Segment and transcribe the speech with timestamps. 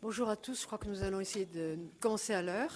[0.00, 2.72] Bonjour à tous, je crois que nous allons essayer de commencer à l'heure.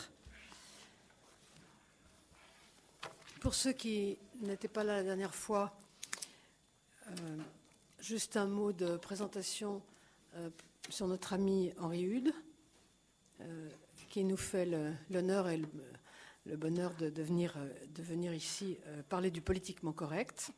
[3.41, 5.73] Pour ceux qui n'étaient pas là la dernière fois,
[7.07, 7.13] euh,
[8.01, 9.81] juste un mot de présentation
[10.35, 10.51] euh,
[10.89, 12.33] sur notre ami Henri Hude,
[13.41, 13.71] euh,
[14.09, 14.69] qui nous fait
[15.09, 15.63] l'honneur et
[16.45, 17.55] le, bonheur de, venir,
[18.35, 18.79] ici
[19.09, 20.51] parler du politiquement correct.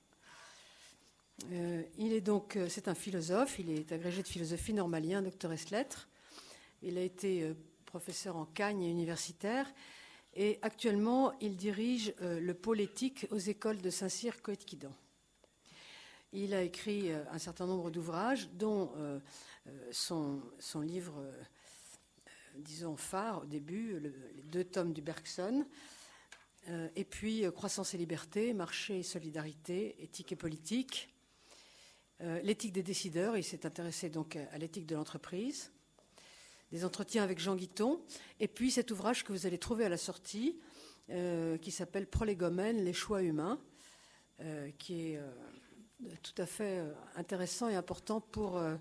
[1.50, 6.08] il est donc, c'est un philosophe, il est agrégé de philosophie normalien, docteur S lettres.
[6.84, 7.52] Il a été
[7.86, 9.66] professeur en Cagne et universitaire.
[10.34, 14.92] Et actuellement, il dirige le pôle éthique aux écoles de Saint-Cyr-Coëtquidan.
[16.36, 19.20] Il a écrit euh, un certain nombre d'ouvrages, dont euh,
[19.68, 21.24] euh, son, livre,
[22.56, 25.64] disons, phare au début, les deux tomes du Bergson,
[26.96, 31.14] et puis Croissance et liberté, marché et solidarité, éthique et politique,
[32.20, 35.70] l'éthique des décideurs, il s'est intéressé donc à l'éthique de l'entreprise,
[36.74, 38.02] des entretiens avec Jean Guiton,
[38.40, 40.58] et puis cet ouvrage que vous allez trouver à la sortie,
[41.62, 43.60] qui s'appelle Prolégomène, les choix humains,
[44.78, 45.20] qui est
[46.22, 48.76] tout à fait euh, intéressant et important pour, euh,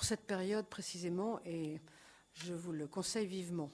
[0.00, 1.78] cette période précisément et
[2.32, 3.70] je vous le conseille vivement.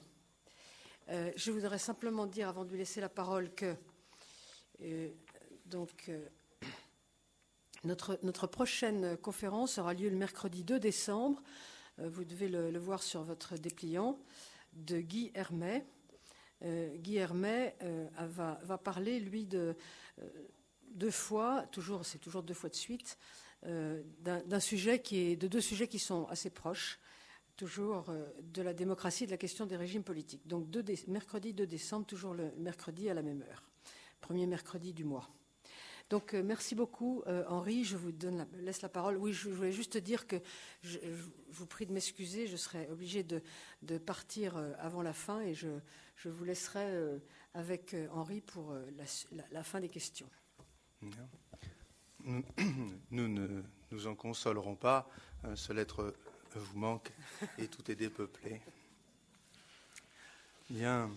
[1.07, 3.73] Euh, je voudrais simplement dire, avant de lui laisser la parole, que
[5.65, 6.11] donc,
[7.85, 11.41] notre, notre, prochaine conférence aura lieu le mercredi 2 décembre.
[12.05, 14.19] Vous devez le, voir sur votre dépliant
[14.73, 15.85] de Guy Hermet.
[16.61, 17.75] Guy Hermet
[18.17, 19.75] va, va, parler, lui, de
[20.91, 23.17] deux fois, toujours, c'est toujours deux fois de suite,
[23.65, 26.99] euh, d'un sujet qui est, de deux sujets qui sont assez proches,
[27.57, 30.47] toujours euh, de la démocratie et de la question des régimes politiques.
[30.47, 30.67] Donc
[31.07, 33.69] mercredi 2 décembre, toujours le mercredi à la même heure,
[34.21, 35.29] premier mercredi du mois.
[36.09, 39.17] Donc euh, merci beaucoup Henri, je vous donne laisse la parole.
[39.17, 40.37] Oui, je, voulais juste dire que
[40.81, 40.97] je,
[41.49, 43.41] vous prie de m'excuser, je serai obligé de,
[43.97, 45.67] partir avant la fin et je,
[46.25, 47.19] vous laisserai
[47.53, 48.75] avec Henri pour
[49.51, 50.29] la fin des questions.
[53.11, 55.09] Nous, ne nous en consolerons pas.
[55.55, 56.13] Seul être
[56.55, 57.11] vous manque
[57.57, 58.61] et tout est dépeuplé.
[60.69, 61.09] Bien.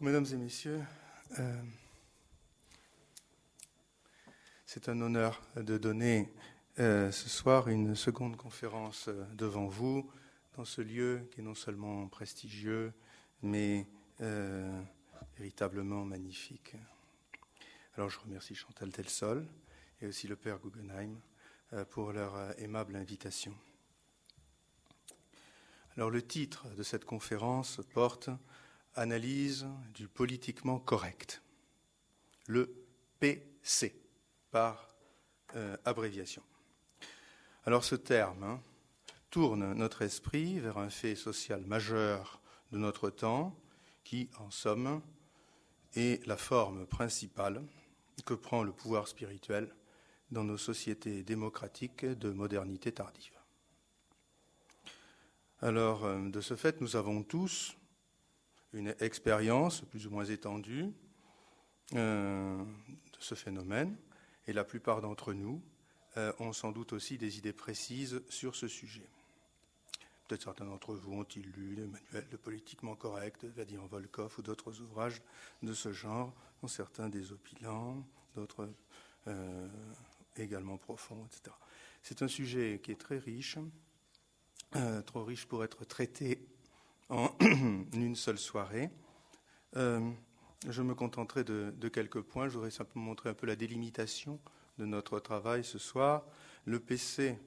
[0.00, 0.80] Mesdames et messieurs,
[1.38, 1.62] euh,
[4.66, 6.32] c'est un honneur de donner
[6.78, 10.10] euh, ce soir une seconde conférence euh, devant vous
[10.56, 12.92] dans ce lieu qui est non seulement prestigieux,
[13.42, 13.88] mais
[15.36, 16.76] véritablement magnifique.
[17.96, 19.44] Alors je remercie Chantal Telsol
[20.00, 21.18] et aussi le Père Guggenheim
[21.90, 23.52] pour leur aimable invitation.
[25.96, 28.30] Alors le titre de cette conférence porte
[28.96, 31.42] Analyse du politiquement correct,
[32.46, 32.72] le
[33.18, 33.92] PC
[34.52, 34.94] par
[35.56, 36.44] euh, abréviation.
[37.64, 38.60] Alors ce terme hein,
[39.30, 42.40] tourne notre esprit vers un fait social majeur
[42.70, 43.58] de notre temps
[44.04, 45.02] qui, en somme,
[45.96, 47.64] est la forme principale
[48.24, 49.74] que prend le pouvoir spirituel
[50.30, 53.40] dans nos sociétés démocratiques de modernité tardive.
[55.60, 57.76] Alors, euh, de ce fait, nous avons tous
[58.74, 60.92] une expérience plus ou moins étendue
[61.94, 63.96] euh, de ce phénomène,
[64.46, 65.62] et la plupart d'entre nous
[66.16, 69.08] euh, ont sans doute aussi des idées précises sur ce sujet.
[70.26, 74.80] Peut-être certains d'entre vous ont-ils lu les manuels de politiquement correct Vladimir Volkov ou d'autres
[74.80, 75.22] ouvrages
[75.62, 78.02] de ce genre, dont certains désopilants,
[78.34, 78.68] d'autres
[79.28, 79.68] euh,
[80.36, 81.54] également profonds, etc.
[82.02, 83.58] C'est un sujet qui est très riche,
[85.06, 86.53] trop riche pour être traité
[87.08, 88.90] en une seule soirée.
[89.76, 90.00] Euh,
[90.68, 92.48] je me contenterai de, de, quelques points.
[92.48, 94.40] Je voudrais simplement montrer un peu la délimitation
[94.78, 96.24] de notre travail ce soir.
[96.64, 97.38] Le PC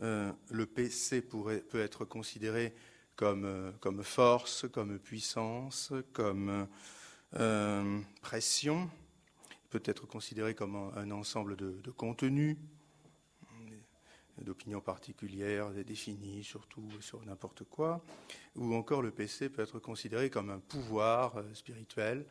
[0.00, 2.74] euh, le PC peut être considéré
[3.14, 6.66] comme, euh, comme force, comme puissance, comme
[8.20, 8.90] pression,
[9.50, 12.58] il peut être considéré comme un, ensemble de, contenus,
[14.42, 18.04] d'opinions particulières, définies surtout sur n'importe quoi,
[18.56, 22.26] ou encore le PC peut être considéré comme un pouvoir spirituel.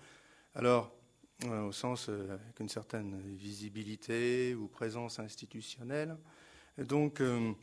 [0.55, 0.93] Alors,
[1.47, 6.17] au sens avec une certaine visibilité ou présence institutionnelle,
[6.77, 7.53] donc, euh,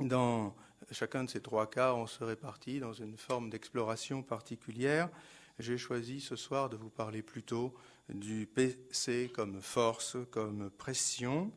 [0.00, 0.54] dans
[0.90, 5.10] chacun de ces trois cas, on se répartit dans une forme d'exploration particulière.
[5.58, 7.74] J'ai choisi ce soir de vous parler plutôt
[8.08, 11.52] du PC comme force, comme pression.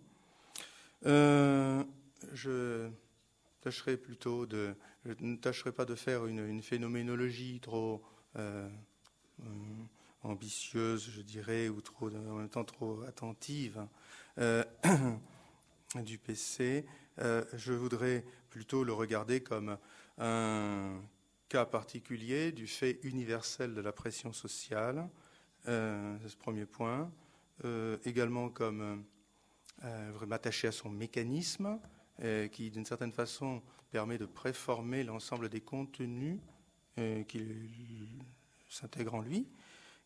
[1.06, 1.84] Euh,
[2.34, 2.90] je
[3.62, 4.76] tâcherai plutôt de,
[5.06, 8.04] je ne tâcherai pas de faire une, phénoménologie trop
[8.36, 8.70] euh,
[10.24, 13.86] ambitieuse, je dirais, ou trop, en même temps trop attentive.
[15.96, 16.86] du PC.
[17.18, 19.78] je voudrais plutôt le regarder comme
[20.18, 21.02] un
[21.50, 25.10] cas particulier du fait universel de la pression sociale,
[25.66, 27.12] c'est ce premier point,
[28.06, 29.04] également comme
[30.28, 31.80] m'attacher à son mécanisme,
[32.52, 33.62] qui d'une certaine façon
[33.92, 36.40] permet de préformer l'ensemble des contenus
[37.28, 38.20] qui
[38.70, 39.48] s'intègrent en lui.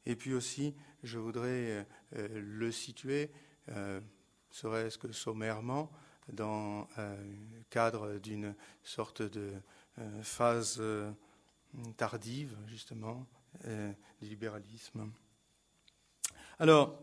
[0.06, 3.32] Et puis aussi, je voudrais euh, le situer,
[3.70, 4.00] euh,
[4.52, 5.92] serait-ce que sommairement,
[6.32, 9.54] dans euh, le cadre d'une sorte de
[10.24, 10.82] phase
[11.96, 13.26] tardive, justement,
[13.64, 15.10] du libéralisme.
[16.60, 17.00] Alors,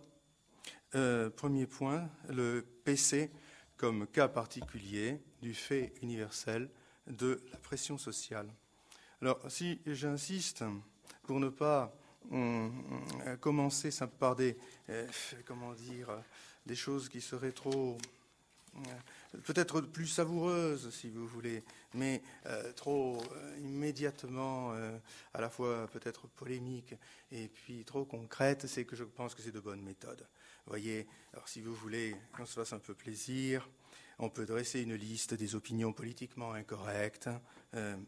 [1.37, 3.31] premier point, le PC
[3.77, 6.71] comme cas particulier du fait universel
[7.07, 8.49] de la pression sociale.
[9.21, 10.65] Alors, si j'insiste
[11.25, 11.93] pour ne pas
[13.41, 14.57] commencer par des,
[14.89, 15.07] euh,
[15.45, 16.09] comment dire,
[16.67, 17.99] des choses qui seraient trop,
[18.77, 23.23] euh, peut-être plus savoureuses, si vous voulez, mais euh, trop
[23.59, 24.73] immédiatement,
[25.35, 26.95] à la fois peut-être polémiques
[27.31, 30.27] et puis trop concrètes, c'est que je pense que c'est de bonnes méthodes.
[30.67, 33.69] Voyez, alors si vous voulez qu'on se fasse un peu plaisir,
[34.19, 37.29] on peut dresser une liste des opinions politiquement incorrectes,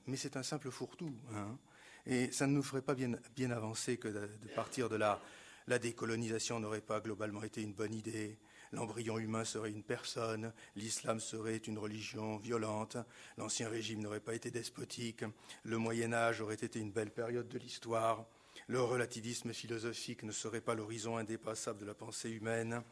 [0.07, 1.15] mais c'est un simple fourre-tout.
[1.35, 1.59] Hein.
[2.07, 5.21] Et ça ne nous ferait pas bien, bien avancer que de, partir de là.
[5.67, 8.39] La décolonisation n'aurait pas globalement été une bonne idée.
[8.73, 12.97] L'embryon humain serait une personne, l'islam serait une religion violente,
[13.39, 15.25] l'ancien régime n'aurait pas été despotique,
[15.63, 18.27] le Moyen Âge aurait été une belle période de l'histoire,
[18.67, 22.83] le relativisme philosophique ne serait pas l'horizon indépassable de la pensée humaine,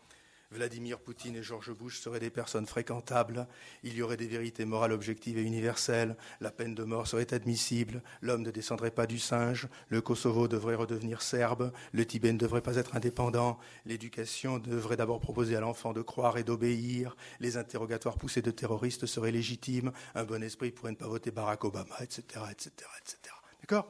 [0.53, 3.49] Vladimir Poutine et George Bush seraient des personnes fréquentables,
[3.83, 8.03] il y aurait des vérités morales objectives et universelles, la peine de mort serait admissible,
[8.21, 12.61] l'homme ne descendrait pas du singe, le Kosovo devrait redevenir serbe, le Tibet ne devrait
[12.61, 18.19] pas être indépendant, l'éducation devrait d'abord proposer à l'enfant de croire et d'obéir, les interrogatoires
[18.19, 22.23] poussés de terroristes seraient légitimes, un bon esprit pourrait ne pas voter Barack Obama, etc.
[22.51, 22.71] etc.,
[23.01, 23.35] etc.
[23.63, 23.89] D'accord?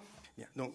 [0.56, 0.75] Donc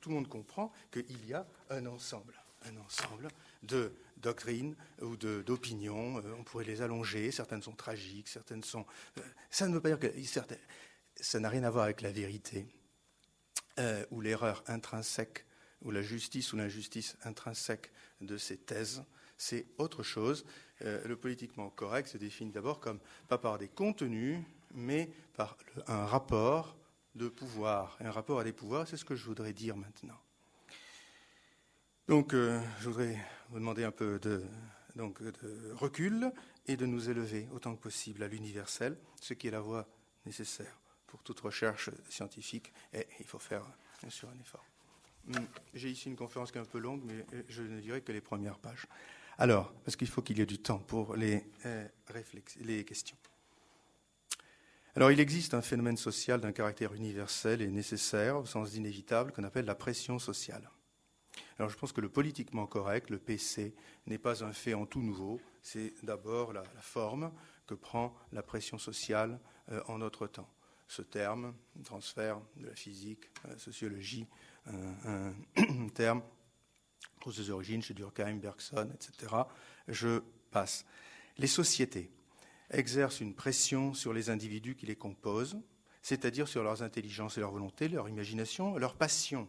[0.00, 2.34] tout le monde comprend qu'il y a un ensemble,
[2.64, 3.28] un ensemble
[3.62, 6.18] de doctrines ou d'opinions.
[6.18, 7.30] Euh, on pourrait les allonger.
[7.30, 8.86] Certaines sont tragiques, certaines sont.
[9.18, 10.08] Euh, ça ne veut pas dire que
[11.20, 12.66] ça n'a rien à voir avec la vérité
[13.78, 15.44] euh, ou l'erreur intrinsèque
[15.82, 19.04] ou la justice ou l'injustice intrinsèque de ces thèses.
[19.36, 20.46] C'est autre chose.
[20.80, 24.38] le politiquement correct se définit d'abord comme pas par des contenus,
[24.72, 25.58] mais par
[25.88, 26.76] un rapport
[27.14, 27.96] de pouvoir.
[28.00, 30.18] un rapport à des pouvoirs, c'est ce que je voudrais dire maintenant.
[32.08, 33.18] Donc, euh, je voudrais
[33.50, 34.44] vous demander un peu de,
[35.74, 36.30] recul
[36.66, 39.86] et de nous élever autant que possible à l'universel, ce qui est la voie
[40.26, 42.72] nécessaire pour toute recherche scientifique.
[42.92, 43.64] Et il faut faire,
[44.00, 44.64] bien sûr, un effort.
[45.34, 48.02] Hum, j'ai ici une conférence qui est un peu longue, mais euh, je ne dirai
[48.02, 48.86] que les premières pages.
[49.38, 51.88] Alors, parce qu'il faut qu'il y ait du temps pour les, euh,
[52.60, 53.16] les questions.
[54.96, 59.42] Alors, il existe un phénomène social d'un caractère universel et nécessaire, au sens inévitable, qu'on
[59.42, 60.70] appelle la pression sociale.
[61.58, 63.74] Alors je pense que le politiquement correct, le PC,
[64.06, 67.32] n'est pas un fait en tout nouveau, c'est d'abord la, forme
[67.66, 70.48] que prend la pression sociale euh, en notre temps.
[70.88, 71.54] Ce terme,
[71.84, 74.26] transfert de la physique, euh, sociologie,
[74.66, 75.32] un,
[75.94, 76.22] terme
[77.24, 79.34] aux ses origines chez Durkheim, Bergson, etc.
[79.88, 80.20] Je
[80.50, 80.84] passe.
[81.38, 82.10] Les sociétés
[82.74, 85.58] exercent une pression sur les individus qui les composent,
[86.02, 89.48] c'est-à-dire sur leurs intelligences et leurs volontés, leur imagination, leur passion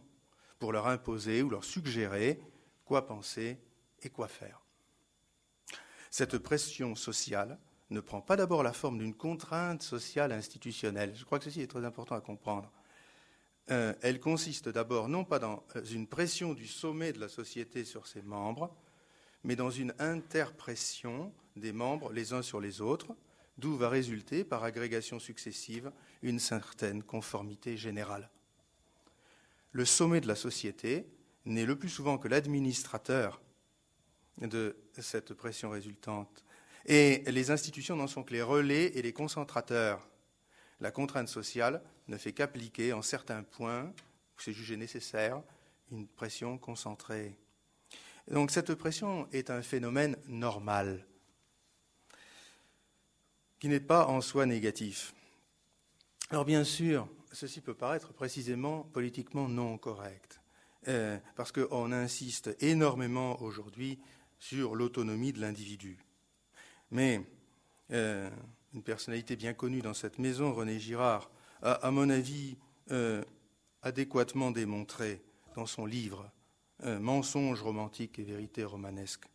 [0.58, 2.40] pour leur imposer ou leur suggérer
[2.84, 3.58] quoi penser
[4.02, 4.62] et quoi faire.
[6.10, 7.58] Cette pression sociale
[7.90, 11.14] ne prend pas d'abord la forme d'une contrainte sociale institutionnelle.
[11.14, 12.72] Je crois que ceci est très important à comprendre.
[13.70, 17.84] Euh, elle consiste d'abord non pas dans euh, une pression du sommet de la société
[17.84, 18.74] sur ses membres,
[19.46, 23.16] mais dans une interpression des membres les uns sur les autres,
[23.56, 25.90] d'où va résulter, par agrégation successive,
[26.22, 28.28] une certaine conformité générale
[29.76, 31.06] le sommet de la société
[31.44, 33.42] n'est le plus souvent que l'administrateur
[34.40, 36.46] de cette pression résultante.
[36.86, 40.08] Et les institutions n'en sont que les relais et les concentrateurs.
[40.80, 45.42] La contrainte sociale ne fait qu'appliquer en certains points où c'est jugé nécessaire
[45.90, 47.36] une pression concentrée.
[48.28, 51.06] Donc cette pression est un phénomène normal
[53.58, 55.14] qui n'est pas en soi négatif.
[56.30, 60.40] Alors bien sûr, ceci peut paraître précisément politiquement non correct,
[60.88, 64.00] euh, parce qu'on insiste énormément aujourd'hui
[64.38, 65.98] sur l'autonomie de l'individu.
[66.90, 67.22] Mais
[67.92, 68.28] euh,
[68.74, 71.30] une personnalité bien connue dans cette maison, René Girard,
[71.62, 72.58] a, à mon avis,
[72.90, 73.22] euh,
[73.82, 75.22] adéquatement démontré
[75.54, 76.30] dans son livre
[76.84, 79.28] Mensonges romantiques et vérités romanesques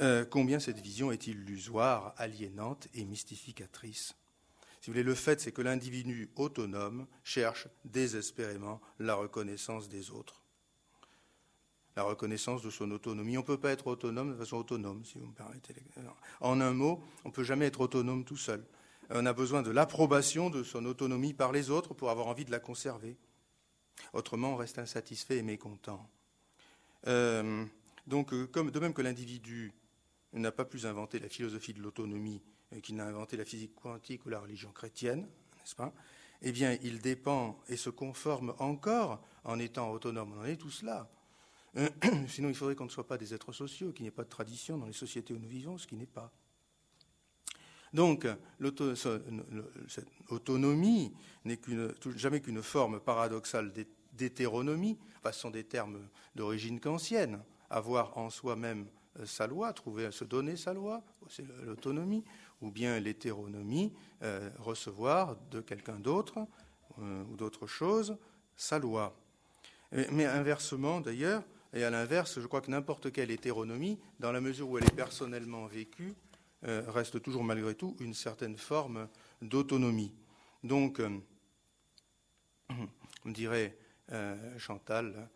[0.00, 4.14] euh, combien cette vision est illusoire, aliénante et mystificatrice.
[4.80, 10.42] Si vous voulez, le fait, c'est que l'individu autonome cherche désespérément la reconnaissance des autres,
[11.96, 13.36] la reconnaissance de son autonomie.
[13.36, 15.74] On ne peut pas être autonome de façon autonome, si vous me permettez.
[16.40, 18.64] En un mot, on ne peut jamais être autonome tout seul.
[19.10, 22.52] On a besoin de l'approbation de son autonomie par les autres pour avoir envie de
[22.52, 23.18] la conserver.
[24.14, 26.08] Autrement, on reste insatisfait et mécontent.
[27.06, 27.64] Euh,
[28.06, 29.72] donc, euh, de même que l'individu
[30.32, 32.42] n'a pas plus inventé la philosophie de l'autonomie
[32.72, 35.92] euh, qu'il n'a inventé la physique quantique ou la religion chrétienne, n'est-ce pas
[36.42, 40.34] Eh bien, il dépend et se conforme encore en étant autonome.
[40.36, 41.10] On en est tous là.
[42.28, 44.28] Sinon, il faudrait qu'on ne soit pas des êtres sociaux, qu'il n'y ait pas de
[44.28, 46.32] tradition dans les sociétés où nous vivons, ce qui n'est pas.
[47.92, 48.26] Donc,
[49.88, 51.12] cette autonomie
[51.44, 51.58] n'est
[52.16, 53.72] jamais qu'une forme paradoxale
[54.12, 54.98] d'hétéronomie.
[55.24, 56.00] ce sont des termes
[56.34, 57.42] d'origine kantienne.
[57.70, 58.86] Avoir en soi-même
[59.18, 62.24] euh, sa loi, trouver, se donner sa loi, c'est l'autonomie,
[62.60, 66.46] ou bien l'hétéronomie, euh, recevoir de quelqu'un d'autre
[67.00, 68.16] euh, ou d'autre chose
[68.56, 69.16] sa loi.
[70.12, 74.68] Mais, inversement, d'ailleurs, et à l'inverse, je crois que n'importe quelle hétéronomie, dans la mesure
[74.68, 76.14] où elle est personnellement vécue,
[76.62, 79.08] reste toujours malgré tout une certaine forme
[79.42, 80.14] d'autonomie.
[80.62, 81.00] Donc,
[82.70, 83.76] on dirait
[84.58, 85.28] Chantal,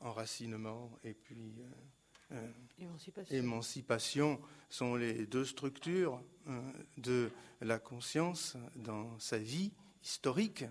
[0.00, 1.54] enracinement et puis
[2.32, 2.48] euh,
[3.30, 4.40] émancipation.
[4.68, 10.64] sont les deux structures euh, de la conscience dans sa vie historique.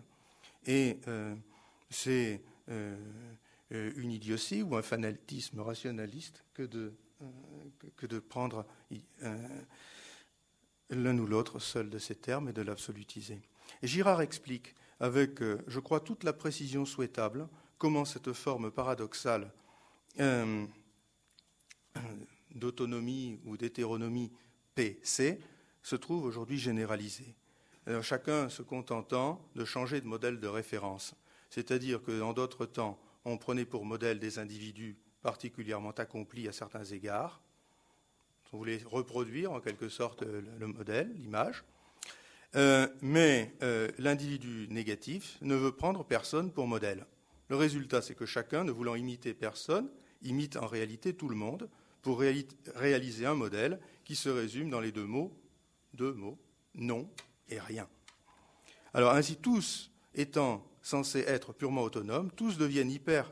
[0.66, 1.36] Et euh,
[1.90, 2.42] c'est
[3.72, 6.94] une idiotie ou un fanatisme rationaliste que de,
[7.98, 8.66] que de prendre
[10.90, 13.42] l'un ou l'autre seul de ces termes et de l'absolutiser.
[13.82, 19.52] Girard explique, avec, je crois, toute la précision souhaitable, comment cette forme paradoxale
[22.56, 24.32] d'autonomie ou d'hétéronomie
[24.76, 25.42] PC
[25.82, 27.36] se trouve aujourd'hui généralisée.
[28.02, 31.16] chacun se contentant de changer de modèle de référence.
[31.50, 36.86] C'est-à-dire que dans d'autres temps, on prenait pour modèle des individus particulièrement accomplis à certains
[36.86, 37.42] égards.
[38.54, 41.66] On voulait reproduire en quelque sorte le modèle, l'image.
[42.56, 47.06] Euh, mais euh, l'individu négatif ne veut prendre personne pour modèle.
[47.50, 49.90] Le résultat, c'est que chacun, ne voulant imiter personne,
[50.22, 51.70] imite en réalité tout le monde,
[52.02, 55.34] pour réaliser un modèle qui se résume dans les deux mots,
[55.94, 56.38] deux mots,
[56.76, 57.10] non
[57.50, 57.88] et rien.
[58.94, 63.32] Alors ainsi, tous étant censés être purement autonomes, tous deviennent hyper,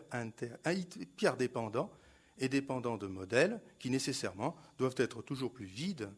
[0.66, 1.92] hyper dépendants
[2.40, 6.10] et dépendants de modèles qui nécessairement doivent être toujours plus vides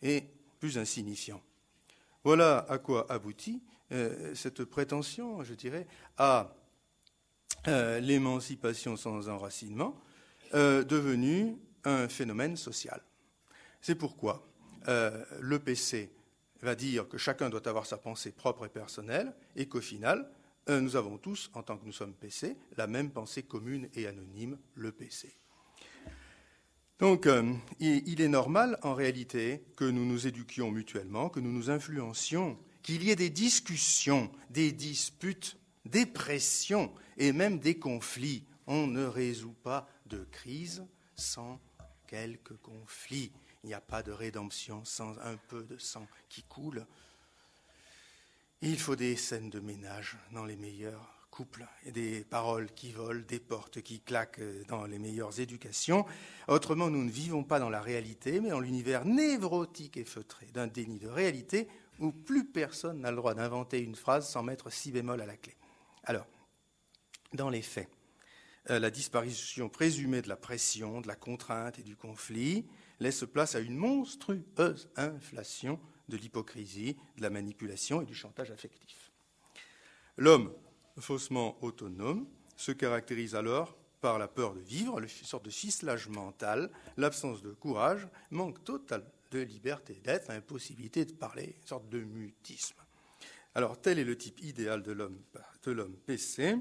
[0.00, 0.24] et
[0.58, 1.42] plus insignifiants.
[2.24, 5.86] Voilà à quoi aboutit euh, cette prétention, je dirais,
[6.16, 6.54] à
[7.68, 10.00] euh, l'émancipation sans enracinement,
[10.54, 13.00] euh, devenue un phénomène social.
[13.80, 14.46] C'est pourquoi
[14.86, 16.10] le PC
[16.60, 20.28] va dire que chacun doit avoir sa pensée propre et personnelle, et qu'au final,
[20.68, 24.58] nous avons tous, en tant que nous sommes PC, la même pensée commune et anonyme,
[24.74, 25.36] le PC.
[27.02, 31.68] Donc, euh, il est normal, en réalité, que nous nous éduquions mutuellement, que nous nous
[31.68, 38.46] influencions, qu'il y ait des discussions, des disputes, des pressions et même des conflits.
[38.68, 41.60] On ne résout pas de crise sans
[42.06, 43.32] quelques conflits.
[43.64, 46.86] Il n'y a pas de rédemption sans un peu de sang qui coule.
[48.60, 53.24] Il faut des scènes de ménage dans les meilleurs couples, et des paroles qui volent,
[53.26, 56.04] des portes qui claquent dans les meilleures éducations.
[56.46, 60.66] Autrement, nous ne vivons pas dans la réalité, mais dans l'univers névrotique et feutré d'un
[60.66, 64.92] déni de réalité où plus personne n'a le droit d'inventer une phrase sans mettre si
[64.92, 65.56] bémol à la clé.
[66.04, 66.26] Alors,
[67.32, 67.88] dans les faits,
[68.70, 72.66] euh, la disparition présumée de la pression, de la contrainte et du conflit
[73.00, 79.10] laisse place à une monstrueuse inflation de l'hypocrisie, de la manipulation et du chantage affectif.
[80.18, 80.52] L'homme
[81.00, 86.70] faussement autonome se caractérise alors par la peur de vivre, une sorte de ficelage mental,
[86.96, 92.76] l'absence de courage, manque total de liberté d'être, impossibilité de parler, une sorte de mutisme.
[93.54, 96.56] Alors tel est le type idéal de l'homme PC.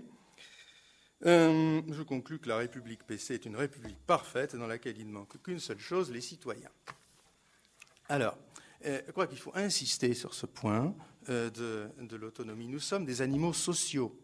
[1.25, 5.11] Euh, je conclus que la République PC est une République parfaite dans laquelle il ne
[5.11, 6.71] manque qu'une seule chose, les citoyens.
[8.09, 8.37] Alors,
[8.85, 10.95] euh, je crois qu'il faut insister sur ce point
[11.29, 12.67] euh, de, l'autonomie.
[12.67, 14.17] Nous sommes des animaux sociaux.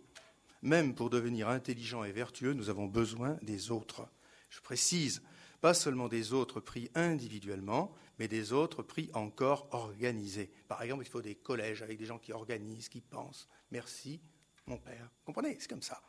[0.68, 4.06] Même pour devenir intelligents et vertueux, nous avons besoin des autres.
[4.50, 5.22] Je précise,
[5.62, 10.52] pas seulement des autres pris individuellement, mais des autres pris encore organisés.
[10.68, 13.48] Par exemple, il faut des collèges avec des gens qui organisent, qui pensent.
[13.72, 14.20] Merci,
[14.66, 15.10] mon père.
[15.24, 15.56] Comprenez?
[15.58, 16.02] C'est comme ça.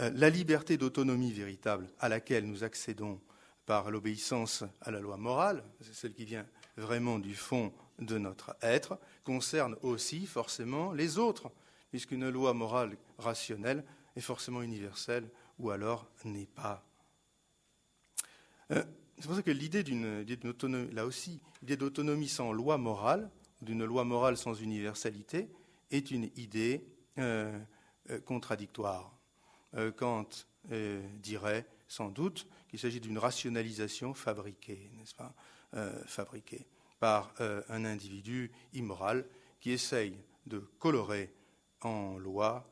[0.00, 3.18] Euh, la liberté d'autonomie véritable à laquelle nous accédons
[3.64, 8.54] par l'obéissance à la loi morale, c'est celle qui vient vraiment du fond de notre
[8.60, 11.50] être, concerne aussi forcément les autres,
[11.90, 13.84] puisqu'une loi morale rationnelle
[14.16, 16.84] est forcément universelle ou alors n'est pas.
[18.70, 18.84] Euh,
[19.18, 20.24] c'est pour ça que l'idée d'une
[20.92, 23.30] là aussi, l'idée d'autonomie sans loi morale,
[23.62, 25.50] d'une loi morale sans universalité,
[25.90, 26.84] est une idée
[27.18, 27.58] euh,
[28.10, 29.14] euh, contradictoire.
[29.98, 30.28] Kant
[31.20, 35.34] dirait sans doute qu'il s'agit d'une rationalisation fabriquée, n'est-ce pas
[36.06, 36.66] Fabriquée
[36.98, 39.26] par un individu immoral
[39.60, 40.16] qui essaye
[40.46, 41.34] de colorer
[41.82, 42.68] en loi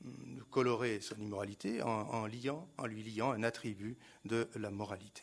[0.00, 5.22] de colorer son immoralité en lui liant un attribut de la moralité.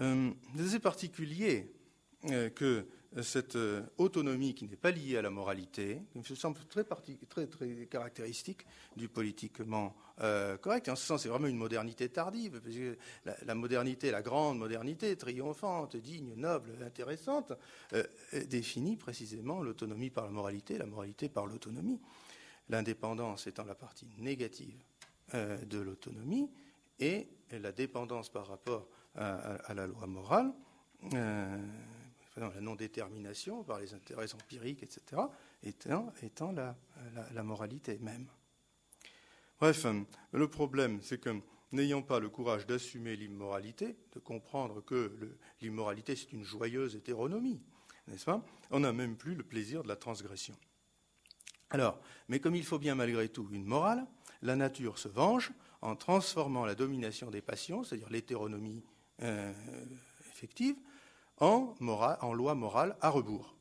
[0.00, 0.30] Euh,
[0.66, 1.72] c'est particulier
[2.30, 2.86] euh, que
[3.20, 6.84] cette euh, autonomie qui n'est pas liée à la moralité, qui me semble très,
[7.90, 8.66] caractéristique
[8.96, 9.94] du politiquement
[10.60, 10.88] correct.
[10.88, 12.96] en ce sens, c'est vraiment une modernité tardive, parce que
[13.44, 17.52] la, modernité, la grande modernité, triomphante, digne, noble, intéressante,
[18.46, 22.00] définit précisément l'autonomie par la moralité, la moralité par l'autonomie
[22.68, 24.82] l'indépendance étant la partie négative
[25.34, 26.50] euh, de l'autonomie,
[26.98, 30.52] et la dépendance par rapport à, la loi morale,
[32.36, 35.22] la non-détermination par les intérêts empiriques, etc.,
[35.62, 36.12] étant,
[36.52, 38.26] la, moralité même.
[39.60, 39.86] Bref,
[40.32, 41.40] le problème, c'est que
[41.72, 47.60] n'ayant pas le courage d'assumer l'immoralité, de comprendre que l'immoralité, c'est une joyeuse hétéronomie,
[48.08, 50.54] n'est-ce pas On n'a même plus le plaisir de la transgression.
[51.70, 51.98] Alors,
[52.28, 54.06] mais comme il faut bien malgré tout une morale,
[54.42, 58.84] la nature se venge en transformant la domination des passions, c'est-à-dire l'hétéronomie
[59.22, 59.52] euh,
[60.28, 60.76] effective,
[61.38, 61.74] en,
[62.32, 63.56] loi morale à rebours.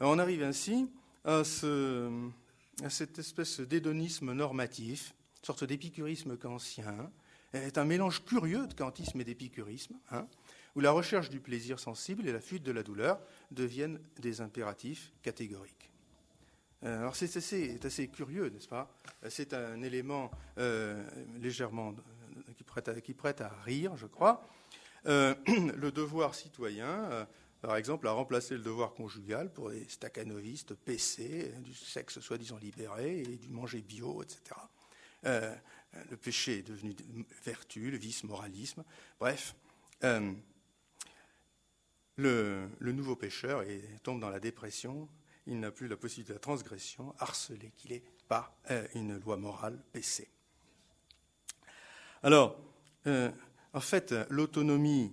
[0.00, 0.90] on arrive ainsi
[1.24, 7.10] à, cette espèce d'hédonisme normatif, une sorte d'épicurisme kantien,
[7.52, 10.26] est un mélange curieux de kantisme et d'épicurisme, hein,
[10.74, 13.20] où la recherche du plaisir sensible et la fuite de la douleur
[13.50, 15.92] deviennent des impératifs catégoriques.
[16.84, 18.92] Euh, alors c'est assez, curieux, n'est-ce pas?
[19.28, 21.04] C'est un élément euh,
[21.38, 22.52] légèrement euh,
[23.02, 24.44] qui, prête à, rire, je crois.
[25.04, 27.26] le devoir citoyen,
[27.60, 33.20] par exemple, a remplacé le devoir conjugal pour les staccanovistes PC, du sexe soi-disant libéré
[33.20, 34.40] et du manger bio, etc.
[35.24, 36.94] le péché est devenu
[37.44, 38.84] vertu, le vice moralisme.
[39.18, 39.54] Bref,
[42.16, 43.64] le, nouveau pécheur
[44.02, 45.08] tombe dans la dépression
[45.46, 49.36] il n'a plus la possibilité de la transgression, harcelé qu'il est par euh, une loi
[49.36, 50.28] morale PC.
[52.22, 52.56] Alors,
[53.06, 53.30] euh,
[53.72, 55.12] en fait, l'autonomie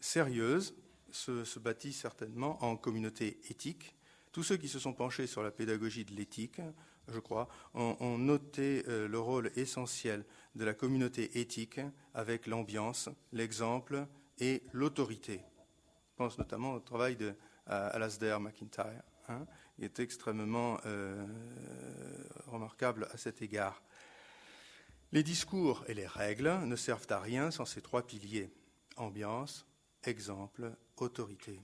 [0.00, 0.74] sérieuse
[1.10, 3.94] se, bâtit certainement en communauté éthique.
[4.32, 6.60] Tous ceux qui se sont penchés sur la pédagogie de l'éthique,
[7.08, 11.80] je crois, ont, noté euh, le rôle essentiel de la communauté éthique
[12.14, 14.06] avec l'ambiance, l'exemple
[14.38, 15.40] et l'autorité.
[16.10, 17.34] Je pense notamment au travail de
[17.66, 19.46] Alasdair McIntyre, hein,
[19.80, 21.26] est extrêmement euh,
[22.46, 23.82] remarquable à cet égard.
[25.12, 28.50] Les discours et les règles ne servent à rien sans ces trois piliers
[28.96, 29.66] ambiance,
[30.04, 31.60] exemple, autorité.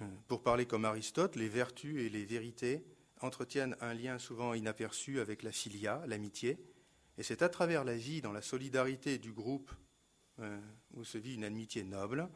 [0.00, 2.84] Euh, pour parler comme Aristote, les vertus et les vérités
[3.20, 6.58] entretiennent un lien souvent inaperçu avec la filia, l'amitié,
[7.18, 9.72] et c'est à travers la vie dans la solidarité du groupe
[10.38, 10.60] euh,
[10.94, 12.28] où se vit une amitié noble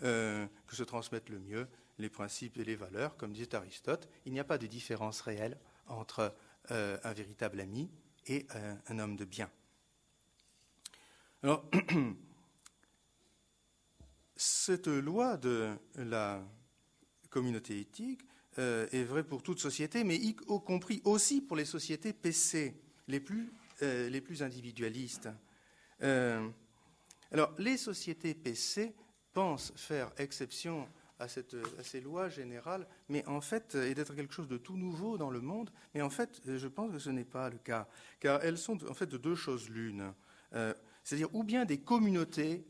[0.00, 4.40] que se transmettent le mieux les principes et les valeurs, comme disait Aristote, il n'y
[4.40, 6.34] a pas de différence réelle entre
[6.70, 7.90] euh, un véritable ami
[8.26, 9.50] et euh, un homme de bien.
[11.42, 11.68] Alors,
[14.36, 16.42] cette loi de la
[17.30, 18.22] communauté éthique
[18.58, 22.74] euh, est vraie pour toute société, mais y compris aussi pour les sociétés PC,
[23.08, 25.28] les plus, les plus individualistes.
[26.00, 28.94] alors, les sociétés PC
[29.34, 34.56] pensent faire exception à, ces lois générales, mais en fait, et d'être quelque chose de
[34.56, 37.58] tout nouveau dans le monde, mais en fait, je pense que ce n'est pas le
[37.58, 37.88] cas,
[38.20, 40.12] car elles sont en fait de deux choses l'une.
[40.54, 42.64] Euh, c'est-à-dire ou bien des communautés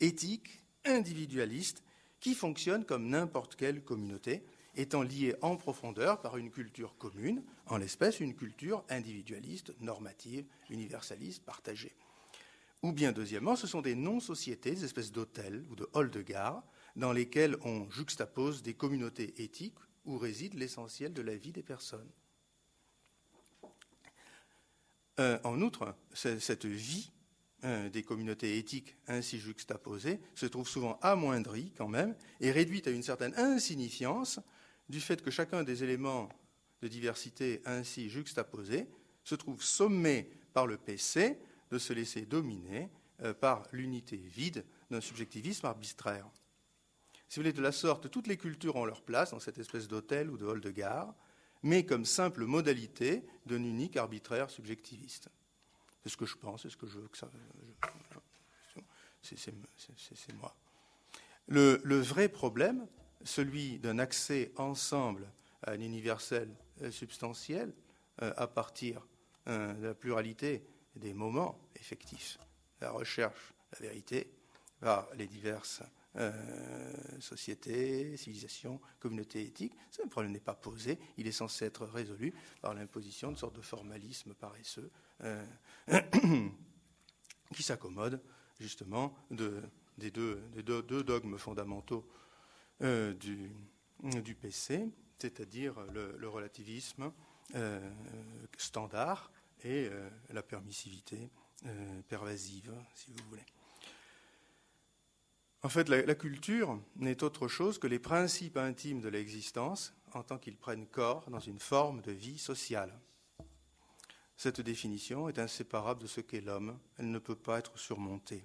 [0.00, 1.82] éthiques, individualistes,
[2.20, 7.76] qui fonctionnent comme n'importe quelle communauté, étant liées en profondeur par une culture commune, en
[7.76, 11.94] l'espèce une culture individualiste, normative, universaliste, partagée.
[12.82, 16.62] Ou bien, deuxièmement, ce sont des non-sociétés, des espèces d'hôtels ou de halls de gare,
[16.98, 22.10] dans lesquels on juxtapose des communautés éthiques où réside l'essentiel de la vie des personnes.
[25.20, 27.10] Euh, en outre, cette vie
[27.64, 32.90] euh, des communautés éthiques ainsi juxtaposées se trouve souvent amoindrie quand même et réduite à
[32.90, 34.40] une certaine insignifiance
[34.88, 36.28] du fait que chacun des éléments
[36.82, 38.88] de diversité ainsi juxtaposés
[39.22, 41.38] se trouve sommé par le PC
[41.70, 42.88] de se laisser dominer
[43.40, 46.30] par l'unité vide d'un subjectivisme arbitraire.
[47.28, 49.86] Si vous voulez, de la sorte, toutes les cultures ont leur place dans cette espèce
[49.86, 51.14] d'hôtel ou de hall de gare,
[51.62, 55.28] mais comme simple modalité d'un unique arbitraire subjectiviste.
[56.02, 57.28] C'est ce que je pense, c'est ce que je veux que ça.
[59.22, 60.54] C'est moi.
[61.48, 62.86] Le, vrai problème,
[63.24, 65.30] celui d'un accès ensemble
[65.62, 66.48] à un universel
[66.82, 67.72] euh, substantiel
[68.22, 69.06] euh, à partir
[69.48, 70.64] euh, de la pluralité
[70.94, 72.38] des moments effectifs,
[72.80, 74.30] la recherche, la vérité,
[74.80, 75.82] par les diverses
[77.20, 79.74] sociétés, civilisations, communautés éthiques.
[79.90, 83.62] Ce problème n'est pas posé, il est censé être résolu par l'imposition de sorte de
[83.62, 84.90] formalisme paresseux
[87.54, 88.20] qui s'accommode
[88.58, 89.62] justement de,
[89.96, 90.42] des, deux,
[91.04, 92.08] dogmes fondamentaux
[92.80, 93.50] du,
[94.02, 97.12] du PC, c'est-à-dire le, relativisme
[97.54, 97.90] euh,
[98.56, 99.30] standard
[99.64, 101.30] et euh, la permissivité
[101.66, 103.44] euh, pervasive, si vous voulez.
[105.62, 110.38] En fait, la, culture n'est autre chose que les principes intimes de l'existence en tant
[110.38, 112.92] qu'ils prennent corps dans une forme de vie sociale.
[114.36, 118.44] Cette définition est inséparable de ce qu'est l'homme, elle ne peut pas être surmontée.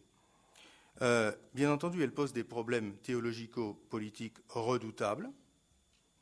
[0.99, 5.29] bien entendu, elle pose des problèmes théologico-politiques redoutables,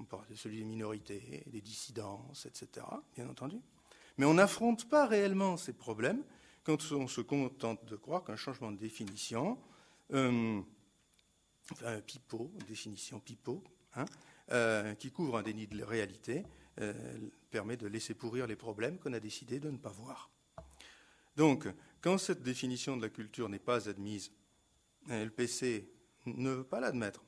[0.02, 3.62] on parle de celui des minorités, des dissidences, etc., bien entendu.
[4.18, 6.24] Mais on n'affronte pas réellement ces problèmes
[6.64, 9.58] quand on se contente de croire qu'un changement de définition,
[10.14, 10.62] euh,
[11.72, 13.64] enfin, un pipeau, définition pipeau,
[13.96, 14.06] hein,
[14.52, 16.44] euh, qui couvre un déni de réalité,
[16.80, 16.94] euh,
[17.50, 20.30] permet de laisser pourrir les problèmes qu'on a décidé de ne pas voir.
[21.36, 21.68] Donc,
[22.02, 24.32] quand cette définition de la culture n'est pas admise,
[25.08, 25.90] le PC
[26.26, 27.24] ne veut pas l'admettre.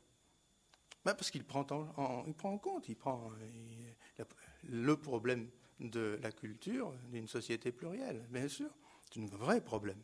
[1.06, 1.66] Ben, parce qu'il prend,
[1.98, 3.32] en, compte, il prend
[4.64, 8.70] le problème de la culture d'une société plurielle, bien sûr.
[9.12, 10.02] C'est un vrai problème.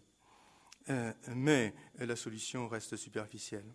[0.89, 3.73] Euh, mais la solution reste superficielle.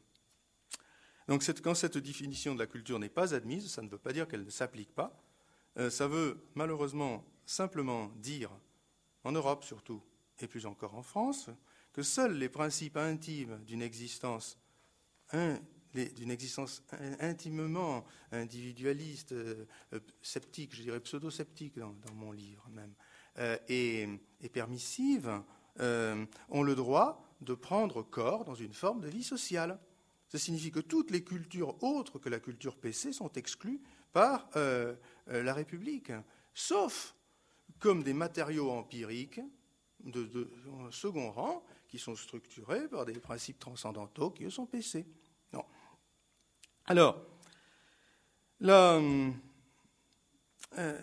[1.28, 4.28] Donc quand cette définition de la culture n'est pas admise, ça ne veut pas dire
[4.28, 5.24] qu'elle ne s'applique pas.
[5.78, 8.50] Euh, ça veut malheureusement simplement dire,
[9.24, 10.02] en Europe surtout,
[10.40, 11.50] et plus encore en France,
[11.92, 14.58] que seuls les principes intimes d'une existence
[15.94, 16.82] d'une existence
[17.20, 22.94] intimement individualiste, euh, euh, sceptique, je dirais pseudo-sceptique dans, mon livre même,
[23.68, 24.08] et,
[24.52, 25.42] permissive,
[25.78, 29.78] ont le droit de prendre corps dans une forme de vie sociale.
[30.34, 33.80] Ça signifie que toutes les cultures autres que la culture PC sont exclues
[34.12, 34.48] par
[35.26, 36.10] la République,
[36.52, 37.14] sauf
[37.78, 39.40] comme des matériaux empiriques
[40.00, 40.50] de,
[40.90, 45.06] second rang qui sont structurés par des principes transcendantaux qui eux sont PC.
[46.86, 47.24] Alors,
[48.62, 49.30] euh,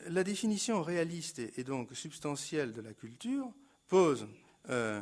[0.09, 3.51] la, définition réaliste et, donc substantielle de la culture
[3.87, 4.27] pose,
[4.69, 5.01] euh,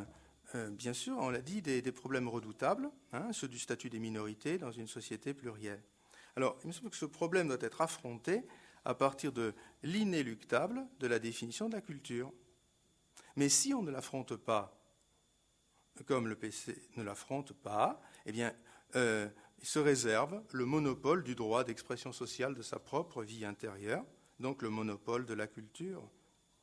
[0.70, 4.72] bien sûr, on l'a dit, des, problèmes redoutables, hein, ceux du statut des minorités dans
[4.72, 5.82] une société plurielle.
[6.36, 8.42] Alors, il me semble que ce problème doit être affronté
[8.84, 12.32] à partir de l'inéluctable de la définition de la culture.
[13.36, 14.76] Mais si on ne l'affronte pas,
[16.06, 18.54] comme le PC ne l'affronte pas, eh bien,
[18.94, 24.04] il se réserve le monopole du droit d'expression sociale de sa propre vie intérieure,
[24.38, 26.08] donc le monopole de la culture,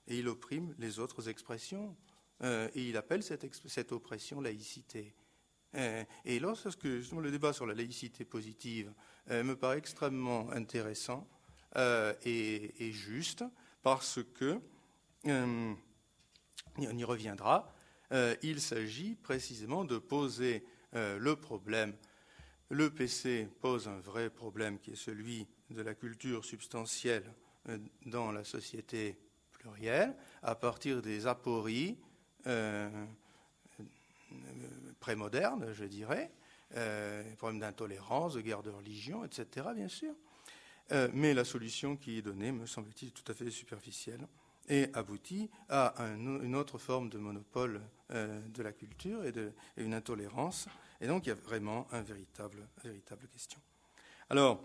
[0.08, 1.96] et il opprime les autres expressions,
[2.44, 5.14] euh, et il appelle cette, oppression laïcité.
[5.76, 8.94] Euh, et lorsque le débat sur la laïcité positive
[9.32, 11.28] euh, me paraît extrêmement intéressant
[12.26, 13.44] et, juste,
[13.84, 14.60] parce que,
[15.26, 15.78] on
[16.78, 17.72] y reviendra,
[18.42, 21.94] il s'agit précisément de poser le problème
[22.70, 27.32] le PC pose un vrai problème qui est celui de la culture substantielle
[28.06, 29.18] dans la société
[29.52, 31.98] plurielle à partir des apories
[32.48, 32.90] euh,
[35.00, 36.32] prémodernes, je dirais,
[36.76, 40.14] euh, problèmes d'intolérance, de guerre de religion, etc., bien sûr.
[40.92, 44.28] Euh, mais la solution qui est donnée, me semble-t-il, tout à fait superficielle
[44.70, 47.80] et aboutit à une autre forme de monopole
[48.10, 49.32] de la culture et,
[49.78, 50.68] une intolérance
[51.02, 52.68] et donc il y a vraiment une véritable,
[53.32, 53.60] question.
[54.30, 54.64] Alors,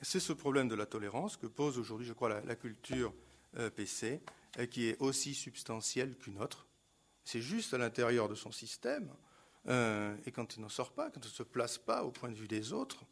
[0.00, 3.12] c'est ce problème de la tolérance que pose aujourd'hui, je crois, la, culture
[3.58, 4.20] euh, PC,
[4.58, 6.66] euh, qui est aussi substantielle qu'une autre.
[7.24, 9.12] C'est juste à l'intérieur de son système,
[9.68, 12.30] euh, et quand il n'en sort pas, quand il ne se place pas au point
[12.30, 13.04] de vue des autres,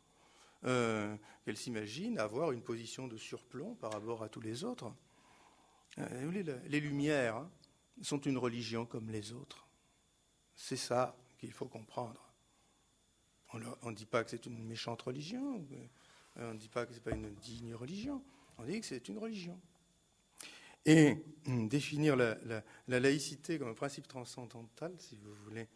[0.62, 4.92] qu'elle s'imagine avoir une position de surplomb par rapport à tous les autres.
[5.96, 7.51] les, Lumières hein,
[8.03, 9.66] sont une religion comme les autres.
[10.55, 12.31] C'est ça qu'il faut comprendre.
[13.53, 16.92] On ne dit pas que c'est une méchante religion, euh, on ne dit pas que
[16.92, 18.23] ce n'est pas une digne religion,
[18.59, 19.61] on dit que c'est une religion.
[20.87, 21.16] Et
[21.47, 22.37] hum, définir la,
[22.88, 25.69] laïcité comme un principe transcendantal, si vous voulez,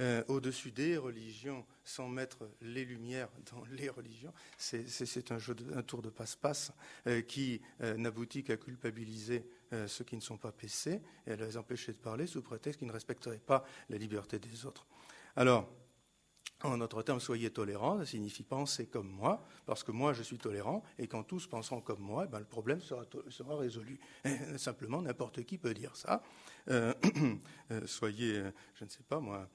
[0.00, 5.38] euh, au-dessus des religions, sans mettre les lumières dans les religions, c'est un,
[5.74, 6.72] un tour de passe-passe
[7.06, 9.44] euh, qui euh, n'aboutit qu'à culpabiliser
[9.86, 12.88] ceux qui ne sont pas PC et à les empêcher de parler sous prétexte qu'ils
[12.88, 14.84] ne respecteraient pas la liberté des autres.
[15.36, 15.72] Alors,
[16.62, 20.38] en notre terme, soyez tolérants, ça signifie penser comme moi, parce que moi je suis
[20.38, 23.04] tolérant, et quand tous penseront comme moi, eh ben, le problème sera,
[23.56, 23.98] résolu.
[24.56, 26.22] simplement, n'importe qui peut dire ça.
[26.68, 26.92] Euh,
[27.70, 29.48] euh, soyez, euh, je ne sais pas moi,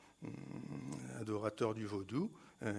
[1.20, 2.32] adorateur du vaudou,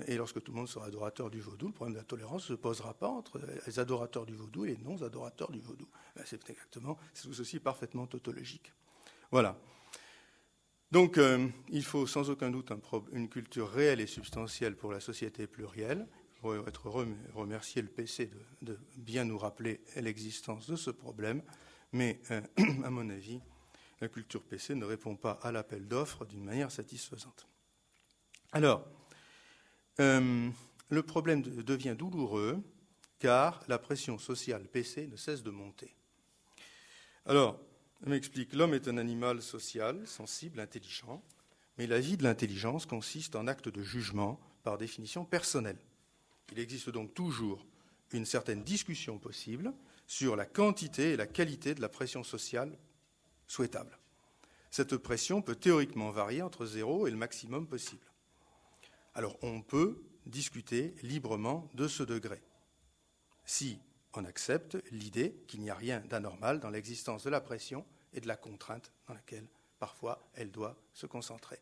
[0.09, 2.57] et lorsque tout le monde sera adorateur du vaudou, le problème de la tolérance ne
[2.57, 5.87] se posera pas entre les adorateurs du vaudou et les non-adorateurs du vaudou.
[6.17, 8.73] Ben, c'est exactement, c'est aussi parfaitement tautologique.
[9.31, 9.57] Voilà.
[10.93, 12.73] Donc, euh, il faut sans aucun doute
[13.13, 16.07] une culture réelle et substantielle pour la société plurielle.
[16.41, 16.89] Faut être
[17.35, 18.31] remercier le PC
[18.63, 21.43] de, bien nous rappeler l'existence de ce problème,
[21.93, 22.41] mais euh,
[22.85, 23.41] à mon avis,
[24.01, 27.49] la culture PC ne répond pas à l'appel d'offres d'une manière satisfaisante.
[28.53, 28.87] Alors,
[29.99, 30.51] euh,
[30.89, 32.63] le problème devient douloureux
[33.19, 35.97] car la pression sociale PC ne cesse de monter.
[37.25, 37.59] Alors,
[38.03, 41.23] L'homme est un animal social, sensible, intelligent,
[41.79, 45.79] mais la vie de l'intelligence consiste en actes de jugement, par définition personnelle.
[46.51, 47.65] Il existe donc toujours
[48.13, 49.73] une certaine discussion possible
[50.09, 52.77] sur la quantité et la qualité de la pression sociale
[53.47, 53.97] souhaitable.
[54.73, 58.07] Cette pression peut théoriquement varier entre zéro et le maximum possible.
[59.15, 62.43] Alors on peut discuter librement de ce degré.
[63.45, 63.79] Si
[64.17, 68.29] on accepte l'idée qu'il n'y a rien d'anormal dans l'existence de la pression et de
[68.29, 69.47] la contrainte dans laquelle
[69.79, 71.59] parfois elle doit se concentrer.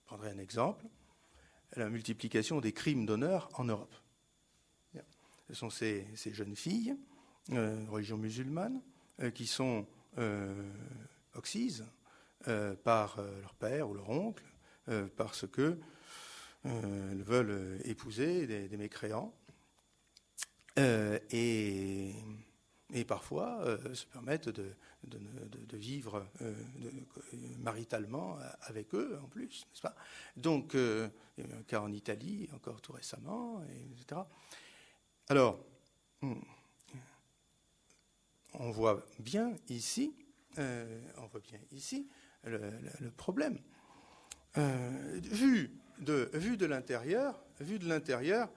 [0.00, 0.86] Je prendrai un exemple,
[1.76, 3.94] la multiplication des crimes d'honneur en Europe.
[5.48, 6.94] Ce sont ces, jeunes filles,
[7.52, 8.82] euh, religion musulmane,
[9.20, 9.86] euh, qui sont
[10.18, 10.62] euh,
[12.48, 14.44] euh, par leur père ou leur oncle,
[15.16, 15.78] parce qu'elles
[17.22, 19.34] veulent épouser des mécréants
[20.78, 22.14] euh, et,
[23.06, 24.74] parfois euh, se permettent de,
[25.72, 26.54] vivre euh,
[27.58, 29.94] maritalement avec eux en plus, n'est-ce pas?
[30.36, 33.62] Donc, il y a eu un cas en Italie, encore tout récemment,
[33.92, 34.20] etc.
[35.28, 35.60] Alors,
[36.22, 36.40] hmm,
[38.54, 40.14] on voit bien ici,
[40.56, 42.08] on voit bien ici
[42.44, 43.58] le, problème.
[44.56, 48.50] vu de, l'intérieur, vu de l'intérieur,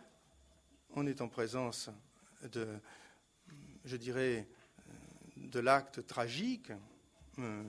[0.95, 1.89] on est en présence
[2.51, 2.67] de,
[3.85, 4.47] je dirais,
[5.37, 6.71] de l'acte tragique,
[7.39, 7.63] euh,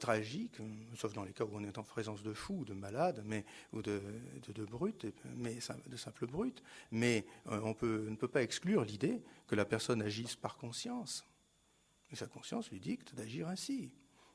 [0.00, 0.56] tragique,
[0.96, 3.82] sauf dans les cas où on est en présence de fous, de malades, mais, ou
[3.82, 4.00] de,
[4.48, 6.62] de, brutes, mais de simples brutes.
[6.90, 11.24] Mais euh, on ne peut pas exclure l'idée que la personne agisse par conscience.
[12.12, 13.92] Sa conscience lui dicte d'agir ainsi.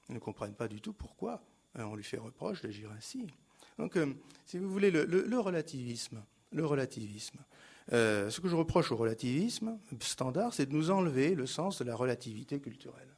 [0.07, 1.43] Ils ne comprennent pas du tout pourquoi
[1.77, 3.27] euh, on lui fait reproche d'agir ainsi.
[3.77, 3.97] Donc,
[4.45, 7.39] si vous voulez, le relativisme, le relativisme,
[7.91, 11.83] euh, ce que je reproche au relativisme standard, c'est de nous enlever le sens de
[11.83, 13.09] la relativité culturelle.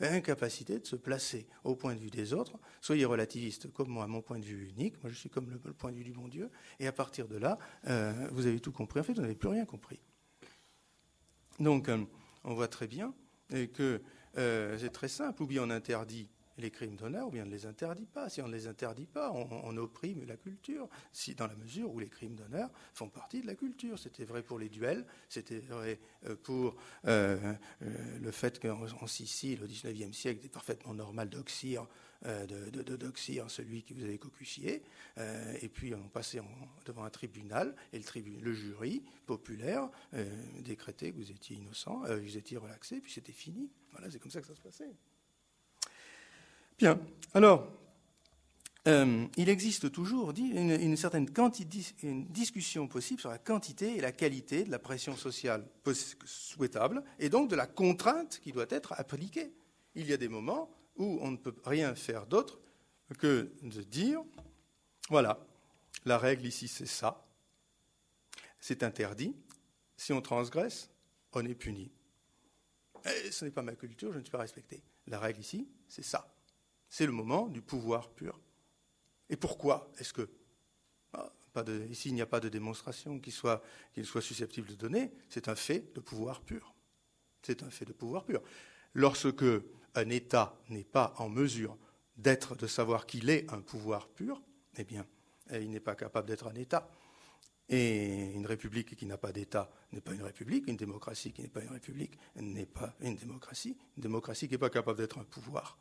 [0.00, 2.56] Incapacité de se placer au point de vue des autres.
[2.80, 5.02] Soyez relativiste comme moi, mon point de vue unique.
[5.02, 6.50] Moi, je suis comme le, point de vue du bon Dieu.
[6.78, 9.00] Et à partir de là, euh, vous avez tout compris.
[9.00, 9.98] En fait, vous n'avez plus rien compris.
[11.58, 12.04] Donc, euh,
[12.44, 13.12] on voit très bien
[13.48, 14.00] que
[14.36, 15.42] c'est très simple.
[15.42, 18.28] Ou bien on interdit les crimes d'honneur, ou bien on ne les interdit pas.
[18.28, 21.98] Si on ne les interdit pas, on, opprime la culture, si, dans la mesure où
[21.98, 23.98] les crimes d'honneur font partie de la culture.
[23.98, 29.62] C'était vrai pour les duels, c'était vrai euh, pour euh, euh, le fait qu'en Sicile,
[29.62, 31.86] au XIXe siècle, il était parfaitement normal d'oxyre
[32.24, 34.82] de, celui qui vous avait cocussié,
[35.62, 36.40] et puis on passait
[36.84, 38.00] devant un tribunal, et
[38.42, 39.88] le, jury populaire
[40.58, 43.70] décrétait que vous étiez innocent, vous étiez relaxé, puis c'était fini.
[43.92, 44.90] Voilà, c'est comme ça que ça se passait.
[46.78, 47.00] Bien,
[47.34, 47.68] alors,
[48.86, 51.26] euh, il existe toujours une, certaine
[52.30, 55.66] discussion possible sur la quantité et la qualité de la pression sociale
[56.24, 59.52] souhaitable, et donc de la contrainte qui doit être appliquée.
[59.96, 62.60] Il y a des moments où on ne peut rien faire d'autre
[63.18, 64.22] que de dire,
[65.10, 65.44] voilà,
[66.04, 67.26] la règle ici c'est ça,
[68.60, 69.34] c'est interdit,
[69.96, 70.90] si on transgresse,
[71.32, 71.90] on est puni.
[73.04, 74.82] Et ce n'est pas ma culture, je ne suis pas respecté.
[75.08, 76.32] La règle ici, c'est ça.
[76.88, 78.40] C'est le moment du pouvoir pur.
[79.30, 80.28] Et pourquoi est-ce que
[81.12, 81.32] ah,
[81.90, 83.62] Ici, il n'y a pas de démonstration qu'il soit,
[84.04, 85.12] soit susceptible de donner.
[85.28, 86.74] C'est un fait de pouvoir pur.
[87.42, 88.42] C'est un fait de pouvoir pur.
[88.94, 89.44] Lorsque
[89.94, 91.76] un État n'est pas en mesure
[92.16, 94.40] d'être, de savoir qu'il est un pouvoir pur,
[94.76, 95.06] eh bien,
[95.52, 96.88] il n'est pas capable d'être un État.
[97.68, 101.48] Et une république qui n'a pas d'État n'est pas une république, une démocratie qui n'est
[101.48, 105.24] pas une république n'est pas une démocratie, une démocratie qui n'est pas capable d'être un
[105.24, 105.78] pouvoir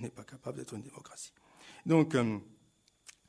[0.00, 1.32] n'est pas capable d'être une démocratie.
[1.86, 2.38] Donc, euh,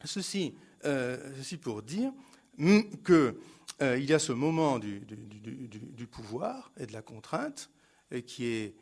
[0.03, 2.11] ceci, euh, ceci, pour dire
[2.57, 3.35] qu'il
[3.81, 5.01] euh, y a ce moment du,
[6.09, 7.69] pouvoir et de la contrainte
[8.25, 8.75] qui est,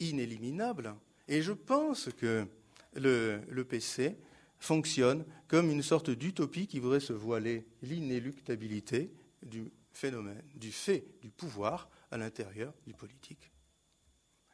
[0.00, 0.94] inéliminable.
[1.26, 2.46] Et je pense que
[2.94, 4.16] le PC
[4.58, 9.10] fonctionne comme une sorte d'utopie qui voudrait se voiler l'inéluctabilité
[9.42, 13.50] du phénomène, du fait du pouvoir à l'intérieur du politique,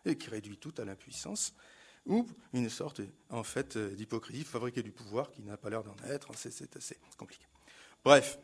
[0.04, 1.54] et qui réduit tout à l'impuissance,
[2.06, 6.28] ou une sorte, en fait, d'hypocrisie fabriquée du pouvoir qui n'a pas l'air d'en être.
[6.36, 7.46] C'est assez compliqué.
[8.04, 8.38] Bref.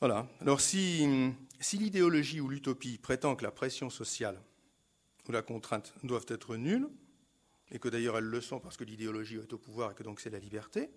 [0.00, 0.28] Voilà.
[0.40, 4.42] Alors, si, si l'idéologie ou l'utopie prétend que la pression sociale
[5.28, 6.88] ou la contrainte doivent être nulles,
[7.72, 10.20] et que d'ailleurs elles le sont parce que l'idéologie est au pouvoir et que donc
[10.20, 10.90] c'est la liberté,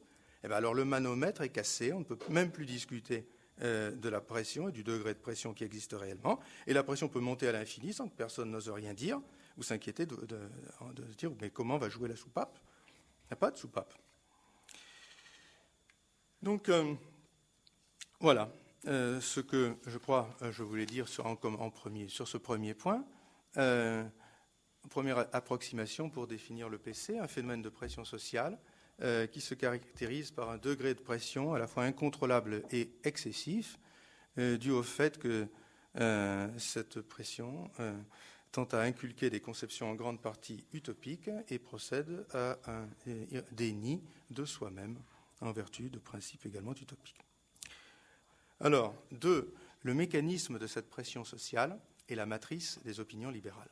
[0.44, 3.28] eh bien alors le manomètre est cassé, on ne peut même plus discuter
[3.62, 7.08] euh, de la pression et du degré de pression qui existe réellement, et la pression
[7.08, 9.22] peut monter à l'infini sans que personne n'ose rien dire
[9.58, 10.18] ou s'inquiéter de,
[11.18, 12.60] dire mais comment va jouer la soupape?
[13.24, 13.94] Il n'y a pas de soupape.
[16.42, 16.94] Donc euh,
[18.20, 18.52] voilà
[18.88, 23.06] euh, ce que je crois je voulais dire sur, en, premier, sur ce premier point.
[24.90, 28.60] Première approximation pour définir le PC, un phénomène de pression sociale
[29.02, 33.78] euh, qui se caractérise par un degré de pression à la fois incontrôlable et excessif,
[34.38, 35.48] euh, dû au fait que
[35.98, 37.70] euh, cette pression
[38.54, 42.88] tend à inculquer des conceptions en grande partie utopiques et procède à un
[43.52, 44.98] déni de soi-même
[45.42, 47.20] en vertu de principes également utopiques.
[48.62, 51.78] Alors, deux, le mécanisme de cette pression sociale
[52.08, 53.70] est la matrice des opinions libérales.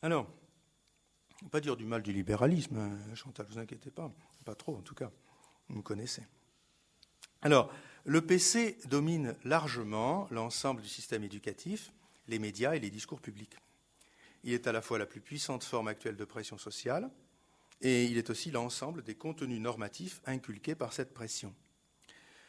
[0.00, 0.30] Alors,
[1.50, 4.10] pas dire du mal du libéralisme, hein, Chantal, ne vous inquiétez pas,
[4.44, 5.10] pas trop en tout cas,
[5.68, 6.22] vous me connaissez.
[7.42, 7.72] Alors,
[8.04, 11.92] le PC domine largement l'ensemble du système éducatif,
[12.28, 13.56] les médias et les discours publics.
[14.44, 17.10] Il est à la fois la plus puissante forme actuelle de pression sociale
[17.80, 21.54] et il est aussi l'ensemble des contenus normatifs inculqués par cette pression.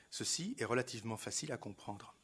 [0.10, 2.16] Ceci est relativement facile à comprendre.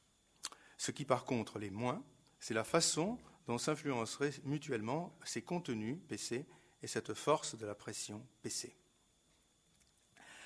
[0.78, 2.04] Ce qui par contre l'est moins,
[2.40, 6.46] c'est la façon dont s'influenceraient mutuellement ces contenus PC
[6.82, 8.76] et cette force de la pression PC.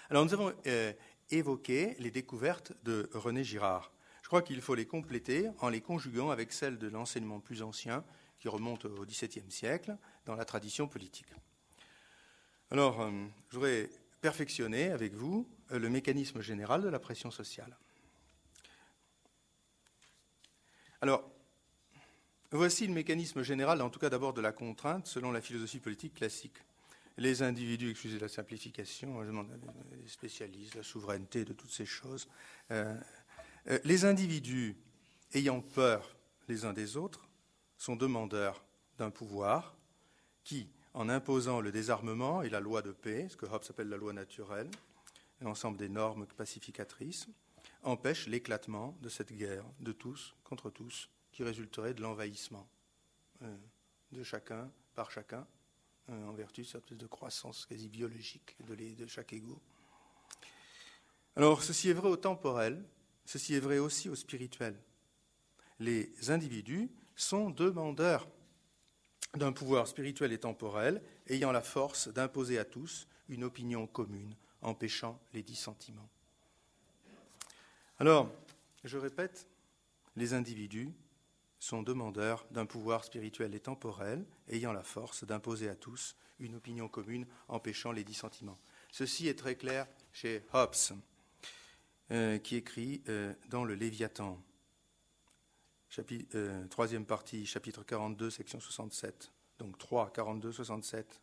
[0.09, 0.93] Alors nous avons euh,
[1.31, 3.91] évoqué les découvertes de René Girard.
[4.21, 8.03] Je crois qu'il faut les compléter en les conjuguant avec celles de l'enseignement plus ancien
[8.39, 11.31] qui remonte au XVIIe siècle dans la tradition politique.
[12.71, 13.11] Alors, euh,
[13.49, 13.89] je voudrais
[14.21, 17.77] perfectionner avec vous euh, le mécanisme général de la pression sociale.
[21.01, 21.29] Alors,
[22.55, 26.13] Voici le mécanisme général, en tout cas d'abord de la contrainte, selon la philosophie politique
[26.13, 26.55] classique.
[27.17, 29.49] Les individus, excusez la simplification, je demande
[29.91, 32.29] les spécialistes, la souveraineté, de toutes ces choses.
[32.71, 32.95] Euh,
[33.67, 34.77] euh, les individus
[35.33, 36.15] ayant peur
[36.47, 37.27] les uns des autres
[37.77, 38.63] sont demandeurs
[38.97, 39.75] d'un pouvoir
[40.45, 43.97] qui, en imposant le désarmement et la loi de paix, ce que Hobbes appelle la
[43.97, 44.71] loi naturelle,
[45.41, 47.27] l'ensemble des normes pacificatrices,
[47.83, 52.65] empêche l'éclatement de cette guerre de tous contre tous qui résulterait de l'envahissement
[53.41, 53.57] euh,
[54.13, 55.45] de chacun par chacun,
[56.09, 59.61] euh, en vertu de cette de croissance quasi biologique de, de chaque ego.
[61.35, 62.81] Alors, ceci est vrai au temporel,
[63.25, 64.79] ceci est vrai aussi au spirituel.
[65.79, 68.29] Les individus sont demandeurs
[69.33, 75.19] d'un pouvoir spirituel et temporel ayant la force d'imposer à tous une opinion commune, empêchant
[75.33, 76.09] les dissentiments.
[77.99, 78.31] Alors,
[78.85, 79.49] je répète,
[80.15, 80.93] les individus
[81.59, 86.87] sont demandeurs d'un pouvoir spirituel et temporel ayant la force d'imposer à tous une opinion
[86.87, 88.59] commune empêchant les dissentiments.
[88.91, 90.75] Ceci est très clair chez Hobbes,
[92.11, 94.41] euh, qui écrit euh, dans le Léviathan,
[96.35, 99.31] euh, troisième partie, chapitre 42, section 67.
[99.59, 101.21] Donc 3, 42, 67.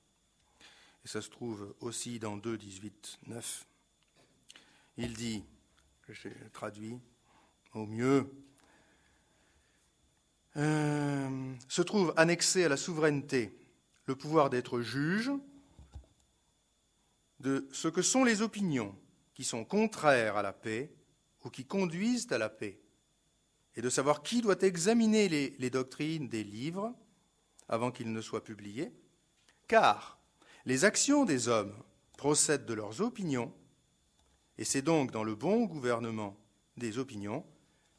[1.04, 3.66] Et ça se trouve aussi dans 2, 18, 9.
[4.98, 5.44] Il dit,
[6.08, 6.98] je traduis
[7.74, 8.30] au mieux,
[10.56, 13.56] euh, se trouve annexé à la souveraineté
[14.06, 15.30] le pouvoir d'être juge
[17.40, 18.94] de ce que sont les opinions
[19.34, 20.92] qui sont contraires à la paix
[21.44, 22.78] ou qui conduisent à la paix,
[23.74, 26.94] et de savoir qui doit examiner les, les doctrines des livres
[27.68, 28.92] avant qu'ils ne soient publiés,
[29.66, 30.20] car
[30.66, 31.74] les actions des hommes
[32.16, 33.52] procèdent de leurs opinions,
[34.58, 36.36] et c'est donc dans le bon gouvernement
[36.76, 37.44] des opinions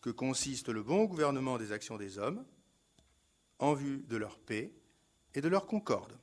[0.03, 2.43] que consiste le bon gouvernement des actions des hommes,
[3.57, 4.73] en vue de leur paix
[5.33, 6.19] et de leur concorde.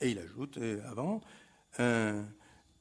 [0.00, 1.20] Et il ajoute, avant,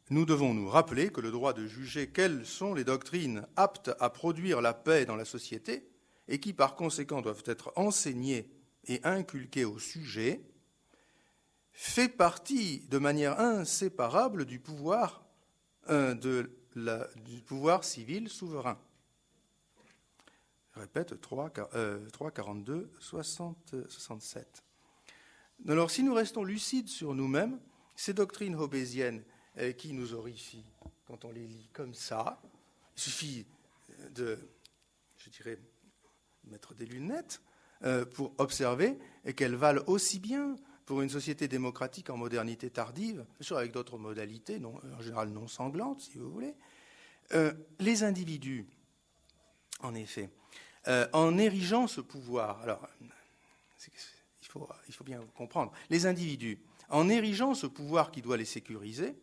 [0.10, 4.10] nous devons nous rappeler que le droit de juger quelles sont les doctrines aptes à
[4.10, 5.88] produire la paix dans la société
[6.28, 8.50] et qui par conséquent doivent être enseignées
[8.86, 10.42] et inculquées au sujet
[11.74, 15.24] fait partie de manière inséparable du pouvoir,
[15.90, 18.80] euh, du pouvoir civil souverain.
[20.78, 24.64] Répète, 3, 42, 67.
[25.68, 27.60] Alors, si nous restons lucides sur nous-mêmes,
[27.96, 29.24] ces doctrines hobbésiennes
[29.58, 30.66] euh, qui nous horrifient,
[31.08, 32.42] quand on les lit comme ça,
[32.96, 33.46] il suffit
[34.12, 34.38] de,
[35.18, 35.58] je dirais,
[36.46, 37.42] mettre des lunettes
[37.84, 38.98] euh, pour observer
[39.36, 40.56] qu'elles valent aussi bien
[40.86, 45.48] pour une société démocratique en modernité tardive, bien sûr avec d'autres modalités, en général non
[45.48, 46.56] sanglantes, si vous voulez,
[47.34, 48.66] euh, les individus,
[49.82, 50.30] en effet,
[50.88, 52.88] euh, en érigeant ce pouvoir, alors
[54.88, 56.60] il faut, bien comprendre, les individus,
[56.90, 59.16] en érigeant ce pouvoir qui doit les sécuriser,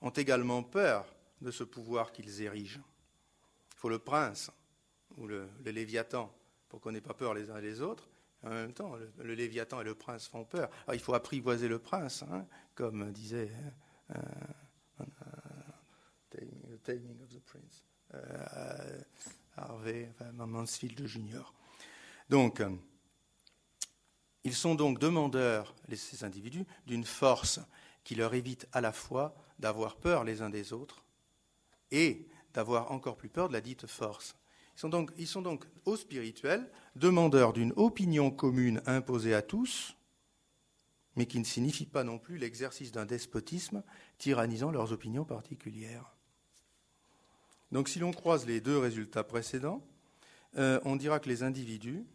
[0.00, 1.06] ont également peur
[1.40, 2.82] de ce pouvoir qu'ils érigent.
[3.72, 4.50] Il faut le prince
[5.16, 6.32] ou le, léviathan
[6.68, 8.08] pour qu'on n'ait pas peur les uns les autres.
[8.42, 10.68] En même temps, le, léviathan et le prince font peur.
[10.92, 13.50] Il faut apprivoiser le prince, hein, comme disait
[14.10, 14.20] euh,
[16.30, 19.00] The Taming of the Prince, euh,
[19.56, 21.54] Harvey, enfin, Mansfield Junior.
[22.28, 22.62] Donc,
[24.44, 27.60] ils sont donc demandeurs, ces individus, d'une force
[28.04, 31.04] qui leur évite à la fois d'avoir peur les uns des autres
[31.90, 34.36] et d'avoir encore plus peur de la dite force.
[34.76, 39.96] Ils sont donc, ils sont donc au spirituel demandeurs d'une opinion commune imposée à tous,
[41.16, 43.82] mais qui ne signifie pas non plus l'exercice d'un despotisme
[44.18, 46.13] tyrannisant leurs opinions particulières.
[47.74, 49.84] Donc si l'on croise les deux résultats précédents,
[50.56, 52.06] euh, on dira que les individus,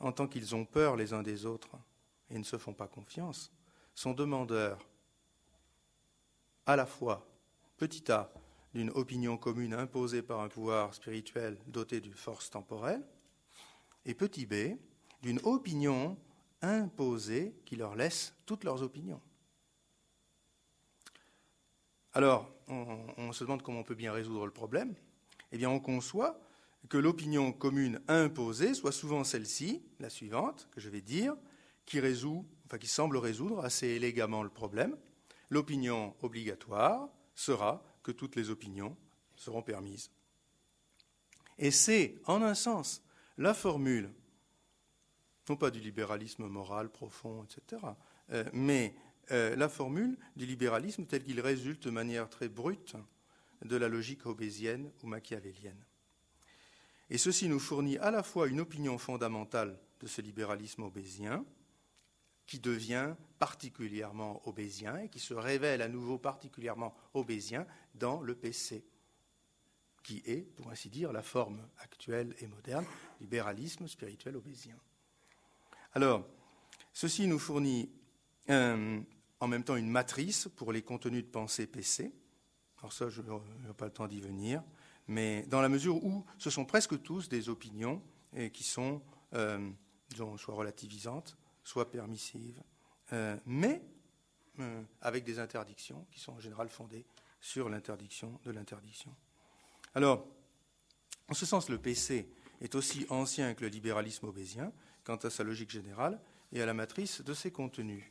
[0.00, 1.76] en tant qu'ils ont peur les uns des autres
[2.30, 3.52] et ne se font pas confiance,
[3.94, 4.88] sont demandeurs
[6.64, 7.28] à la fois,
[7.76, 8.32] petit a,
[8.72, 13.04] d'une opinion commune imposée par un pouvoir spirituel doté d'une force temporelle,
[14.06, 14.78] et petit b,
[15.20, 16.16] d'une opinion
[16.62, 19.20] imposée qui leur laisse toutes leurs opinions.
[22.14, 24.94] Alors, on, se demande comment on peut bien résoudre le problème.
[25.52, 26.40] Eh bien, on conçoit
[26.88, 31.36] que l'opinion commune imposée soit souvent celle-ci, la suivante, que je vais dire,
[31.84, 34.96] qui résout, enfin qui semble résoudre assez élégamment le problème.
[35.50, 38.96] L'opinion obligatoire sera que toutes les opinions
[39.36, 40.10] seront permises.
[41.58, 43.02] Et c'est, en un sens,
[43.36, 44.12] la formule,
[45.48, 47.82] non pas du libéralisme moral profond, etc.,
[48.30, 48.94] euh, mais
[49.30, 52.96] euh, la formule du libéralisme tel qu'il résulte de manière très brute
[53.64, 55.84] de la logique obésienne ou machiavélienne.
[57.10, 61.44] Et ceci nous fournit à la fois une opinion fondamentale de ce libéralisme obésien,
[62.48, 68.84] qui devient particulièrement obésien et qui se révèle à nouveau particulièrement obésien dans le PC,
[70.02, 72.86] qui est, pour ainsi dire, la forme actuelle et moderne,
[73.20, 74.76] libéralisme spirituel obésien.
[75.92, 76.26] Alors,
[76.94, 77.90] ceci nous fournit
[79.40, 82.12] en même temps une matrice pour les contenus de pensée PC.
[82.80, 84.62] Alors ça, je n'ai pas le temps d'y venir,
[85.06, 88.02] mais dans la mesure où ce sont presque tous des opinions
[88.52, 89.02] qui sont
[89.34, 89.70] euh,
[90.36, 92.62] soit relativisantes, soit permissives,
[93.12, 93.82] euh, mais
[94.60, 97.04] euh, avec des interdictions qui sont en général fondées
[97.40, 99.14] sur l'interdiction de l'interdiction.
[99.94, 100.26] Alors,
[101.28, 102.28] en ce sens, le PC
[102.60, 104.72] est aussi ancien que le libéralisme obésien
[105.04, 106.20] quant à sa logique générale
[106.52, 108.04] et à la matrice de ses contenus.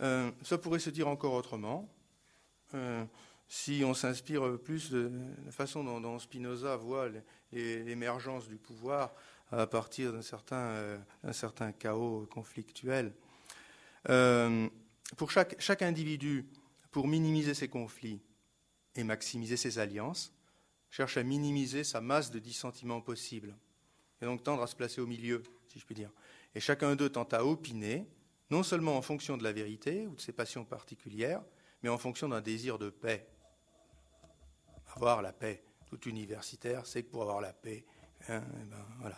[0.00, 1.88] Euh, ça pourrait se dire encore autrement.
[2.74, 3.04] Euh,
[3.48, 5.10] si on s'inspire plus de
[5.44, 7.08] la façon dont, Spinoza voit
[7.52, 9.14] l'émergence du pouvoir
[9.50, 13.12] à partir d'un certain, euh, chaos conflictuel.
[15.16, 16.46] pour chaque, chaque, individu,
[16.92, 18.22] pour minimiser ses conflits
[18.94, 20.32] et maximiser ses alliances,
[20.88, 23.56] cherche à minimiser sa masse de dissentiments possibles,
[24.22, 26.10] et donc tendre à se placer au milieu, si je puis dire.
[26.54, 28.06] Et chacun d'eux tente à opiner
[28.50, 31.42] non seulement en fonction de la vérité ou de ses passions particulières,
[31.82, 33.28] mais en fonction d'un désir de paix.
[34.94, 35.62] Avoir la paix.
[35.86, 37.84] Tout universitaire sait que pour avoir la paix,
[38.28, 39.14] hein, eh ben.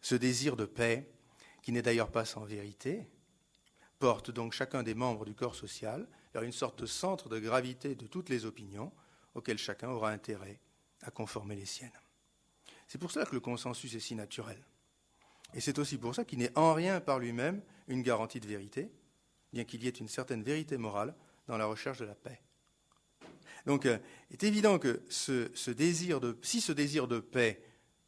[0.00, 1.10] Ce désir de paix,
[1.62, 3.08] qui n'est d'ailleurs pas sans vérité,
[3.98, 7.94] porte donc chacun des membres du corps social vers une sorte de centre de gravité
[7.94, 8.92] de toutes les opinions
[9.34, 10.60] auxquelles chacun aura intérêt
[11.02, 11.90] à conformer les siennes.
[12.86, 14.62] C'est pour cela que le consensus est si naturel.
[15.54, 18.90] Et c'est aussi pour ça qu'il n'est en rien par lui-même une garantie de vérité,
[19.52, 21.14] bien qu'il y ait une certaine vérité morale
[21.46, 22.40] dans la recherche de la paix.
[23.66, 23.98] Donc, il euh,
[24.30, 27.62] est évident que si ce désir de paix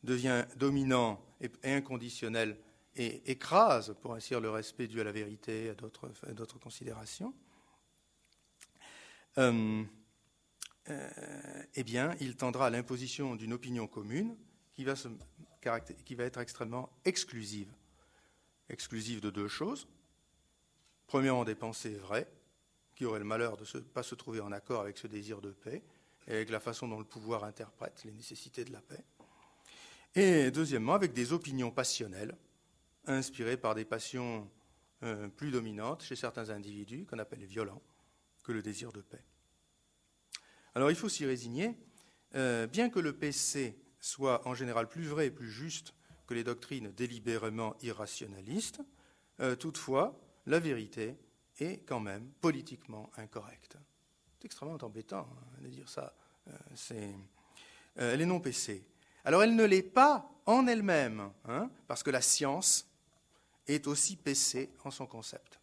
[0.05, 2.59] devient dominant et, inconditionnel
[2.95, 7.35] et écrase, pour ainsi dire, le respect dû à la vérité à d'autres considérations,
[9.39, 9.85] euh,
[11.75, 14.37] eh bien, il tendra à l'imposition d'une opinion commune
[14.75, 14.95] qui va
[16.25, 17.73] être extrêmement exclusive.
[18.71, 19.89] Exclusive de deux choses.
[21.07, 22.31] Premièrement, des pensées vraies,
[22.95, 25.53] qui auraient le malheur de ne pas se trouver en accord avec ce désir de
[25.53, 25.83] paix
[26.27, 29.05] et avec la façon dont le pouvoir interprète les nécessités de la paix.
[30.15, 32.37] Et deuxièmement, avec des opinions passionnelles,
[33.07, 34.51] inspirées par des passions
[35.05, 37.83] euh, plus dominantes chez certains individus, qu'on appelle violents,
[38.43, 39.23] que le désir de paix.
[40.75, 41.79] Alors il faut s'y résigner,
[42.35, 45.95] euh, bien que le PC soit en général plus vrai et plus juste
[46.29, 48.81] que les doctrines délibérément irrationalistes,
[49.41, 51.17] euh, toutefois, la vérité
[51.59, 53.77] est quand même politiquement incorrecte.
[54.39, 56.15] C'est extrêmement embêtant hein, de dire ça.
[57.97, 58.85] elle est non PC.
[59.25, 62.89] Alors elle ne l'est pas en elle-même, hein, parce que la science
[63.67, 65.59] est aussi PC en son concept.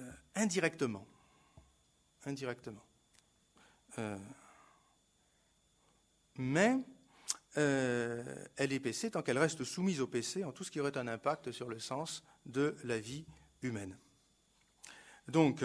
[0.00, 1.06] Euh, indirectement.
[2.24, 2.84] Indirectement.
[3.98, 4.16] Euh,
[6.36, 6.78] mais
[7.56, 8.24] euh,
[8.56, 11.06] elle est PC tant qu'elle reste soumise au PC en tout ce qui aurait un
[11.06, 13.24] impact sur le sens de la vie
[13.62, 13.96] humaine.
[15.28, 15.64] Donc,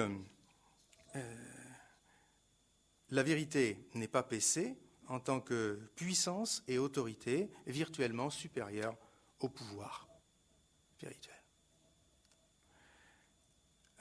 [3.10, 4.78] la vérité n'est pas PC,
[5.08, 8.96] en tant que puissance et autorité virtuellement supérieure
[9.40, 10.08] au pouvoir
[10.92, 11.36] spirituel.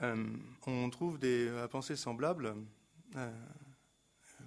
[0.03, 0.37] Euh,
[0.67, 2.55] on trouve des pensées semblables,
[3.17, 3.33] euh,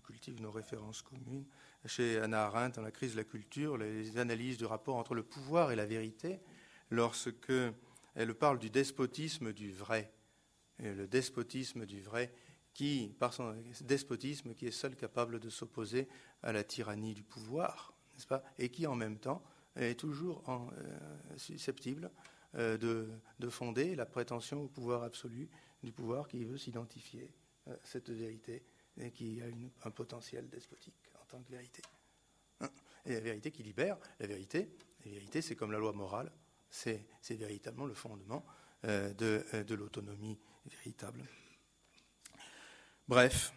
[0.06, 1.46] cultive nos références communes,
[1.86, 5.24] chez Anna Arendt dans la crise de la culture, les analyses du rapport entre le
[5.24, 6.40] pouvoir et la vérité,
[6.90, 7.54] lorsque
[8.16, 10.12] elle parle du despotisme du vrai.
[10.80, 12.34] Le despotisme du vrai
[12.74, 16.08] qui, par son despotisme, qui est seul capable de s'opposer
[16.42, 19.44] à la tyrannie du pouvoir, n'est-ce pas, et qui en même temps
[19.76, 22.12] est toujours euh, susceptible
[22.56, 25.50] euh, de, fonder la prétention au pouvoir absolu
[25.84, 27.32] du pouvoir qui veut s'identifier
[27.68, 28.64] à cette vérité
[28.98, 29.46] et qui a
[29.88, 31.82] un potentiel despotique tant que vérité.
[32.60, 32.70] Hein.
[33.06, 34.70] Et la vérité qui libère, la vérité,
[35.06, 36.32] la vérité c'est comme la loi morale,
[36.70, 38.46] c'est véritablement le fondement
[38.86, 41.26] euh, de l'autonomie véritable.
[43.08, 43.54] Bref,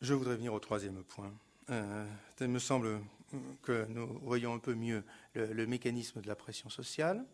[0.00, 1.32] je voudrais venir au troisième point.
[1.70, 2.06] Euh,
[2.40, 3.00] il me semble
[3.62, 5.04] que nous voyons un peu mieux
[5.34, 7.24] le, mécanisme de la pression sociale,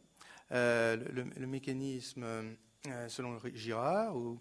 [0.53, 2.24] euh, le, mécanisme
[2.86, 4.41] euh, selon Girard, ou,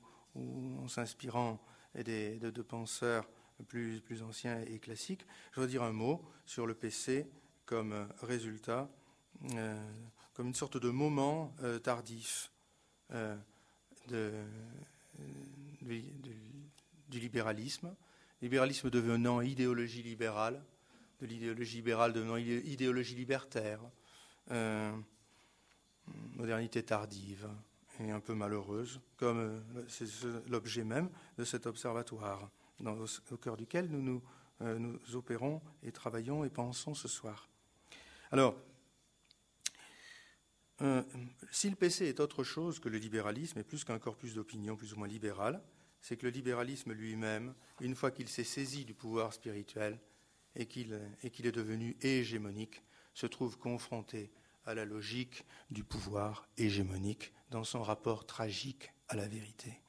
[0.83, 1.59] en s'inspirant
[1.95, 3.27] de, penseurs
[3.67, 5.25] plus, anciens et classiques.
[5.51, 7.27] Je voudrais dire un mot sur le PC
[7.65, 8.89] comme résultat,
[10.33, 12.51] comme une sorte de moment tardif
[13.13, 13.35] euh,
[14.09, 14.31] de,
[17.09, 17.95] du libéralisme,
[18.41, 20.63] libéralisme devenant idéologie libérale,
[21.21, 23.81] de l'idéologie libérale devenant idéologie libertaire,
[24.51, 24.95] euh,
[26.35, 27.49] modernité tardive
[27.99, 30.07] et un peu malheureuse, comme euh, c'est
[30.49, 32.49] l'objet même de cet observatoire,
[32.85, 34.21] au, cœur duquel nous, nous,
[34.59, 37.49] nous opérons et travaillons et pensons ce soir.
[38.31, 38.55] Alors,
[40.81, 41.01] euh,
[41.49, 44.93] si le PC est autre chose que le libéralisme, et plus qu'un corpus d'opinion plus
[44.93, 45.61] ou moins libéral,
[46.01, 49.99] c'est que le libéralisme lui-même, une fois qu'il s'est saisi du pouvoir spirituel
[50.55, 52.83] et qu'il est devenu hégémonique,
[53.13, 54.31] se trouve confronté
[54.67, 59.81] à la logique du pouvoir hégémonique dans son rapport tragique à la vérité.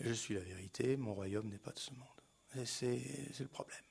[0.00, 2.64] Je suis la vérité, mon royaume n'est pas de ce monde.
[2.64, 3.82] c'est le problème.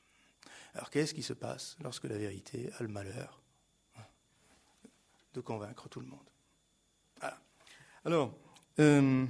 [0.74, 3.42] Alors qu'est-ce qui se passe lorsque la vérité a le malheur
[5.34, 6.30] de convaincre tout le monde?
[8.06, 8.34] Alors,
[8.80, 9.26] euh,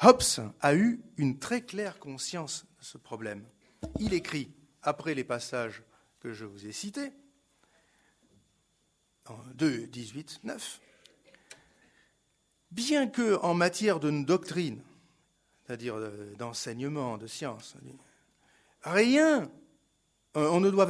[0.00, 3.46] Hobbes a eu une très claire conscience de ce problème.
[4.00, 5.84] Il écrit, après les passages
[6.18, 7.12] que je vous ai cités,
[9.54, 10.80] 2, 18, 9,
[12.70, 14.80] bien que en matière de doctrine,
[15.66, 15.96] c'est-à-dire
[16.38, 17.76] d'enseignement, de science,
[18.82, 19.50] rien,
[20.34, 20.88] on ne, doit,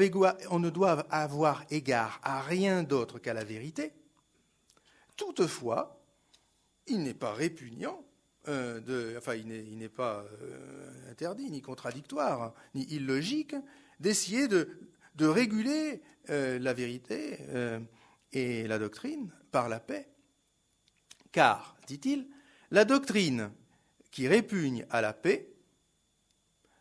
[0.51, 3.93] on ne doit avoir égard à rien d'autre qu'à la vérité,
[5.16, 6.03] Toutefois,
[6.87, 8.05] il n'est pas répugnant,
[8.49, 13.55] euh, enfin il n'est pas euh, interdit, ni contradictoire, ni illogique
[14.01, 14.68] d'essayer de,
[15.20, 17.39] réguler euh, la vérité
[18.33, 20.09] et la doctrine par la paix.
[21.30, 22.28] Car, dit-il,
[22.70, 23.53] la doctrine
[24.11, 25.49] qui répugne à la paix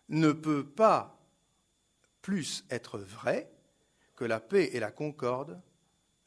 [0.10, 1.18] ne peut pas
[2.22, 3.52] plus être vraie
[4.16, 5.62] que la paix et la concorde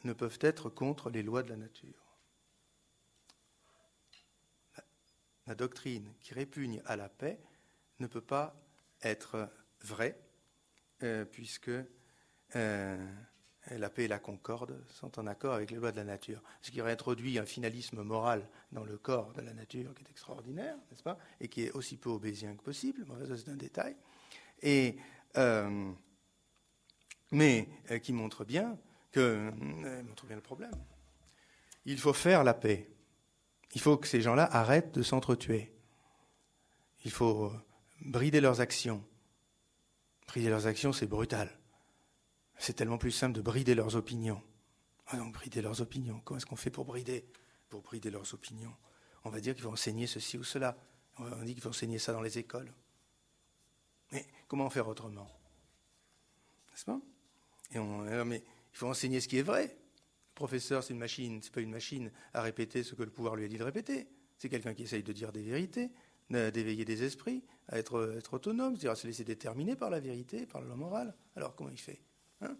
[0.04, 2.16] ne peuvent être contre les lois de la nature.
[5.46, 7.38] La doctrine qui répugne à la paix
[7.98, 8.56] ne peut pas
[9.02, 9.50] être
[9.80, 10.18] vraie
[11.30, 11.70] puisque
[13.70, 16.42] la paix et la concorde sont en accord avec les lois de la nature.
[16.60, 20.76] Ce qui réintroduit un finalisme moral dans le corps de la nature qui est extraordinaire,
[20.90, 23.96] n'est-ce pas Et qui est aussi peu obésien que possible, ça c'est un détail.
[25.36, 25.92] Euh,
[27.30, 28.78] mais euh, qui montre bien,
[29.12, 30.74] que, euh, montre bien le problème.
[31.84, 32.88] Il faut faire la paix.
[33.74, 35.72] Il faut que ces gens-là arrêtent de s'entretuer.
[37.04, 37.52] Il faut
[38.00, 39.04] brider leurs actions.
[40.28, 41.50] Brider leurs actions, c'est brutal.
[42.58, 44.42] C'est tellement plus simple de brider leurs opinions.
[45.06, 46.20] Ah donc, brider leurs opinions.
[46.24, 47.26] Comment est-ce qu'on fait pour brider
[47.68, 48.74] Pour brider leurs opinions?
[49.24, 50.76] On va dire qu'il faut enseigner ceci ou cela.
[51.18, 52.72] On dit qu'il faut enseigner ça dans les écoles.
[54.12, 55.28] Mais comment faire autrement?
[56.70, 57.00] N'est-ce pas?
[57.72, 58.42] Et on, Mais
[58.72, 59.66] il faut enseigner ce qui est vrai.
[59.66, 63.36] Le professeur, c'est une machine, c'est pas une machine à répéter ce que le pouvoir
[63.36, 64.08] lui a dit de répéter.
[64.36, 65.90] C'est quelqu'un qui essaye de dire des vérités,
[66.30, 70.46] d'éveiller des esprits, à être, être autonome, c'est-à-dire à se laisser déterminer par la vérité,
[70.46, 71.14] par la morale.
[71.36, 72.00] Alors comment il fait?
[72.44, 72.56] Hein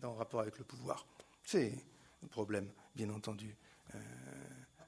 [0.00, 1.06] dans rapport avec le pouvoir.
[1.44, 1.72] C'est
[2.22, 3.56] un problème, bien entendu,
[3.94, 3.98] euh,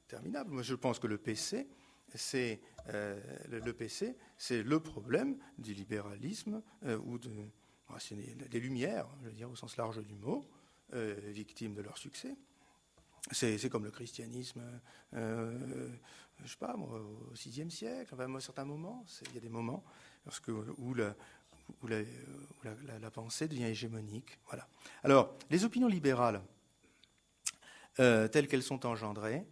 [0.09, 0.51] terminable.
[0.51, 1.69] Moi, je pense que le PC,
[2.15, 7.19] c'est euh, le, PC, c'est le problème du libéralisme euh, ou
[7.89, 7.99] ah,
[8.51, 10.45] des Lumières, je veux dire au sens large du mot,
[10.93, 12.37] victimes de leur succès.
[13.33, 14.63] C'est comme le christianisme,
[15.13, 19.85] je sais pas, au VIe siècle, à certains moments, il y a des moments
[20.79, 21.15] où la,
[21.83, 24.39] où, la, pensée devient hégémonique.
[24.47, 24.69] Voilà.
[25.03, 26.43] Alors, les opinions libérales,
[27.99, 29.45] euh, telles qu'elles sont engendrées,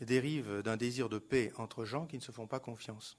[0.00, 3.18] dérivent d'un désir de paix entre gens qui ne se font pas confiance.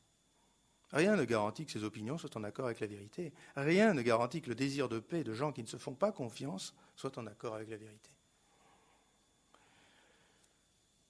[0.91, 3.34] Rien ne garantit que ces opinions soient en accord avec la vérité.
[3.55, 6.11] Rien ne garantit que le désir de paix de gens qui ne se font pas
[6.11, 8.09] confiance soit en accord avec la vérité.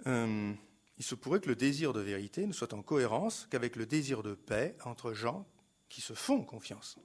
[0.07, 0.53] Euh,
[0.97, 4.23] il se pourrait que le désir de vérité ne soit en cohérence qu'avec le désir
[4.23, 5.45] de paix entre gens
[5.89, 6.97] qui se font confiance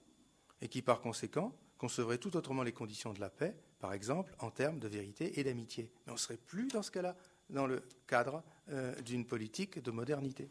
[0.61, 4.51] et qui, par conséquent, concevraient tout autrement les conditions de la paix, par exemple en
[4.51, 5.91] termes de vérité et d'amitié.
[6.07, 7.16] Mais on ne serait plus dans ce cas-là
[7.51, 10.49] dans le cadre euh, d'une politique de modernité.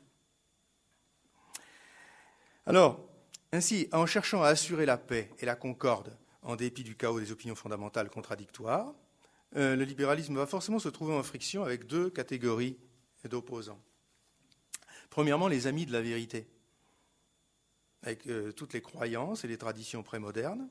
[2.66, 3.00] Alors,
[3.52, 7.32] ainsi, en cherchant à assurer la paix et la concorde en dépit du chaos des
[7.32, 8.94] opinions fondamentales contradictoires,
[9.56, 12.78] euh, le libéralisme va forcément se trouver en friction avec deux catégories
[13.30, 13.82] d'opposants.
[15.10, 16.48] Premièrement, les amis de la vérité,
[18.04, 20.70] avec euh, toutes les croyances et les traditions prémodernes,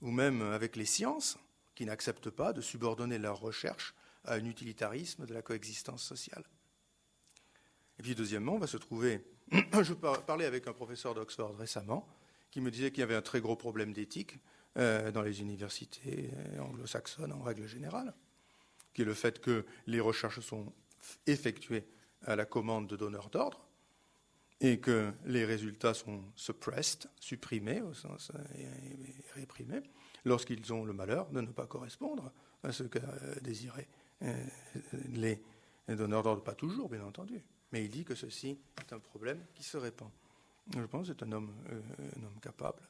[0.00, 1.38] ou même avec les sciences,
[1.76, 3.94] qui n'acceptent pas de subordonner leurs recherches
[4.24, 6.42] à un utilitarisme de la coexistence sociale.
[7.98, 12.08] Et puis deuxièmement, on va se trouver, je parlais avec un professeur d'Oxford récemment,
[12.50, 14.38] qui me disait qu'il y avait un très gros problème d'éthique
[14.76, 18.14] euh, dans les universités anglo-saxonnes en règle générale,
[18.94, 20.72] qui est le fait que les recherches sont
[21.26, 21.86] effectuées
[22.26, 23.67] à la commande de donneurs d'ordre,
[24.60, 28.32] et que les résultats sont suppressed, supprimés au sens
[29.34, 29.82] réprimés,
[30.24, 32.32] lorsqu'ils ont le malheur de ne pas correspondre
[32.64, 32.98] à ce que
[33.40, 33.88] désiraient
[34.22, 34.44] euh,
[35.10, 35.40] les
[35.88, 37.42] donneurs d'ordre, pas toujours, bien entendu.
[37.72, 40.10] Mais il dit que ceci est un problème qui se répand.
[40.74, 41.80] Je pense que c'est un homme, euh,
[42.16, 42.82] un homme capable,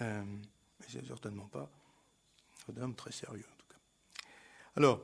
[0.00, 1.70] euh, mais c'est certainement pas
[2.68, 3.78] un homme très sérieux, en tout cas.
[4.76, 5.02] Alors,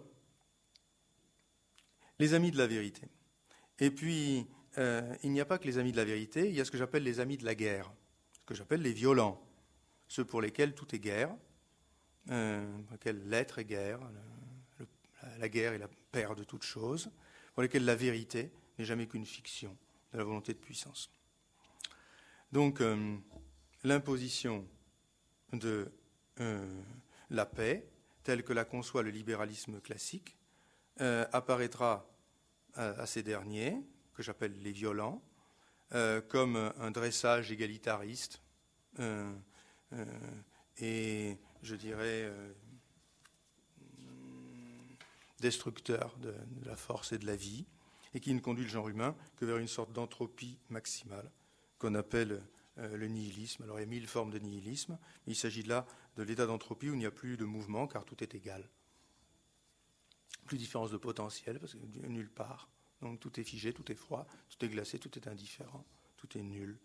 [2.18, 3.02] les amis de la vérité.
[3.78, 4.46] Et puis,
[4.76, 6.70] euh, il n'y a pas que les amis de la vérité, il y a ce
[6.70, 7.90] que j'appelle les amis de la guerre,
[8.40, 9.42] ce que j'appelle les violents,
[10.08, 11.34] ceux pour lesquels tout est guerre,
[12.30, 14.00] euh, pour lesquels l'être est guerre,
[15.38, 17.10] la guerre est la paire de toutes choses,
[17.54, 19.76] pour lesquels la vérité n'est jamais qu'une fiction
[20.12, 21.10] de la volonté de puissance.
[22.52, 23.16] Donc, euh,
[23.84, 24.66] l'imposition
[25.52, 25.90] de
[27.30, 27.88] la paix,
[28.22, 30.36] telle que la conçoit le libéralisme classique,
[30.98, 32.08] apparaîtra
[32.74, 33.82] à ces derniers,
[34.18, 35.22] que j'appelle les violents,
[35.94, 38.42] euh, comme un dressage égalitariste
[38.98, 39.32] euh,
[39.92, 40.04] euh,
[40.78, 42.28] et, je dirais,
[45.38, 47.64] destructeur de, la force et de la vie,
[48.12, 51.30] et qui ne conduit le genre humain que vers une sorte d'entropie maximale
[51.78, 52.42] qu'on appelle
[52.76, 53.62] le nihilisme.
[53.62, 56.90] Alors il y a mille formes de nihilisme, mais il s'agit là de l'état d'entropie
[56.90, 58.68] où il n'y a plus de mouvement car tout est égal.
[60.44, 62.68] Plus de différence de potentiel, parce que nulle part.
[63.02, 65.84] Donc tout est figé, tout est froid, tout est glacé, tout est indifférent,
[66.16, 66.78] tout est nul.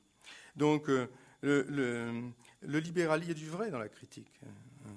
[0.55, 1.07] Donc euh,
[1.41, 4.31] le, libéralisme, il y a du vrai dans la critique.
[4.45, 4.89] Hein.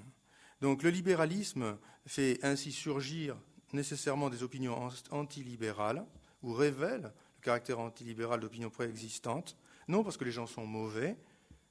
[0.61, 3.37] Donc le libéralisme fait ainsi surgir
[3.73, 6.05] nécessairement des opinions antilibérales
[6.41, 9.57] ou révèle le caractère antilibéral d'opinions préexistantes,
[9.87, 11.17] non parce que les gens sont mauvais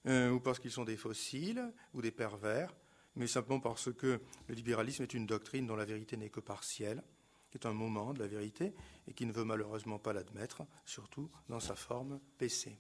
[0.07, 2.75] euh, ou parce qu'ils sont des fossiles ou des pervers,
[3.17, 7.03] mais simplement parce que le libéralisme est une doctrine dont la vérité n'est que partielle
[7.51, 8.75] qui est un moment de la vérité
[9.09, 12.77] et qui ne veut malheureusement pas l'admettre, surtout dans sa forme PC.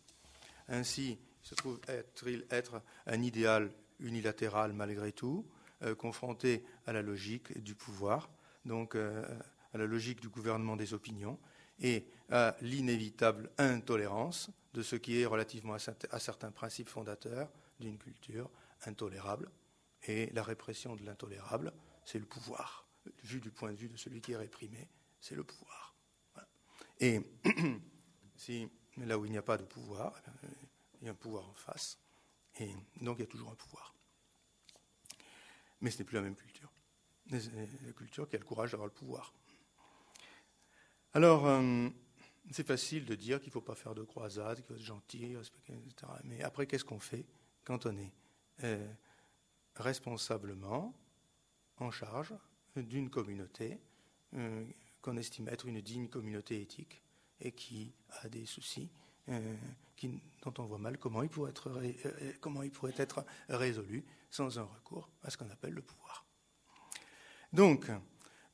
[0.68, 5.46] Ainsi, se trouve être, être un idéal unilatéral malgré tout,
[5.82, 8.28] euh, confronté à la logique du pouvoir,
[8.64, 9.22] donc euh,
[9.72, 11.38] à la logique du gouvernement des opinions
[11.80, 18.50] et à l'inévitable intolérance de ce qui est relativement à, certains principes fondateurs d'une culture
[18.86, 19.50] intolérable.
[20.08, 21.72] Et la répression de l'intolérable,
[22.04, 22.85] c'est le pouvoir.
[23.22, 24.88] Vu du point de vue de celui qui est réprimé,
[25.20, 25.94] c'est le pouvoir.
[26.98, 27.20] Et
[28.36, 30.46] si là où il n'y a pas de pouvoir, eh
[31.00, 31.98] il y a un pouvoir en face.
[32.58, 32.70] Et
[33.02, 33.94] donc il y a toujours un pouvoir.
[35.80, 36.72] Mais ce n'est plus la même culture.
[37.30, 39.34] La culture qui a le courage d'avoir le pouvoir.
[41.12, 41.88] Alors, euh,
[42.50, 45.34] c'est facile de dire qu'il ne faut pas faire de croisade, qu'il faut être gentil,
[45.34, 46.12] etc.
[46.24, 47.26] Mais après, qu'est-ce qu'on fait
[47.64, 48.12] quand on est
[48.64, 48.86] euh,
[49.74, 50.94] responsablement
[51.78, 52.34] en charge
[52.82, 53.78] d'une communauté
[54.34, 54.64] euh,
[55.02, 57.02] qu'on estime être une digne communauté éthique
[57.40, 58.90] et qui a des soucis
[59.96, 61.82] qui, dont on voit mal comment il, pourrait être,
[62.40, 66.24] comment il pourrait être résolu sans un recours à ce qu'on appelle le pouvoir.
[67.52, 67.90] Donc,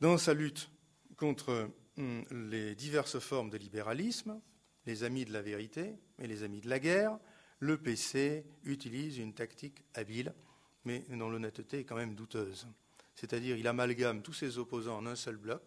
[0.01, 0.71] dans sa lutte
[1.17, 4.41] contre hum, les diverses formes de libéralisme,
[4.87, 7.19] les amis de la vérité et les amis de la guerre,
[7.59, 10.35] le PC utilise une tactique habile,
[10.85, 12.67] mais dont l'honnêteté est quand même douteuse.
[13.15, 15.63] C'est-à-dire, il amalgame tous ses opposants en un seul bloc,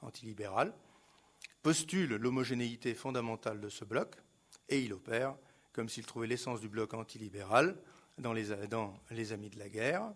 [0.00, 0.74] antilibéral,
[1.62, 4.16] postule l'homogénéité fondamentale de ce bloc,
[4.68, 5.36] et il opère
[5.72, 7.76] comme s'il trouvait l'essence du bloc antilibéral
[8.18, 10.12] dans les, dans les amis de la guerre,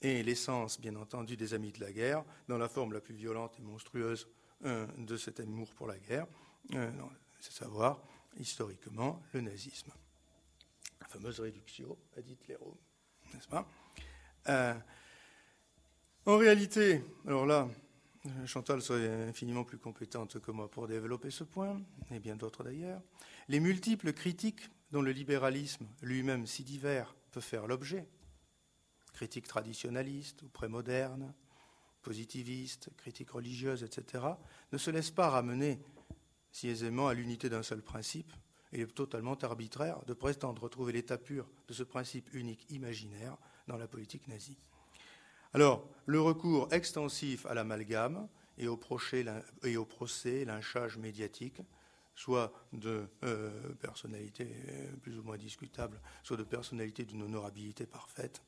[0.00, 3.56] et l'essence, bien entendu, des amis de la guerre, dans la forme la plus violente
[3.58, 4.28] et monstrueuse
[4.64, 6.26] euh, de cet amour pour la guerre,
[6.74, 6.90] euh,
[7.40, 8.02] c'est savoir,
[8.36, 9.92] historiquement, le nazisme.
[11.00, 12.76] La fameuse réduction à Hitlerum,
[13.32, 13.66] n'est-ce pas?
[14.48, 14.74] Euh,
[16.28, 17.66] En réalité, alors là,
[18.44, 23.00] Chantal serait infiniment plus compétente que moi pour développer ce point, et bien d'autres d'ailleurs.
[23.48, 28.06] Les multiples critiques dont le libéralisme, lui-même si divers, peut faire l'objet,
[29.14, 31.32] critiques traditionnalistes ou prémodernes,
[32.02, 34.22] positivistes, critiques religieuses, etc.,
[34.70, 35.80] ne se laissent pas ramener
[36.52, 38.34] si aisément à l'unité d'un seul principe.
[38.72, 43.78] Il est totalement arbitraire de prétendre retrouver l'état pur de ce principe unique imaginaire dans
[43.78, 44.58] la politique nazie.
[45.54, 49.24] Alors, le recours extensif à l'amalgame et au procès,
[49.62, 51.60] et lynchage médiatique,
[52.14, 54.52] soit de euh, personnalités
[55.02, 58.42] plus ou moins discutables, soit de personnalités d'une honorabilité parfaite,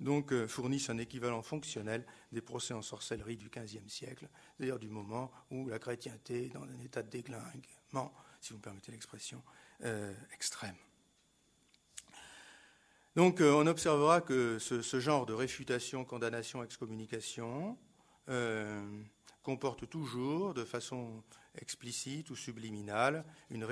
[0.00, 4.88] donc euh, fournissent un équivalent fonctionnel des procès en sorcellerie du XVe siècle, c'est-à-dire du
[4.88, 9.42] moment où la chrétienté est dans un état de déclinement, si vous me permettez l'expression,
[9.84, 10.76] euh, extrême.
[13.16, 17.76] Donc euh, on observera que ce, genre de réfutation, condamnation, excommunication
[19.46, 21.22] comporte toujours, de façon
[21.58, 23.64] explicite ou subliminale, une,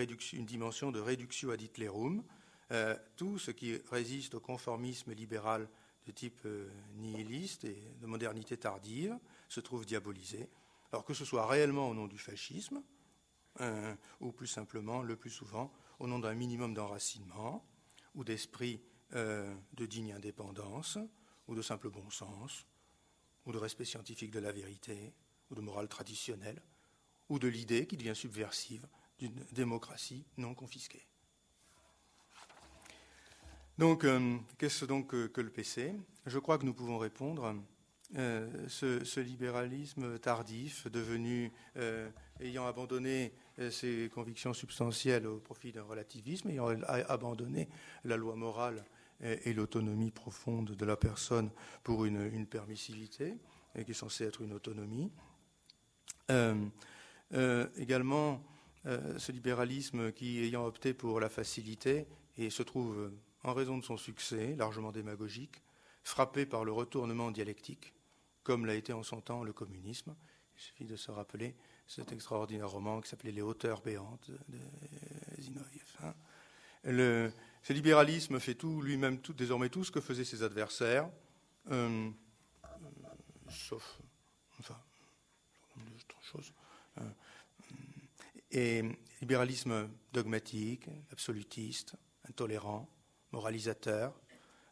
[0.46, 2.22] dimension de réduction ad Hitlerum,
[2.70, 5.68] euh, tout ce qui résiste au conformisme libéral
[6.06, 9.18] de type euh, nihiliste et de modernité tardive
[9.48, 10.48] se trouve diabolisé.
[10.92, 12.80] Alors que ce soit réellement au nom du fascisme,
[13.60, 17.66] euh, ou plus simplement, le plus souvent, au nom d'un minimum d'enracinement,
[18.14, 18.80] ou d'esprit
[19.12, 20.98] de digne indépendance,
[21.46, 22.66] ou de simple bon sens,
[23.46, 25.12] ou de respect scientifique de la vérité,
[25.50, 26.62] ou de morale traditionnelle,
[27.28, 28.86] ou de l'idée qui devient subversive
[29.18, 31.06] d'une démocratie non confisquée.
[33.78, 35.94] Donc, euh, qu'est-ce donc que, le PC
[36.26, 37.56] Je crois que nous pouvons répondre.
[38.16, 43.32] Euh, ce, libéralisme tardif, devenu, euh, ayant abandonné
[43.70, 46.68] ses convictions substantielles au profit d'un relativisme, ayant
[47.08, 47.68] abandonné
[48.04, 48.84] la loi morale
[49.20, 51.50] et, l'autonomie profonde de la personne
[51.82, 53.34] pour une, permissivité,
[53.84, 55.10] qui est censée être une autonomie.
[57.78, 58.42] également,
[58.84, 62.06] ce libéralisme qui, ayant opté pour la facilité,
[62.36, 63.12] et se trouve
[63.44, 65.62] en raison de son succès, largement démagogique,
[66.02, 67.94] frappé par le retournement dialectique,
[68.42, 70.14] comme l'a été en son temps le communisme.
[70.56, 71.56] Il suffit de se rappeler
[71.86, 74.58] cet extraordinaire roman qui s'appelait Les hauteurs béantes de
[75.40, 75.96] Zinoïev.
[76.02, 76.14] Hein.
[77.64, 81.10] Ce libéralisme fait tout, lui-même, désormais tout ce que faisaient ses adversaires,
[81.70, 82.10] euh,
[82.62, 82.70] euh,
[83.48, 84.02] sauf,
[84.60, 84.78] enfin,
[86.20, 86.52] choses.
[86.98, 87.10] Euh,
[88.50, 88.82] et
[89.22, 91.96] libéralisme dogmatique, absolutiste,
[92.28, 92.86] intolérant,
[93.32, 94.14] moralisateur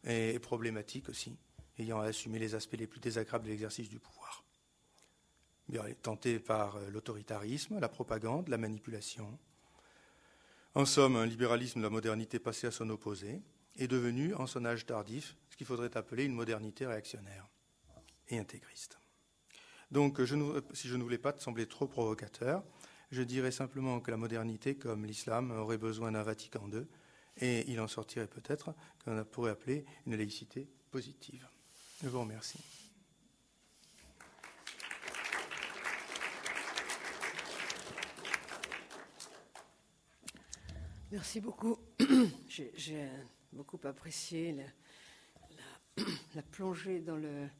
[0.04, 1.38] et problématique aussi,
[1.78, 4.44] ayant à assumer les aspects les plus désagréables de l'exercice du pouvoir.
[6.02, 9.38] Tenté par l'autoritarisme, la propagande, la manipulation.
[10.74, 13.42] En somme, un libéralisme de la modernité passé à son opposé
[13.76, 17.46] est devenu, en son âge tardif, ce qu'il faudrait appeler une modernité réactionnaire
[18.28, 18.98] et intégriste.
[19.90, 20.18] Donc,
[20.72, 22.64] si je ne voulais pas te sembler trop provocateur,
[23.10, 26.86] je dirais simplement que la modernité, comme l'islam, aurait besoin d'un Vatican II
[27.42, 31.46] Et il en sortirait peut-être qu'on pourrait appeler une laïcité positive.
[32.02, 32.58] Je vous remercie.
[41.12, 41.76] Merci beaucoup.
[42.48, 43.06] J'ai
[43.52, 44.56] beaucoup apprécié
[46.34, 47.50] la, plongée dans le,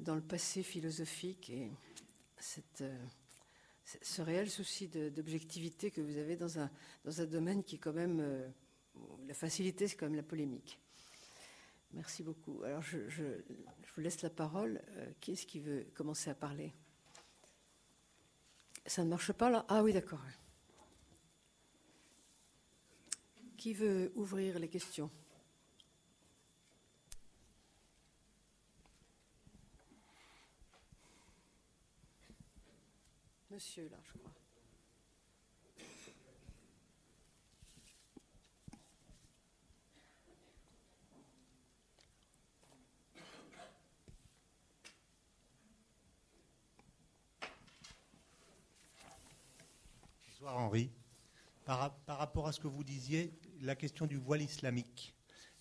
[0.00, 1.70] dans le passé philosophique et
[2.80, 3.06] euh,
[4.00, 6.70] ce réel souci d'objectivité que vous avez dans un,
[7.04, 8.20] dans un domaine qui est quand même...
[8.20, 8.48] Euh,
[9.28, 10.80] la facilité, c'est quand même la polémique.
[11.92, 12.62] Merci beaucoup.
[12.62, 12.96] Alors, je,
[13.94, 14.80] vous laisse la parole.
[14.92, 16.72] Euh, qui est-ce qui veut commencer à parler?
[18.86, 19.66] Ça ne marche pas là?
[19.68, 20.20] Ah oui, d'accord.
[23.64, 25.10] Qui veut ouvrir les questions
[33.50, 34.34] Monsieur, là, je crois.
[50.28, 50.90] Bonsoir Henri.
[51.64, 55.14] Par, rapport à ce que vous disiez, la question du voile islamique,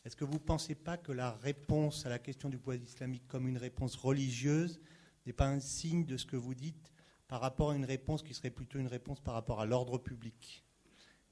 [0.03, 3.25] est-ce que vous ne pensez pas que la réponse à la question du voile islamique
[3.29, 4.81] comme une réponse religieuse
[5.25, 6.91] n'est pas un signe de ce que vous dites
[7.29, 10.65] par rapport à une réponse qui serait plutôt une réponse par rapport à l'ordre public?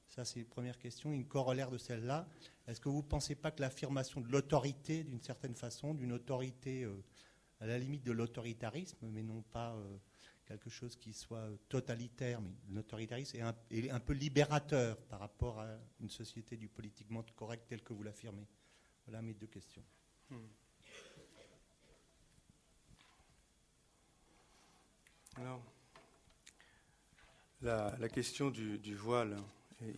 [0.08, 1.12] Ça, c'est une première question.
[1.12, 2.26] Une corollaire de celle-là,
[2.66, 6.84] est-ce que vous ne pensez pas que l'affirmation de l'autorité, d'une certaine façon, d'une autorité
[6.84, 7.04] euh,
[7.60, 9.74] à la limite de l'autoritarisme, mais non pas...
[9.74, 9.98] Euh,
[10.52, 13.38] quelque chose qui soit totalitaire, mais l'autoritarisme
[13.70, 18.02] est un, peu libérateur par rapport à une société du politiquement correct tel que vous
[18.02, 18.46] l'affirmez.
[19.06, 19.82] Voilà mes deux questions.
[20.28, 20.36] Hmm.
[25.36, 25.62] Alors,
[27.62, 29.38] la, question du, voile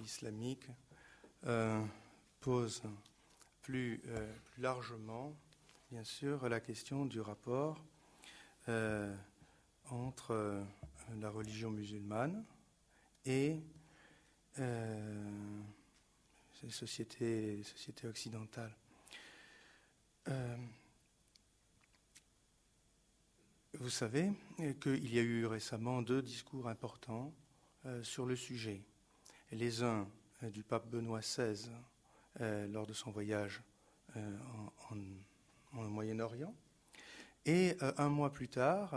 [0.05, 0.69] islamique
[1.47, 1.85] euh,
[2.39, 2.81] pose
[3.63, 5.37] plus, euh, plus, largement,
[5.91, 7.85] bien sûr, la question du rapport
[8.69, 9.13] euh,
[9.91, 10.63] entre euh,
[11.21, 12.45] la religion musulmane
[13.25, 13.61] et
[14.59, 15.61] euh,
[16.63, 17.63] les, sociétés,
[18.05, 18.75] occidentales.
[20.29, 20.57] Euh,
[23.75, 24.33] vous savez
[24.81, 27.35] qu'il y a eu récemment deux discours importants
[28.03, 28.83] sur le sujet.
[29.51, 30.09] Les uns
[30.43, 31.69] du pape Benoît XVI
[32.69, 33.63] lors de son voyage
[34.15, 36.55] en Moyen-Orient,
[37.47, 38.95] et un mois plus tard,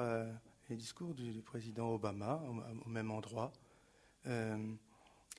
[0.70, 2.42] les discours du, président Obama
[2.86, 3.54] au, même endroit.
[4.26, 4.74] Euh,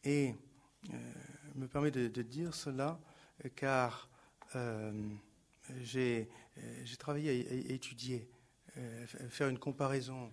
[0.04, 0.34] et
[0.90, 0.96] euh,
[1.54, 2.98] me permet de, dire cela
[3.56, 4.08] car
[4.54, 4.92] euh,
[5.82, 6.28] j'ai
[6.98, 8.28] travaillé à, étudier,
[9.28, 10.32] faire une comparaison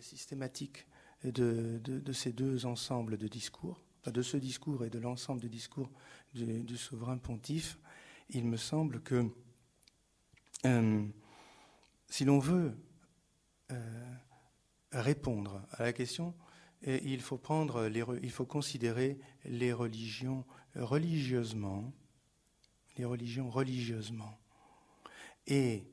[0.00, 0.86] systématique
[1.22, 5.90] de, ces deux ensembles de discours, de ce discours et de l'ensemble des discours
[6.32, 7.78] du, souverain pontife.
[8.30, 9.28] Il me semble que
[12.08, 12.74] si l'on veut
[14.94, 16.34] répondre à la question,
[16.86, 17.88] il faut, prendre
[18.22, 21.92] il faut considérer les religions religieusement,
[22.96, 24.38] les religions religieusement,
[25.46, 25.86] et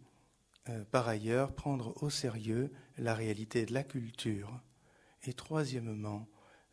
[0.69, 4.61] euh, par ailleurs prendre au sérieux la réalité de la culture.
[5.23, 6.27] Et troisièmement,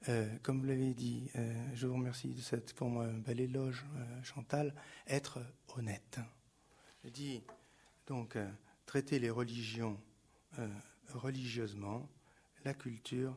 [0.08, 3.86] euh, comme vous l'avez dit, euh, je vous remercie de cette, pour moi, bel éloge,
[4.22, 4.74] Chantal,
[5.06, 5.40] être
[5.76, 6.20] honnête.
[7.02, 7.42] Je dis
[8.06, 8.36] donc
[8.86, 9.98] traiter les religions
[11.08, 12.08] religieusement,
[12.64, 13.36] la culture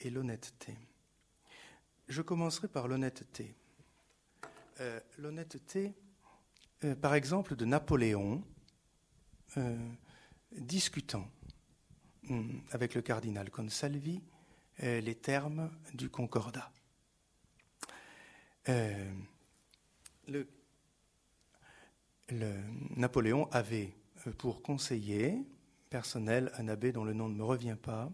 [0.00, 0.76] et l'honnêteté.
[2.08, 3.54] Je commencerai par l'honnêteté.
[4.80, 5.94] Euh, l'honnêteté,
[6.84, 8.42] euh, par exemple, de Napoléon,
[9.56, 9.76] euh,
[10.52, 11.28] discutant
[12.28, 14.22] hum, avec le cardinal Consalvi
[14.78, 16.72] les termes du concordat.
[22.96, 23.94] Napoléon avait
[24.38, 25.38] pour conseiller
[25.90, 28.10] personnel un abbé dont le nom ne me revient pas,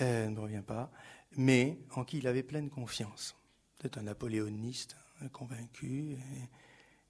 [0.00, 0.90] euh, ne revient pas,
[1.36, 3.36] mais en qui il avait pleine confiance.
[3.80, 4.96] C'est un napoléoniste
[5.32, 6.16] convaincu,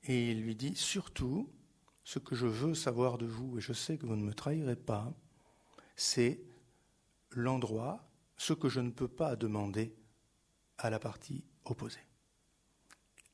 [0.05, 1.51] et, il lui dit surtout,
[2.05, 4.76] ce que je veux savoir de vous, et je sais que vous ne me trahirez
[4.76, 5.12] pas,
[5.97, 6.41] c'est
[7.30, 8.07] l'endroit,
[8.37, 9.95] ce que je ne peux pas demander
[10.78, 12.07] à la partie opposée.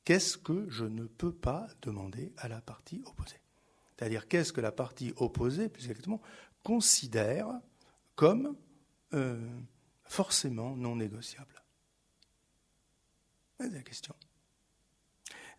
[0.05, 3.41] Qu'est-ce que je ne peux pas demander à la partie opposée?
[3.97, 6.23] C'est-à-dire qu'est-ce que la partie opposée, plus exactement,
[6.63, 7.49] considère
[8.15, 8.57] comme
[9.15, 9.39] euh,
[10.05, 11.63] forcément non négociable
[13.59, 14.15] C'est la question.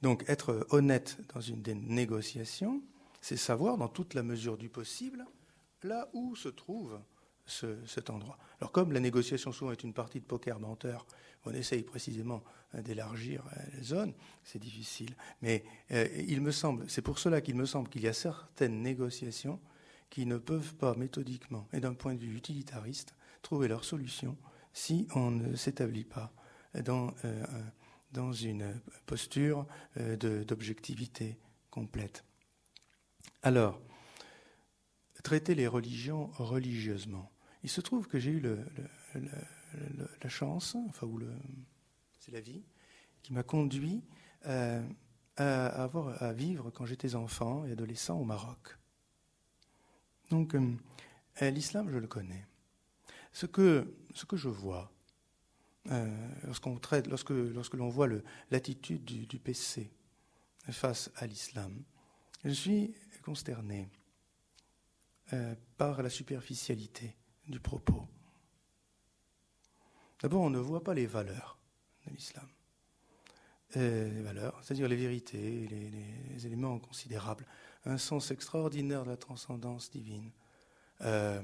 [0.01, 2.81] Donc être honnête dans une des négociations,
[3.21, 5.25] c'est savoir dans toute la mesure du possible
[5.83, 6.99] là où se trouve
[7.45, 8.37] cet endroit.
[8.59, 11.05] Alors comme la négociation souvent est une partie de poker menteur,
[11.45, 12.43] on essaye précisément
[12.73, 13.43] d'élargir
[13.75, 15.15] les zones, c'est difficile.
[15.41, 18.81] Mais euh, il me semble, c'est pour cela qu'il me semble qu'il y a certaines
[18.81, 19.59] négociations
[20.09, 24.37] qui ne peuvent pas méthodiquement et d'un point de vue utilitariste trouver leur solution
[24.73, 26.33] si on ne s'établit pas
[26.85, 27.45] dans, euh,
[28.11, 29.65] dans une posture
[29.97, 31.37] d'objectivité
[31.69, 32.23] complète.
[33.43, 33.81] Alors,
[35.23, 37.31] traiter les religions religieusement.
[37.63, 38.41] Il se trouve que j'ai eu
[39.13, 41.19] la chance, enfin, ou
[42.19, 42.63] c'est la vie,
[43.23, 44.03] qui m'a conduit
[44.45, 44.81] euh,
[45.37, 48.77] à, avoir, à vivre quand j'étais enfant et adolescent au Maroc.
[50.29, 52.45] Donc, euh, l'islam, je le connais.
[53.31, 54.91] Ce que, ce que je vois,
[55.89, 58.07] euh, lorsqu'on traite, lorsque, lorsque l'on voit
[58.49, 59.91] l'attitude du, PC
[60.69, 61.83] face à l'islam,
[62.43, 63.89] je suis consterné
[65.77, 67.15] par la superficialité
[67.47, 68.05] du propos.
[70.21, 71.57] D'abord, on ne voit pas les valeurs
[72.05, 72.47] de l'islam.
[73.77, 77.45] Euh, les valeurs, c'est-à-dire les vérités, les, éléments considérables,
[77.85, 80.31] un sens extraordinaire de la transcendance divine,
[81.01, 81.41] euh,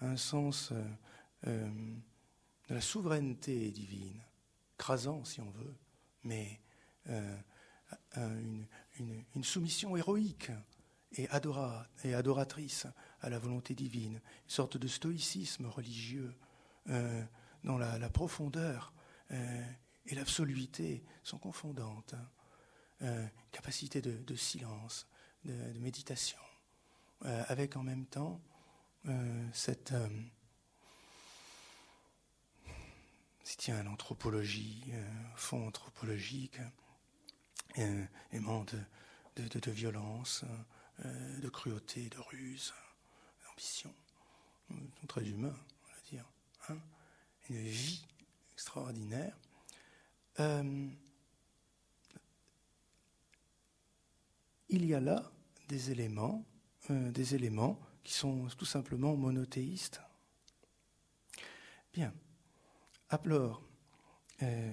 [0.00, 0.72] un sens
[1.46, 1.70] euh,
[2.68, 4.20] de la souveraineté divine,
[4.78, 5.74] crasant si on veut,
[6.24, 6.60] mais
[8.16, 8.66] une,
[9.42, 10.50] soumission héroïque
[11.12, 11.28] et,
[12.04, 12.86] et adoratrice
[13.20, 16.32] à la volonté divine, une sorte de stoïcisme religieux
[17.64, 18.92] dont la, profondeur
[19.30, 19.64] euh,
[20.06, 22.14] et l'absoluité sont confondantes.
[22.14, 22.28] Hein.
[23.02, 25.08] Euh, capacité de, silence,
[25.44, 26.38] de, méditation,
[27.24, 28.40] euh, avec en même temps
[29.52, 29.92] cette
[33.44, 34.92] si tient l'anthropologie,
[35.36, 36.58] fond anthropologique,
[38.32, 38.64] aimant
[39.36, 40.44] de, de, violence,
[41.04, 42.72] de cruauté, de ruse,
[43.46, 43.92] d'ambition.
[45.08, 46.24] Très humain, on va dire.
[46.68, 46.78] Hein
[47.48, 48.04] une vie
[48.52, 49.36] extraordinaire.
[50.40, 50.88] Euh,
[54.68, 55.30] il y a là
[55.68, 56.44] des éléments,
[56.90, 60.00] euh, des éléments qui sont tout simplement monothéistes.
[61.92, 62.12] Bien.
[63.12, 63.62] Alors,
[64.42, 64.72] euh,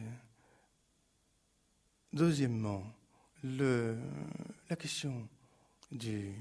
[2.13, 2.83] deuxièmement,
[3.43, 3.97] le,
[4.69, 5.27] la question
[5.91, 6.33] de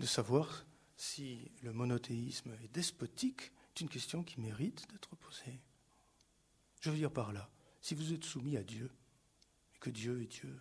[0.00, 0.64] savoir
[0.96, 5.58] si le monothéisme est despotique c'est une question qui mérite d'être posée.
[6.80, 7.48] Je veux dire par là,
[7.80, 8.90] si vous êtes soumis à Dieu,
[9.74, 10.60] et que Dieu est Dieu,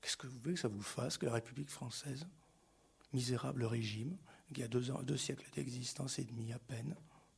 [0.00, 2.26] qu'est-ce que vous voulez que ça vous fasse que la République française,
[3.12, 4.16] misérable régime,
[4.52, 6.94] qui a deux, deux siècles d'existence et demi à peine,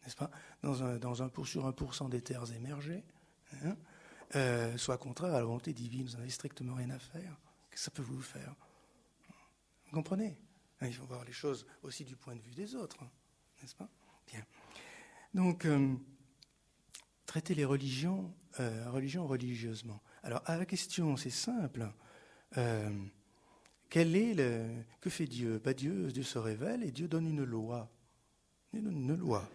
[0.07, 0.30] n'est-ce pas,
[0.62, 3.04] dans un, dans un, sur un pourcent des terres émergées,
[3.64, 3.76] hein,
[4.36, 7.36] euh, soit contraire à la volonté divine, vous n'en avez strictement rien à faire.
[7.70, 8.54] Que ça peut vous faire
[9.86, 10.38] Vous comprenez
[10.82, 12.98] Il faut voir les choses aussi du point de vue des autres,
[13.61, 13.88] n'est-ce pas?
[14.28, 14.44] Bien.
[15.34, 15.94] Donc, euh,
[17.26, 20.00] traiter les religions, euh, religions religieusement.
[20.22, 21.90] Alors, à la question, c'est simple.
[23.90, 25.61] Quel est le, que fait Dieu?
[25.62, 27.90] Bah, Dieu, Dieu se révèle et Dieu donne une loi.
[28.72, 29.48] Une loi.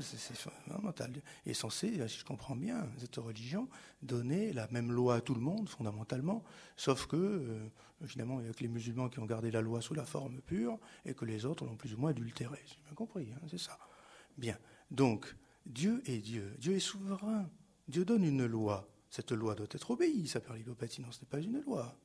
[0.00, 1.12] C'est fondamental.
[1.46, 3.68] Est censé, si je comprends bien, cette religion,
[4.02, 6.44] donner la même loi à tout le monde, fondamentalement,
[6.76, 7.70] sauf que,
[8.04, 10.40] finalement, il n'y a que les musulmans qui ont gardé la loi sous la forme
[10.42, 12.62] pure et que les autres l'ont plus ou moins adultérée.
[12.66, 13.78] J'ai bien compris, hein, c'est ça.
[14.36, 14.58] Bien.
[14.90, 15.34] Donc,
[15.66, 16.54] Dieu est Dieu.
[16.58, 17.48] Dieu est souverain.
[17.88, 18.88] Dieu donne une loi.
[19.10, 20.26] Cette loi doit être obéie.
[20.26, 20.74] Ça perd non,
[21.12, 21.98] ce n'est pas une loi.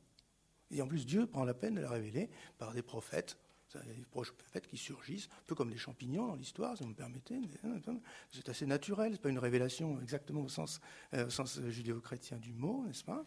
[0.71, 3.37] Et en plus, Dieu prend la peine de la révéler par des prophètes.
[3.73, 7.39] Des prophètes qui surgissent, un peu comme des champignons dans l'histoire, si vous me permettez.
[8.31, 10.79] C'est assez naturel, ce n'est pas une révélation exactement au sens,
[11.13, 11.29] euh,
[11.69, 13.25] judéo-chrétien du mot, n'est-ce pas?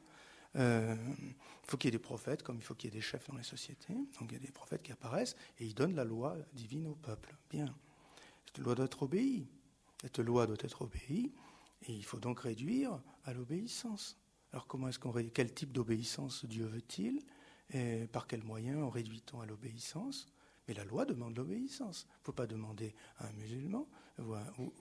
[0.54, 3.02] Euh, Il faut qu'il y ait des prophètes, comme il faut qu'il y ait des
[3.02, 3.94] chefs dans les sociétés.
[4.20, 6.94] Donc il y a des prophètes qui apparaissent et ils donnent la loi divine au
[6.94, 7.36] peuple.
[7.50, 7.74] Bien.
[8.46, 9.46] Cette loi doit être obéie.
[10.02, 11.32] Cette loi doit être obéie,
[11.88, 14.16] et il faut donc réduire à l'obéissance.
[14.52, 17.20] Alors comment est-ce qu'on quel type d'obéissance Dieu veut-il?
[17.70, 20.28] Et Par quels moyens en réduit-on à l'obéissance?
[20.68, 22.06] Mais la loi demande l'obéissance.
[22.08, 23.86] Il ne faut pas demander à un musulman
[24.58, 24.72] ou,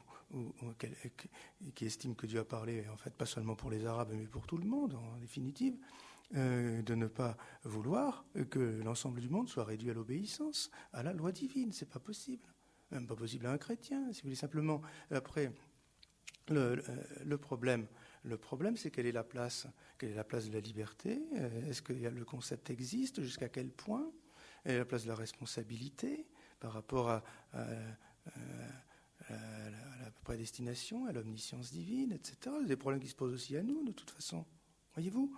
[1.76, 4.48] qui estime que Dieu a parlé, en fait, pas seulement pour les Arabes, mais pour
[4.48, 5.78] tout le monde, en définitive,
[6.36, 11.14] euh, de ne pas vouloir que l'ensemble du monde soit réduit à l'obéissance, à la
[11.14, 11.72] loi divine.
[11.72, 12.48] C'est pas possible
[12.92, 14.82] même pas possible à un chrétien, si vous voulez simplement.
[15.12, 15.52] Après,
[16.50, 16.82] le,
[17.24, 17.88] le problème,
[18.24, 19.68] le problème, c'est quelle est la place,
[19.98, 23.70] quelle est la place de la liberté euh, Est-ce que le concept existe Jusqu'à quel
[23.70, 24.12] point
[24.66, 26.26] Est la place de la responsabilité
[26.60, 27.24] par rapport à,
[29.30, 32.56] la prédestination, à l'omniscience divine, etc.
[32.66, 34.46] Des problèmes qui se posent aussi à nous, de toute façon.
[34.96, 35.36] Voyez-vous?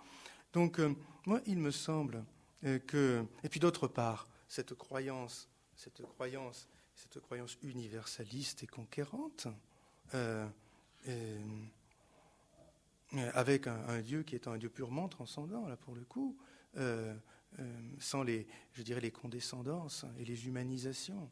[0.52, 0.94] Donc, euh,
[1.26, 2.24] moi, il me semble
[2.64, 3.24] euh, que.
[3.44, 6.68] Et puis, d'autre part, cette croyance, cette croyance
[6.98, 9.46] cette croyance universaliste et conquérante,
[10.14, 10.46] euh,
[13.34, 16.36] avec un, Dieu qui est un Dieu purement transcendant, là pour le coup,
[17.98, 21.30] sans les, je dirais, les condescendances et les humanisations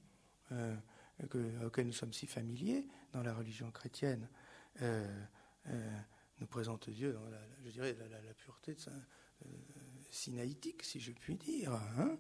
[1.64, 4.29] auxquelles nous sommes si familiers dans la religion chrétienne.
[4.81, 8.93] nous présente Dieu dans la, je dirais, la, pureté de sa,
[10.11, 11.73] sinaïtique, si je puis dire.
[11.73, 12.19] Hein.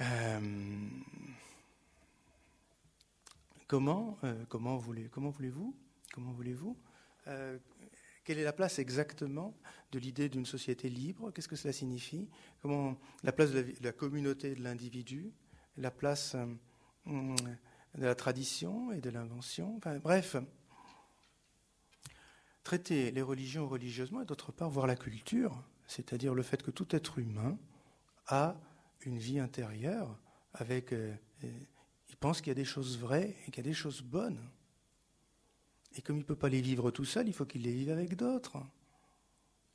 [0.00, 0.88] Euh,
[3.66, 5.76] comment, euh, comment, voulez, voulez-vous
[6.12, 6.76] Comment voulez-vous
[7.26, 7.58] euh,
[8.30, 9.56] Quelle est la place exactement
[9.90, 11.32] de l'idée d'une société libre?
[11.32, 12.28] Qu'est-ce que cela signifie?
[12.62, 15.32] Comment la place de la, communauté de l'individu
[15.76, 16.36] La place
[17.06, 17.34] de
[17.96, 19.76] la tradition et de l'invention?
[19.78, 20.36] Enfin, Bref,
[22.62, 26.94] traiter les religions religieusement et d'autre part voir la culture c'est-à-dire le fait que tout
[26.94, 27.58] être humain
[28.28, 28.54] a
[29.00, 30.16] une vie intérieure
[30.54, 30.92] avec.
[30.92, 34.02] Euh, il pense qu'il y a des choses vraies et qu'il y a des choses
[34.02, 34.38] bonnes.
[35.96, 37.90] Et comme il ne peut pas les vivre tout seul, il faut qu'il les vive
[37.90, 38.58] avec d'autres.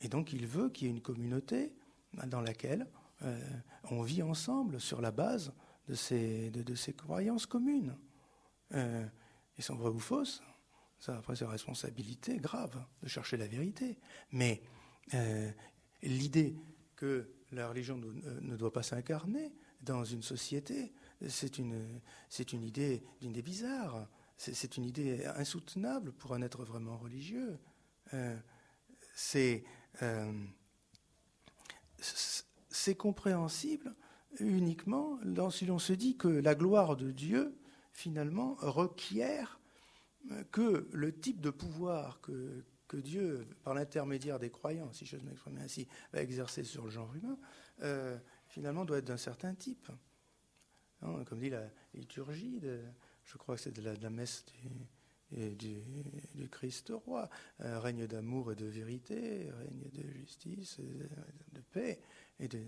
[0.01, 1.73] Et donc il veut qu'il y ait une communauté
[2.27, 2.87] dans laquelle
[3.23, 3.39] euh,
[3.91, 5.53] on vit ensemble sur la base
[5.87, 7.97] de ces, de, ces croyances communes.
[8.73, 9.05] Euh,
[9.59, 10.41] sont vraies ou fausses,
[10.99, 13.97] ça après c'est responsabilité grave de chercher la vérité.
[14.31, 14.61] Mais
[15.13, 15.49] euh,
[16.01, 16.57] l'idée
[16.95, 20.93] que la religion ne, doit pas s'incarner dans une société,
[21.27, 22.01] c'est une,
[22.51, 24.07] une idée, une idée bizarre.
[24.37, 27.57] C'est, une idée insoutenable pour un être vraiment religieux.
[28.13, 28.37] Euh,
[29.15, 29.63] c'est,
[30.01, 30.31] euh,
[32.69, 33.95] c'est compréhensible
[34.39, 35.19] uniquement
[35.51, 37.57] si l'on se dit que la gloire de Dieu,
[37.91, 39.59] finalement, requiert
[40.51, 42.63] que le type de pouvoir que,
[42.93, 47.37] Dieu, par l'intermédiaire des croyants, si je m'exprime ainsi, va exercer sur le genre humain,
[47.81, 48.17] euh,
[48.47, 49.89] finalement doit être d'un certain type.
[51.01, 52.79] comme dit la liturgie, de,
[53.25, 54.45] je crois que c'est de la, messe
[55.31, 61.99] du, Christ roi, un règne d'amour et de vérité, règne de justice, de, paix,
[62.39, 62.61] et de,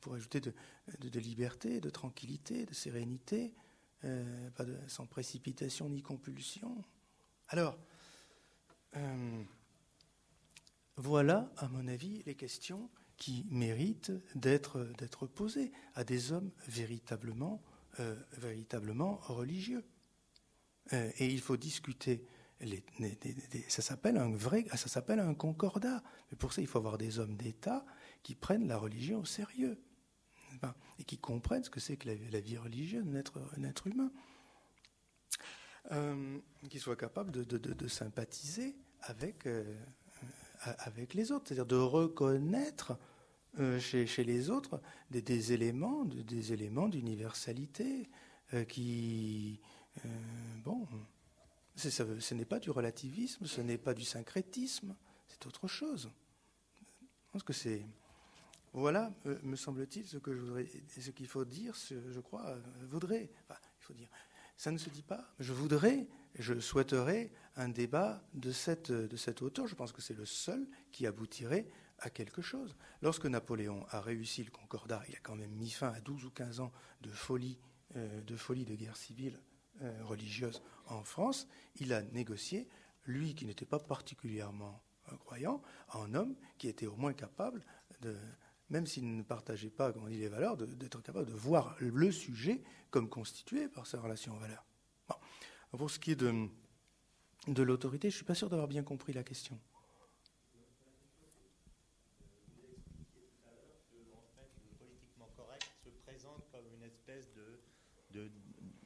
[0.00, 3.54] pour ajouter de, liberté, de tranquillité, de sérénité,
[4.04, 4.50] euh,
[4.88, 6.82] sans précipitation ni compulsion.
[7.48, 7.78] Alors,
[8.96, 9.44] euh,
[10.96, 17.62] voilà, à mon avis, les questions qui méritent d'être, posées à des hommes véritablement,
[17.98, 19.84] euh, véritablement religieux.
[20.92, 22.24] Euh, et il faut discuter.
[23.68, 26.02] ça s'appelle un vrai, ça s'appelle un concordat.
[26.30, 27.84] Mais pour ça, il faut avoir des hommes d'État
[28.22, 29.78] qui prennent la religion au sérieux
[30.98, 34.12] et qui comprennent ce que c'est que la, vie religieuse d'un être, humain.
[35.92, 36.38] Euh,
[36.68, 39.74] qui soit capable de, sympathiser avec, euh,
[40.60, 42.98] avec les autres, c'est-à-dire de reconnaître
[43.78, 44.80] chez, chez, les autres
[45.10, 48.08] des, éléments, des éléments d'universalité
[48.68, 49.60] qui,
[50.64, 50.86] bon,
[51.74, 54.94] ça, ce n'est pas du relativisme, ce n'est pas du syncrétisme,
[55.28, 56.10] c'est autre chose.
[57.26, 57.84] Je pense que c'est
[58.72, 62.56] voilà, me semble-t-il, ce que je voudrais, ce qu'il faut dire, je crois,
[62.88, 64.08] vaudrait, il faut dire,
[64.56, 65.34] ça ne se dit pas.
[65.40, 66.06] Je voudrais,
[66.38, 69.66] je souhaiterais un débat de cette, de cette hauteur.
[69.66, 71.66] Je pense que c'est le seul qui aboutirait
[72.00, 72.76] à quelque chose.
[73.02, 76.30] Lorsque Napoléon a réussi le Concordat, il a quand même mis fin à 12 ou
[76.30, 76.72] 15 ans
[77.02, 77.58] de folie,
[77.96, 79.40] euh, de, folie de guerre civile
[79.82, 81.46] euh, religieuse en France.
[81.76, 82.68] Il a négocié,
[83.06, 84.82] lui qui n'était pas particulièrement
[85.18, 85.60] croyant,
[85.94, 87.64] un homme qui était au moins capable
[88.00, 88.16] de
[88.70, 92.12] même s'il ne partageait pas, comme on dit, les valeurs, d'être capable de voir le
[92.12, 94.64] sujet comme constitué par sa relation aux valeurs.
[95.72, 96.48] Pour ce qui est de,
[97.48, 99.58] de l'autorité, je ne suis pas sûr d'avoir bien compris la question.
[104.78, 108.30] politiquement correct se présente comme une espèce de,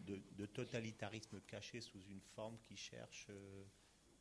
[0.07, 3.65] de, de, totalitarisme caché sous une forme qui cherche, euh,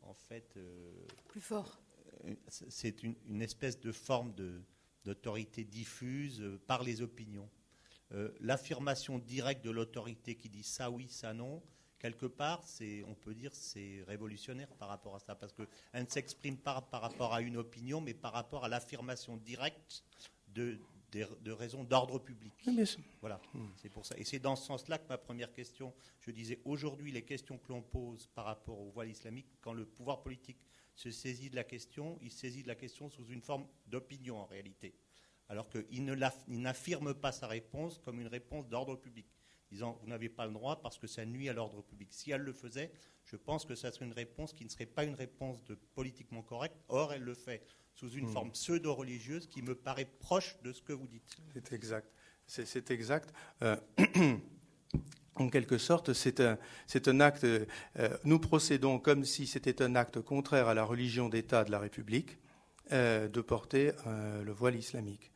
[0.02, 0.58] en fait.
[0.58, 1.80] Euh, Plus fort.
[2.26, 4.62] Euh, c'est une, une, espèce de forme de,
[5.06, 7.50] d'autorité diffuse par les opinions.
[8.42, 11.64] L'affirmation directe de l'autorité qui dit ça oui, ça non,
[11.98, 15.68] quelque part, c'est, on peut dire, c'est révolutionnaire par rapport à ça, parce qu'elle
[16.04, 20.04] ne s'exprime pas par rapport à une opinion, mais par rapport à l'affirmation directe
[20.50, 20.78] de,
[21.20, 22.54] de, raisons d'ordre public.
[23.22, 23.68] Voilà, hmm.
[23.78, 24.16] c'est pour ça.
[24.18, 27.72] Et c'est dans ce sens-là que ma première question, je disais, aujourd'hui, les questions que
[27.72, 30.60] l'on pose par rapport au voile islamique, quand le pouvoir politique
[30.96, 34.46] se saisit de la question, il saisit de la question sous une forme d'opinion en
[34.46, 34.96] réalité,
[35.50, 36.06] alors qu'il
[36.48, 39.28] n'affirme pas sa réponse comme une réponse d'ordre public,
[39.72, 42.14] disant vous n'avez pas le droit parce que ça nuit à l'ordre public.
[42.14, 42.92] Si elle le faisait,
[43.26, 46.44] je pense que ça serait une réponse qui ne serait pas une réponse de politiquement
[46.44, 46.78] correcte.
[46.90, 48.34] Or, elle le fait sous une hmm.
[48.34, 51.38] forme pseudo-religieuse qui me paraît proche de ce que vous dites.
[51.54, 52.08] C'est exact.
[52.48, 53.34] C'est exact.
[53.62, 53.78] Euh,
[55.36, 56.58] en quelque sorte, c'est un,
[57.06, 57.46] un, acte.
[57.46, 57.66] Euh,
[58.26, 62.38] nous procédons comme si c'était un acte contraire à la religion d'État de la République
[62.92, 65.32] euh, de porter le voile islamique.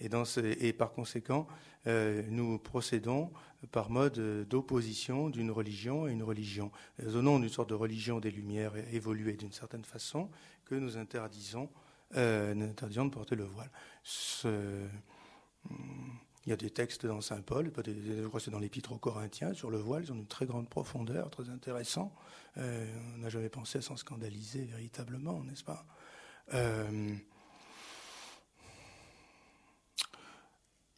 [0.00, 1.46] Et, dans et par conséquent,
[1.86, 3.30] nous procédons
[3.70, 6.70] par mode d'opposition d'une religion à une religion.
[7.02, 10.30] Au nom d'une sorte de religion des Lumières évoluée d'une certaine façon,
[10.64, 11.70] que nous interdisons,
[12.14, 13.70] interdisons de porter le voile.
[16.46, 18.98] Il y a des textes dans Saint Paul, je crois que c'est dans l'Épître aux
[18.98, 22.14] Corinthiens, sur le voile, ils ont une très grande profondeur, très intéressant.
[22.58, 25.86] Euh, on n'a jamais pensé à s'en scandaliser véritablement, n'est-ce pas?
[26.52, 27.16] Euh,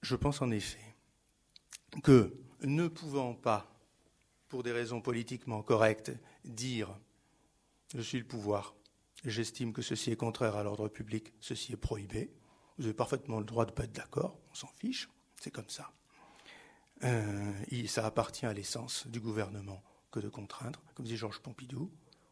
[0.08, 0.94] Je pense en effet
[2.04, 2.32] que
[2.62, 3.66] ne pouvant pas,
[4.48, 6.12] pour des raisons politiquement correctes,
[6.44, 6.96] dire
[7.92, 8.76] je suis le pouvoir,
[9.30, 12.32] j'estime que ceci est contraire à l'ordre public, ceci est prohibé,
[12.78, 15.08] vous avez parfaitement le droit de ne pas être d'accord, on s'en fiche.
[15.40, 15.92] C'est comme ça.
[17.04, 20.82] Euh, ça appartient à l'essence du gouvernement que de contraindre.
[20.94, 21.84] Comme disait Georges Pompidou,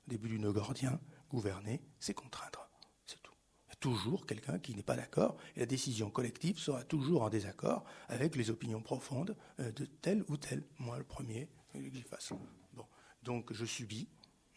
[0.06, 1.00] au début du Nogordien,
[1.30, 2.68] gouverner, c'est contraindre.
[3.06, 3.34] C'est tout.
[3.66, 7.22] Il y a toujours quelqu'un qui n'est pas d'accord, et la décision collective sera toujours
[7.22, 10.64] en désaccord avec les opinions profondes euh, de tel ou tel.
[10.78, 12.32] Moi, le premier, que fasse.
[12.74, 12.86] Bon.
[13.22, 14.08] Donc, je subis.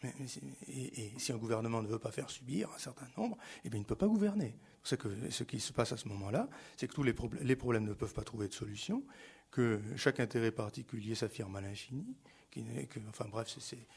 [0.04, 3.82] Et, si un gouvernement ne veut pas faire subir un certain nombre, eh bien, il
[3.82, 4.54] ne peut pas gouverner.
[4.84, 7.92] Ce, que, ce qui se passe à ce moment-là, c'est que tous les, problèmes ne
[7.94, 9.04] peuvent pas trouver de solution,
[9.50, 12.16] que chaque intérêt particulier s'affirme à l'infini,
[12.50, 13.56] que, enfin bref,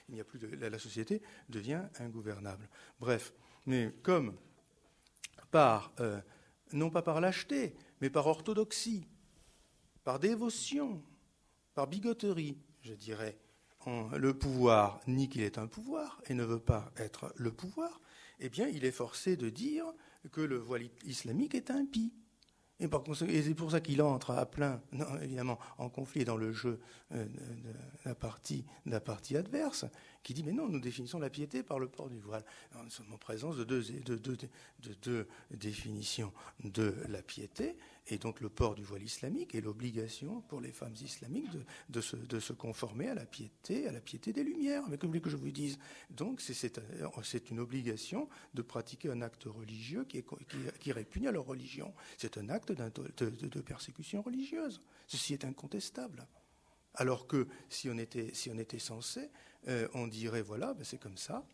[0.10, 2.68] il n'y a plus de, la, société devient ingouvernable.
[3.00, 3.34] Bref,
[3.66, 4.36] mais comme
[5.52, 6.20] par, euh,
[6.74, 9.08] non pas par lâcheté, mais par orthodoxie,
[10.04, 11.04] par dévotion,
[11.76, 13.38] par bigoterie, je dirais,
[13.86, 18.02] le pouvoir nie qu'il est un pouvoir et ne veut pas être le pouvoir,
[18.40, 19.86] eh bien, il est forcé de dire
[20.32, 22.14] que le voile islamique est impie.
[22.80, 22.90] Et,
[23.44, 24.82] c'est pour ça qu'il entre à plein,
[25.22, 26.80] évidemment, en conflit dans le jeu
[27.12, 27.74] euh, de
[28.06, 29.86] la partie, de la partie adverse,
[30.24, 32.44] qui dit mais non, nous définissons la piété par le port du voile.
[32.84, 36.34] nous sommes en présence de deux, de, de deux définitions
[36.64, 37.76] de la piété,
[38.08, 41.50] et donc le port du voile islamique et l'obligation pour les femmes islamiques
[41.90, 44.84] de, se, conformer à la piété, à la piété des Lumières.
[44.90, 45.78] Mais comme que je vous dise,
[46.10, 51.94] donc c'est une obligation de pratiquer un acte religieux qui, répugne à leur religion.
[52.18, 54.82] C'est un acte de, persécution religieuse.
[55.08, 56.28] Ceci est incontestable.
[56.96, 59.30] Alors que si on était censé,
[59.68, 61.46] euh, on dirait voilà, ben c'est comme ça.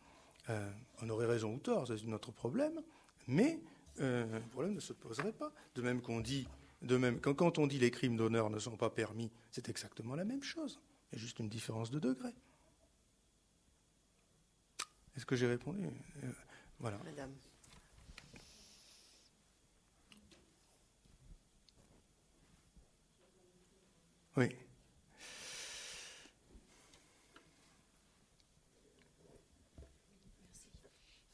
[0.49, 0.71] Euh,
[1.01, 2.81] on aurait raison ou tort, c'est notre problème.
[3.27, 3.59] Mais
[3.99, 5.51] euh, le problème ne se poserait pas.
[5.75, 6.47] De même qu'on dit,
[6.81, 10.15] de même, quand, quand on dit les crimes d'honneur ne sont pas permis, c'est exactement
[10.15, 10.79] la même chose.
[11.11, 12.33] Il y a juste une différence de degré.
[15.15, 15.89] Est-ce que j'ai répondu?
[16.79, 16.99] Voilà.
[17.03, 17.33] Madame.
[24.37, 24.55] Oui.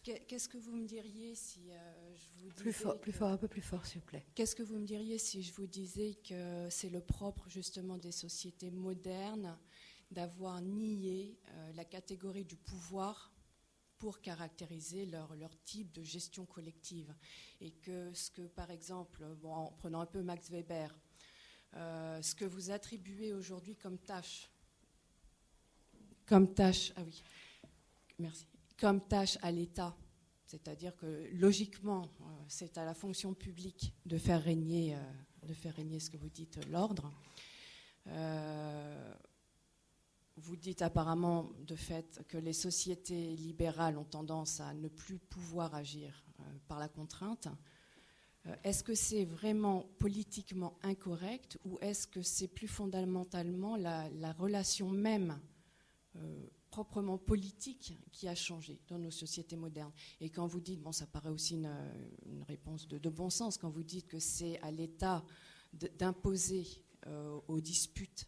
[0.04, 3.38] Qu'est-ce que vous me diriez si euh, je vous disais plus fort, plus fort, un
[3.38, 4.26] peu plus fort, s'il vous plaît.
[4.36, 8.12] Qu'est-ce que vous me diriez si je vous disais que c'est le propre justement des
[8.12, 9.58] sociétés modernes
[10.12, 13.32] d'avoir nié euh, la catégorie du pouvoir
[13.98, 17.16] pour caractériser leur, leur, type de gestion collective?
[17.62, 20.94] Et que ce que par exemple, bon, en prenant un peu Max Weber,
[21.76, 24.50] euh, ce que vous attribuez aujourd'hui comme tâche,
[26.26, 27.24] comme tâche, ah oui,
[28.20, 28.53] merci
[28.84, 29.96] comme tâche à l'État.
[30.46, 35.74] C'est-à-dire que logiquement, euh, c'est à la fonction publique de faire régner, euh, de faire
[35.74, 37.10] régner ce que vous dites, l'ordre.
[38.08, 39.14] Euh,
[40.36, 45.74] vous dites apparemment de fait que les sociétés libérales ont tendance à ne plus pouvoir
[45.76, 46.22] agir
[46.68, 47.48] par la contrainte.
[48.66, 55.40] est-ce que c'est vraiment politiquement incorrect ou est-ce que c'est plus fondamentalement la relation même
[56.74, 59.92] proprement politique qui a changé dans nos sociétés modernes.
[60.20, 63.84] Et quand vous dites, bon, ça paraît aussi une, réponse de, bon sens, quand vous
[63.84, 65.24] dites que c'est à l'État
[66.00, 66.66] d'imposer
[67.06, 68.28] euh, aux disputes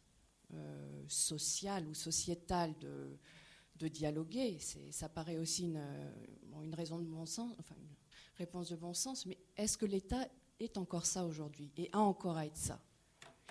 [0.53, 3.17] euh, sociales ou sociétales de,
[3.87, 4.59] dialoguer,
[4.91, 7.95] ça paraît aussi une, raison de bon sens, enfin une
[8.37, 10.27] réponse de bon sens, mais est-ce que l'État
[10.59, 12.79] est encore ça aujourd'hui et a encore à être ça?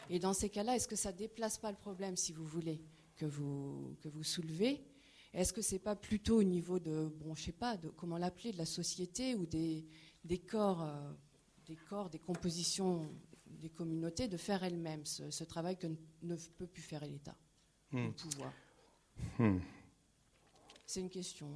[0.09, 2.81] Et dans ces cas-là, est-ce que ça déplace pas le problème, si vous voulez?
[3.17, 4.85] Que vous, que vous soulevez,
[5.33, 8.53] est-ce que c'est pas plutôt au niveau de, bon, je sais pas, de, comment l'appeler,
[8.53, 9.85] de la société ou des,
[10.25, 11.13] des corps, euh,
[11.67, 13.09] des corps, des compositions
[13.61, 15.87] des communautés de faire elles-mêmes ce, travail que
[16.23, 17.37] ne, peut plus faire l'État,
[17.93, 18.13] le hmm.
[18.13, 18.53] pouvoir?
[19.39, 19.59] Hmm.
[20.87, 21.49] C'est une question.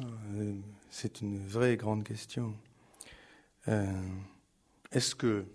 [0.00, 0.06] Hein.
[0.34, 0.60] Euh,
[0.90, 2.54] c'est une vraie grande question.
[3.66, 4.08] Euh,
[4.92, 5.46] est-ce que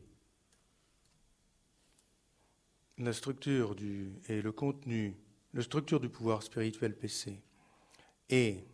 [2.98, 5.16] la structure du, et le contenu
[5.54, 7.42] la structure du pouvoir spirituel PC
[8.30, 8.66] et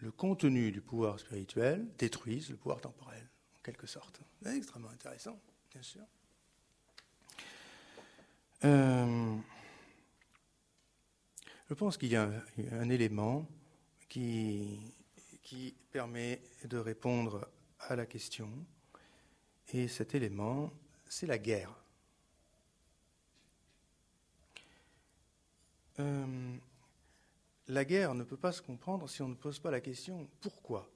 [0.00, 4.20] le contenu du pouvoir spirituel détruisent le pouvoir temporel, en quelque sorte.
[4.42, 5.40] C'est extrêmement intéressant,
[5.72, 6.02] bien sûr.
[8.64, 9.36] Euh,
[11.68, 12.30] je pense qu'il y a
[12.72, 13.46] un, élément
[14.08, 14.78] qui,
[15.42, 17.48] qui permet de répondre
[17.80, 18.50] à la question,
[19.72, 20.72] et cet élément,
[21.08, 21.74] c'est la guerre.
[25.98, 26.56] Euh,
[27.68, 30.90] la guerre ne peut pas se comprendre si on ne pose pas la question pourquoi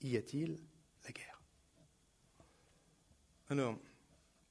[0.00, 0.58] y a-t-il
[1.04, 1.42] la guerre?
[3.50, 3.78] Alors,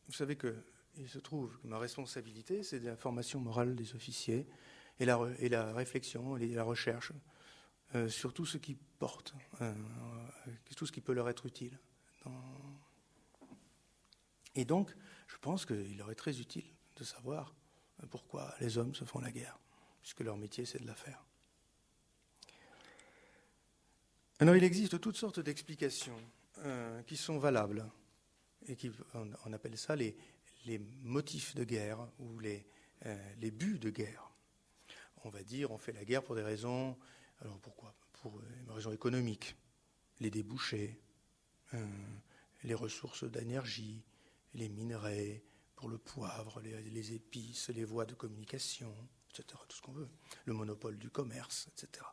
[0.07, 0.55] vous savez que
[0.99, 4.47] il se trouve que ma responsabilité, c'est la formation morale des officiers
[4.99, 7.11] et la, et la réflexion et la recherche
[7.95, 9.73] euh, sur tout ce qui porte, euh,
[10.75, 11.79] tout ce qui peut leur être utile.
[14.55, 14.95] Et donc,
[15.27, 16.65] je pense qu'il leur est très utile
[16.95, 17.53] de savoir
[18.09, 19.59] pourquoi les hommes se font la guerre,
[20.01, 21.23] puisque leur métier c'est de la faire.
[24.39, 26.21] Alors il existe toutes sortes d'explications
[26.59, 27.89] euh, qui sont valables,
[28.67, 30.15] et qui, on, appelle ça les,
[31.01, 32.67] motifs de guerre ou les,
[33.05, 34.29] euh, les buts de guerre.
[35.23, 36.97] On va dire on fait la guerre pour des raisons,
[37.41, 37.95] alors pourquoi?
[38.21, 39.55] Pour des raisons économiques,
[40.19, 40.99] les débouchés,
[41.73, 41.85] euh,
[42.63, 44.03] les ressources d'énergie,
[44.53, 45.43] les minerais,
[45.77, 48.93] pour le poivre, les, épices, les voies de communication,
[49.29, 50.09] etc., tout ce qu'on veut,
[50.45, 52.03] le monopole du commerce, etc.,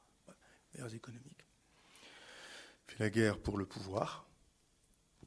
[0.74, 1.47] les économiques.
[2.86, 4.28] Puis la guerre pour le pouvoir,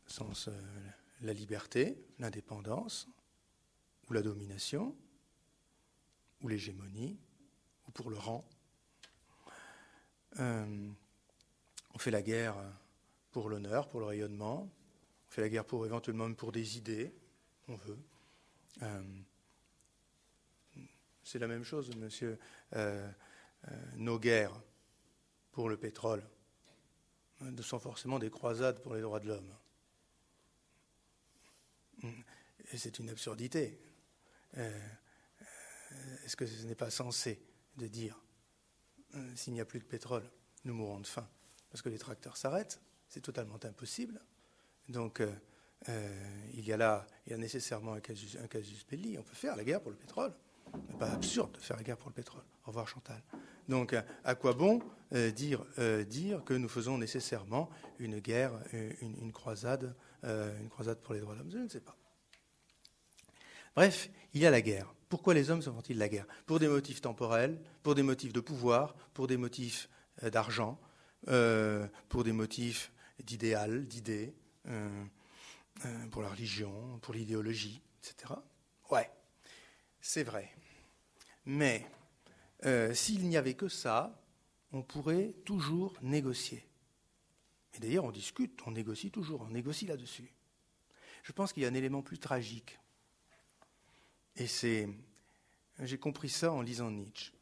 [0.05, 0.89] sens euh,
[1.21, 3.07] la liberté, l'indépendance,
[4.07, 4.95] ou la domination,
[6.41, 7.17] ou l'hégémonie,
[7.87, 8.47] ou pour le rang.
[10.39, 10.91] Euh,
[11.91, 12.55] on fait la guerre
[13.31, 14.69] pour l'honneur, pour le rayonnement,
[15.27, 17.15] on fait la guerre pour éventuellement pour des idées,
[17.67, 17.97] on veut.
[18.83, 19.03] Euh,
[21.23, 22.39] c'est la même chose, monsieur.
[22.75, 23.09] Euh,
[23.67, 24.61] euh, nos guerres
[25.51, 26.23] pour le pétrole
[27.41, 29.55] ne sont forcément des croisades pour les droits de l'homme.
[32.71, 33.79] Et c'est une absurdité.
[36.23, 37.41] Est-ce que ce n'est pas censé
[37.75, 38.19] de dire
[39.35, 40.29] s'il n'y a plus de pétrole,
[40.63, 41.27] nous mourrons de faim?
[41.69, 44.19] Parce que les tracteurs s'arrêtent, c'est totalement impossible.
[44.89, 45.21] Donc,
[45.89, 48.37] euh, euh, il y a là, il y a nécessairement un casus,
[48.89, 49.17] belli.
[49.17, 50.33] On peut faire la guerre pour le pétrole.
[50.89, 52.43] n'est pas absurde de faire la guerre pour le pétrole.
[52.63, 53.21] Au revoir, Chantal.
[53.67, 54.81] Donc, à quoi bon
[55.13, 55.63] euh, dire,
[56.45, 58.53] que nous faisons nécessairement une guerre,
[59.01, 61.51] une, croisade, une croisade pour les droits de l'homme?
[61.51, 61.95] Je ne sais pas.
[63.75, 64.93] Bref, il y a la guerre.
[65.09, 66.25] Pourquoi les hommes se font-ils la guerre?
[66.45, 69.89] Pour des motifs temporels, pour des motifs de pouvoir, pour des motifs
[70.21, 70.79] d'argent,
[71.23, 72.91] pour des motifs
[73.23, 74.33] d'idéal, d'idées,
[74.67, 75.05] euh, euh,
[76.11, 78.33] pour la religion, pour l'idéologie, etc.
[78.89, 79.09] Ouais,
[80.01, 80.51] c'est vrai.
[81.45, 81.89] Mais
[82.65, 84.21] euh, s'il n'y avait que ça,
[84.71, 86.67] on pourrait toujours négocier.
[87.73, 90.33] Et d'ailleurs, on discute, on négocie toujours, on négocie là-dessus.
[91.23, 92.79] Je pense qu'il y a un élément plus tragique.
[94.35, 94.87] Et c'est.
[95.79, 97.33] J'ai compris ça en lisant Nietzsche.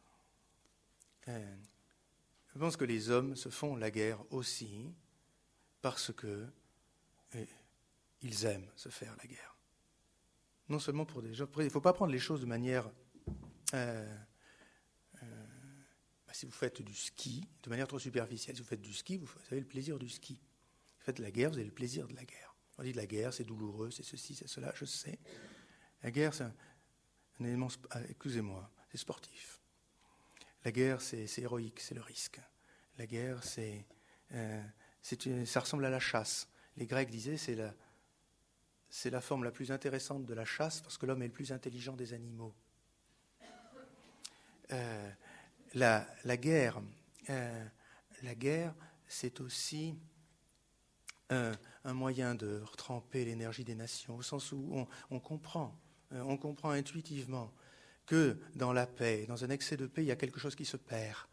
[1.27, 4.93] je pense que les hommes se font la guerre aussi
[5.81, 6.45] parce que
[8.25, 9.55] ils aiment se faire la guerre.
[10.67, 11.47] Non seulement pour des gens.
[11.57, 12.89] Il ne faut pas prendre les choses de manière.
[13.73, 14.17] Euh,
[15.21, 15.45] euh,
[16.25, 19.17] bah, si vous faites du ski, de manière trop superficielle, si vous faites du ski,
[19.17, 20.39] vous, avez le plaisir du ski.
[20.97, 22.55] vous faites de la guerre, vous avez le plaisir de la guerre.
[22.79, 25.19] On dit de la guerre, c'est douloureux, c'est ceci, c'est cela, je sais.
[26.01, 26.53] La guerre, c'est un,
[27.41, 27.67] élément.
[27.91, 29.61] Ah, excusez-moi, c'est sportif.
[30.63, 32.41] La guerre, c'est héroïque, c'est le risque.
[32.97, 33.85] La guerre, c'est,
[34.33, 34.63] euh,
[35.45, 37.73] ça ressemble à la chasse les Grecs disaient c'est la,
[38.95, 41.51] c'est la forme la plus intéressante de la chasse parce que l'homme est le plus
[41.51, 42.55] intelligent des animaux.
[44.71, 45.11] Euh,
[45.73, 46.07] la,
[46.37, 46.81] guerre,
[47.29, 47.65] euh,
[48.37, 48.73] guerre,
[49.05, 49.99] c'est aussi
[51.33, 51.53] euh,
[51.83, 55.77] un moyen de retremper l'énergie des nations, au sens où on, comprend,
[56.11, 57.51] on comprend intuitivement
[58.05, 60.63] que dans la paix, dans un excès de paix, il y a quelque chose qui
[60.63, 61.27] se perd.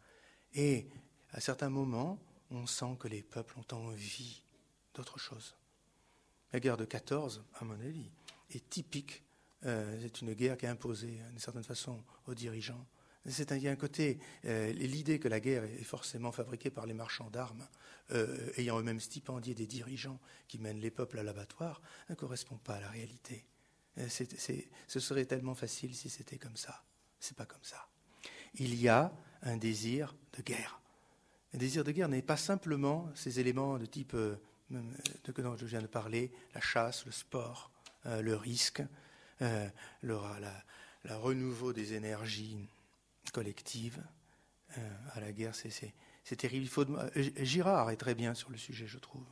[0.53, 0.89] Et
[1.31, 2.19] à certains moments,
[2.51, 4.43] on sent que les peuples ont envie
[4.93, 5.55] d'autre chose.
[6.53, 8.11] La guerre de 14, à mon avis,
[8.51, 9.23] est typique.
[9.65, 12.85] Euh, c'est une guerre qui est imposée, d'une certaine façon, aux dirigeants.
[13.25, 16.69] C'est un, il y a un côté, euh, l'idée que la guerre est forcément fabriquée
[16.69, 17.67] par les marchands d'armes,
[18.11, 22.75] euh, ayant eux-mêmes stipendié des dirigeants qui mènent les peuples à l'abattoir, ne correspond pas
[22.75, 23.45] à la réalité.
[24.07, 26.83] ce serait tellement facile si c'était comme ça.
[27.19, 27.87] C'est pas comme ça.
[28.55, 29.11] Il y a
[29.41, 30.79] un désir de guerre.
[31.55, 34.15] Un désir de guerre n'est pas simplement ces éléments de type
[34.73, 37.71] de que je viens de parler, la chasse, le sport,
[38.05, 38.81] euh, le risque,
[39.41, 39.69] euh,
[40.01, 40.17] le
[41.09, 42.67] renouveau des énergies
[43.33, 44.03] collective
[45.13, 45.55] à la guerre.
[45.55, 46.65] C'est terrible.
[46.65, 46.85] Il faut
[47.37, 49.25] Girard est très bien sur le sujet, je trouve.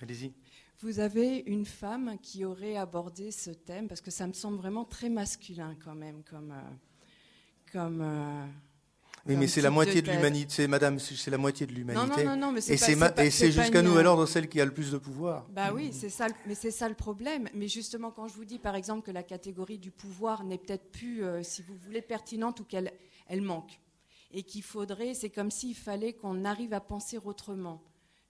[0.00, 0.32] Allez-y.
[0.82, 4.84] Vous avez une femme qui aurait abordé ce thème, parce que ça me semble vraiment
[4.84, 6.50] très masculin quand même, comme.
[6.50, 8.44] Euh, comme euh,
[9.24, 10.66] oui, mais c'est la moitié de, l'humanité.
[10.66, 12.24] Madame, c'est la moitié de l'humanité.
[12.24, 14.90] Non, non, non, mais c'est et c'est jusqu'à nouvel ordre celle qui a le plus
[14.90, 15.46] de pouvoir.
[15.50, 16.26] Bah oui, c'est ça.
[16.46, 17.48] Mais c'est ça le problème.
[17.54, 20.90] Mais justement, quand je vous dis, par exemple, que la catégorie du pouvoir n'est peut-être
[20.90, 22.92] plus, euh, si vous voulez, pertinente ou qu'elle
[23.28, 23.78] elle manque,
[24.32, 27.80] et qu'il faudrait, c'est comme s'il fallait qu'on arrive à penser autrement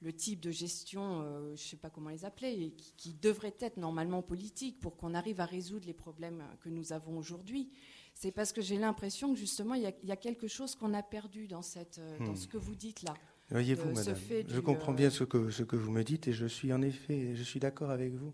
[0.03, 3.77] le type de gestion, euh, je ne sais pas comment les appeler, qui, devrait être
[3.77, 7.71] normalement politique pour qu'on arrive à résoudre les problèmes que nous avons aujourd'hui.
[8.15, 11.47] C'est parce que j'ai l'impression que justement, il y, a quelque chose qu'on a perdu
[11.47, 12.37] dans, cette, euh, dans hmm.
[12.37, 13.15] ce que vous dites là.
[13.51, 14.17] Voyez-vous, euh, madame,
[14.49, 17.35] je comprends bien ce que, ce que vous me dites et je suis en effet,
[17.35, 18.33] je suis d'accord avec vous.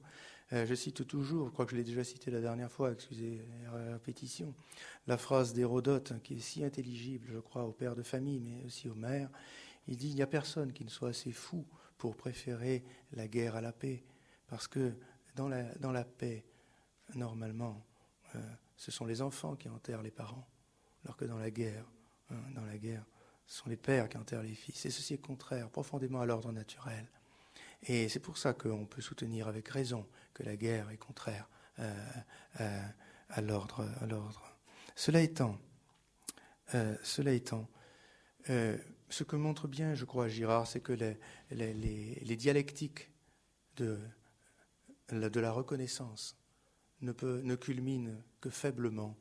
[0.52, 3.94] je cite toujours, je crois que je l'ai déjà cité la dernière fois, excusez la
[3.94, 4.54] répétition,
[5.06, 8.62] la phrase d'Hérodote hein, qui est si intelligible, je crois, aux pères de famille, mais
[8.64, 9.30] aussi aux mères.
[9.88, 11.66] Il dit il n'y a personne qui ne soit assez fou
[11.96, 14.04] pour préférer la guerre à la paix,
[14.46, 14.94] parce que
[15.34, 16.44] dans la, paix,
[17.14, 17.84] normalement,
[18.34, 18.40] euh,
[18.76, 20.46] ce sont les enfants qui enterrent les parents,
[21.04, 21.84] alors que dans la guerre,
[22.30, 23.04] hein, dans la guerre,
[23.46, 24.84] ce sont les pères qui enterrent les fils.
[24.84, 27.08] Et ceci est contraire profondément à l'ordre naturel.
[27.84, 31.48] Et c'est pour ça qu'on peut soutenir avec raison que la guerre est contraire
[31.78, 31.94] euh,
[32.60, 32.82] euh,
[33.30, 33.86] à l'ordre.
[34.96, 35.56] Cela étant,
[39.10, 40.92] ce que montre bien, je crois, Girard, c'est que
[41.50, 43.10] les, dialectiques
[43.76, 43.98] de,
[45.10, 46.36] la reconnaissance
[47.00, 49.16] ne, peut, ne culminent que faiblement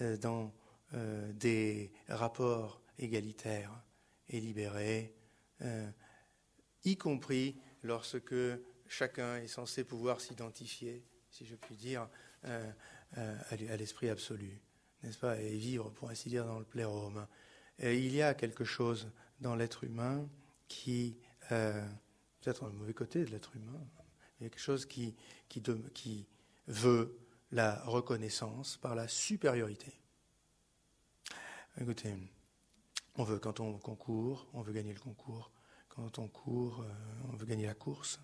[0.00, 0.54] euh, dans
[0.94, 3.82] euh, des rapports égalitaires
[4.28, 5.14] et libérés,
[5.62, 5.90] euh,
[6.84, 8.34] y compris lorsque
[8.88, 12.08] chacun est censé pouvoir s'identifier, si je puis dire,
[13.12, 14.62] à l'esprit absolu,
[15.02, 17.26] n'est-ce pas, et vivre, pour ainsi dire, dans le plérome.
[17.80, 19.10] il y a quelque chose
[19.40, 20.28] dans l'être humain
[20.68, 21.18] qui,
[21.52, 21.86] euh,
[22.40, 23.80] peut-être le mauvais côté de l'être humain,
[24.38, 25.14] il y a quelque chose qui,
[25.48, 26.26] qui,
[26.68, 27.16] veut
[27.52, 30.00] la reconnaissance par la supériorité.
[31.80, 32.14] Écoutez,
[33.14, 35.52] on veut, quand on concourt, on veut gagner le concours.
[35.88, 36.92] Quand on court, euh,
[37.32, 38.20] on veut gagner la course.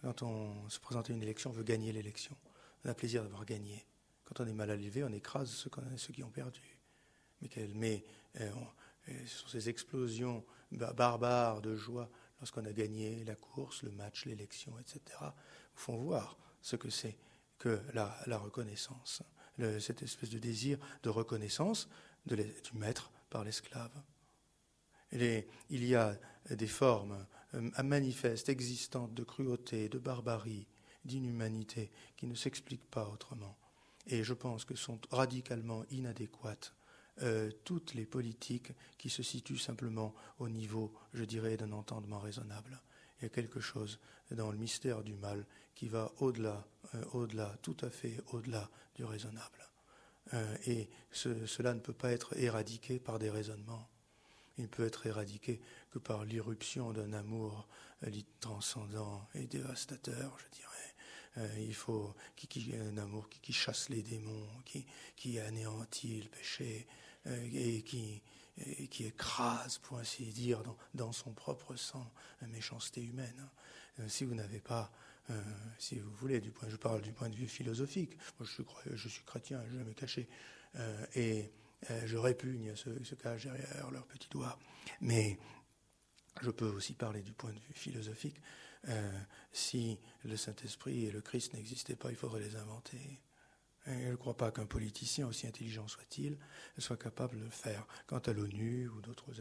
[0.00, 2.36] Quand on se présente à une élection, on veut gagner l'élection.
[2.84, 3.86] On a plaisir d'avoir gagné.
[4.24, 6.78] Quand on est mal élevé, on écrase ceux, ceux qui ont perdu.
[7.40, 8.04] Mais, mais
[8.40, 8.50] euh,
[9.06, 12.08] et sur ces explosions barbares de joie
[12.40, 15.00] lorsqu'on a gagné la course, le match, l'élection, etc.,
[15.74, 17.16] font voir ce que c'est
[17.58, 19.22] que la, reconnaissance,
[19.78, 21.88] cette espèce de désir de reconnaissance
[22.26, 23.92] du maître par l'esclave.
[25.12, 26.18] Il y a
[26.50, 30.66] des formes euh, manifestes, existantes de cruauté, de barbarie,
[31.04, 33.56] d'inhumanité qui ne s'expliquent pas autrement
[34.06, 36.74] et je pense que sont radicalement inadéquates
[37.20, 42.80] euh, toutes les politiques qui se situent simplement au niveau, je dirais, d'un entendement raisonnable.
[43.18, 47.54] Il y a quelque chose dans le mystère du mal qui va au-delà, euh, au-delà,
[47.60, 49.68] tout à fait au-delà du raisonnable.
[50.34, 53.88] Euh, et cela ne peut pas être éradiqué par des raisonnements.
[54.56, 55.60] Il ne peut être éradiqué
[55.90, 57.68] que par l'irruption d'un amour
[58.40, 60.71] transcendant et dévastateur, je dirais.
[61.58, 64.84] Il faut qui, un amour qui, chasse les démons, qui,
[65.16, 66.86] qui anéantit le péché,
[67.26, 68.20] euh, et qui,
[68.90, 70.62] qui écrase, pour ainsi dire,
[70.94, 73.48] dans, son propre sang la méchanceté humaine.
[74.00, 74.92] Euh, si vous n'avez pas,
[75.30, 75.40] euh,
[75.78, 79.62] si vous voulez, du point, je parle du point de vue philosophique, je suis, chrétien,
[79.70, 80.28] je me cacher,
[81.14, 81.50] et
[82.06, 84.58] je répugne ceux qui se cachent derrière leurs petits doigts.
[85.00, 85.38] Mais
[86.40, 88.36] je peux aussi parler du point de vue philosophique.
[89.52, 93.20] Si le Saint-Esprit et le Christ n'existaient pas, il faudrait les inventer.
[93.86, 96.38] Je ne crois pas qu'un politicien, aussi intelligent soit-il,
[96.78, 97.86] soit capable de le faire.
[98.06, 99.32] Quant à l'ONU ou d'autres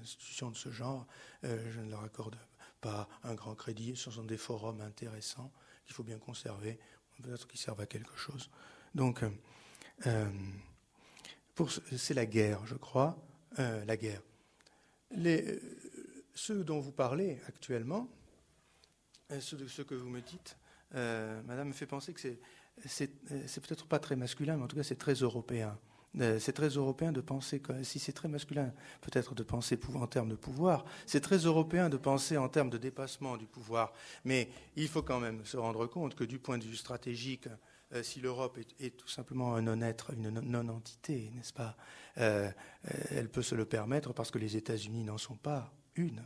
[0.00, 1.06] institutions de ce genre,
[1.44, 2.38] euh, je ne leur accorde
[2.80, 3.96] pas un grand crédit.
[3.96, 5.52] Ce sont des forums intéressants
[5.84, 6.78] qu'il faut bien conserver,
[7.20, 8.48] peut-être qu'ils servent à quelque chose.
[8.94, 9.30] Donc, euh,
[10.06, 10.30] euh,
[11.96, 13.18] c'est la guerre, je crois,
[13.58, 14.22] la guerre.
[15.10, 15.60] Les,
[16.34, 18.08] ceux dont vous parlez actuellement,
[19.38, 20.56] ceux, ceux que vous me dites,
[20.92, 22.40] Madame me fait penser que c'est
[22.86, 25.78] euh, c'est peut-être pas très masculin, mais en tout cas c'est très européen.
[26.20, 30.28] Euh, c'est très européen de penser, si c'est très masculin peut-être de penser en termes
[30.28, 33.92] de pouvoir, c'est très européen de penser en termes de dépassement du pouvoir.
[34.24, 37.48] Mais il faut quand même se rendre compte que du point de vue stratégique,
[37.92, 41.76] euh, si l'Europe est, tout simplement un non-être, une non-entité, n'est-ce pas,
[42.16, 46.24] elle peut se le permettre parce que les États-Unis n'en sont pas une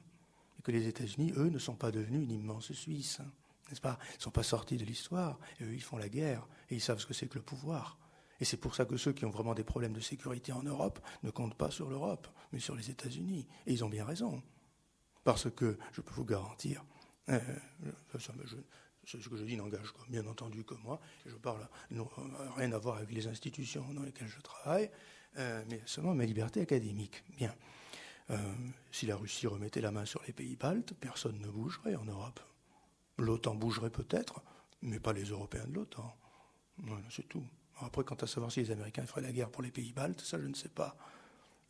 [0.64, 3.20] que les États-Unis, eux, ne sont pas devenus une immense Suisse.
[3.20, 3.30] Hein,
[3.68, 3.98] n'est-ce pas?
[4.14, 5.38] Ils ne sont pas sortis de l'histoire.
[5.60, 6.48] Eux, ils font la guerre.
[6.70, 7.98] Et ils savent ce que c'est que le pouvoir.
[8.40, 10.98] Et c'est pour ça que ceux qui ont vraiment des problèmes de sécurité en Europe
[11.22, 13.46] ne comptent pas sur l'Europe, mais sur les États-Unis.
[13.66, 14.42] Et ils ont bien raison.
[15.22, 16.84] Parce que, je peux vous garantir,
[17.28, 17.38] euh,
[19.04, 21.00] ce que je dis n'engage bien entendu que moi.
[21.26, 22.08] Je parle non,
[22.56, 24.90] rien à voir avec les institutions dans lesquelles je travaille,
[25.38, 27.22] euh, mais seulement ma liberté académique.
[27.36, 27.54] Bien.
[28.30, 28.54] Euh,
[28.90, 32.40] si la Russie remettait la main sur les pays baltes, personne ne bougerait en Europe.
[33.18, 34.42] L'OTAN bougerait peut-être,
[34.82, 36.16] mais pas les Européens de l'OTAN.
[36.78, 37.44] Voilà, c'est tout.
[37.80, 40.40] Après, quant à savoir si les Américains feraient la guerre pour les pays baltes, ça
[40.40, 40.96] je ne sais pas.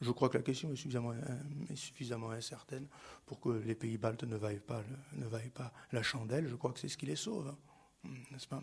[0.01, 2.87] Je crois que la question est suffisamment, euh, suffisamment incertaine
[3.27, 4.83] pour que les pays baltes ne vaillent pas,
[5.13, 6.49] ne vaillent pas la chandelle.
[6.49, 7.59] Je crois que c'est ce qui les sauve, hein.
[8.05, 8.63] hmm, n'est-ce pas?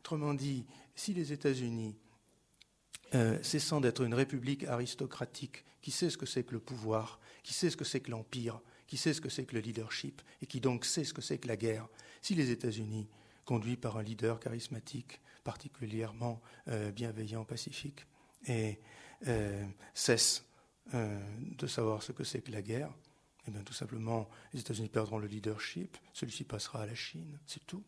[0.00, 1.96] Autrement dit, si les États-Unis,
[3.14, 7.54] euh, cessant d'être une république aristocratique qui sait ce que c'est que le pouvoir, qui
[7.54, 10.46] sait ce que c'est que l'empire, qui sait ce que c'est que le leadership, et
[10.46, 11.88] qui donc sait ce que c'est que la guerre,
[12.22, 13.08] si les États-Unis,
[13.44, 18.06] conduits par un leader charismatique, particulièrement euh, bienveillant, pacifique,
[18.46, 18.78] et
[19.26, 19.64] euh,
[19.94, 20.44] cesse
[20.94, 22.92] euh, de savoir ce que c'est que la guerre,
[23.46, 27.66] eh bien tout simplement, les États-Unis perdront le leadership, celui-ci passera à la Chine, c'est
[27.66, 27.84] tout.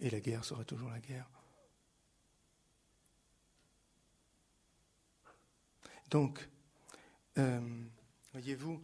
[0.00, 1.30] Et la guerre sera toujours la guerre.
[6.14, 6.48] Donc,
[7.38, 7.60] euh,
[8.34, 8.80] voyez-vous,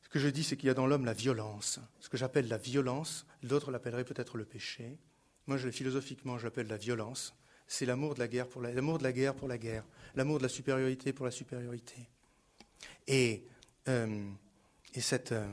[0.00, 1.80] ce que je dis, c'est qu'il y a dans l'homme la violence.
[1.98, 4.96] Ce que j'appelle la violence, l'autre l'appellerait peut-être le péché.
[5.48, 7.34] Moi, je, philosophiquement, j'appelle la violence
[7.66, 9.84] c'est l'amour de la guerre pour la, l'amour de la guerre pour la guerre,
[10.14, 12.08] l'amour de la supériorité pour la supériorité.
[13.08, 13.44] Et,
[13.88, 14.30] euh,
[14.94, 15.52] et, cette, euh,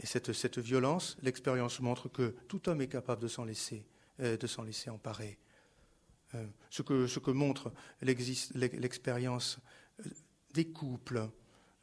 [0.00, 3.86] et cette, cette, violence, l'expérience montre que tout homme est capable de s'en laisser,
[4.18, 5.38] de s'en laisser emparer.
[6.70, 9.60] ce, que, ce que montre l'expérience
[10.54, 11.28] des couples,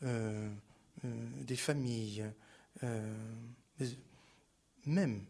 [0.02, 2.26] des familles,
[4.85, 5.26] même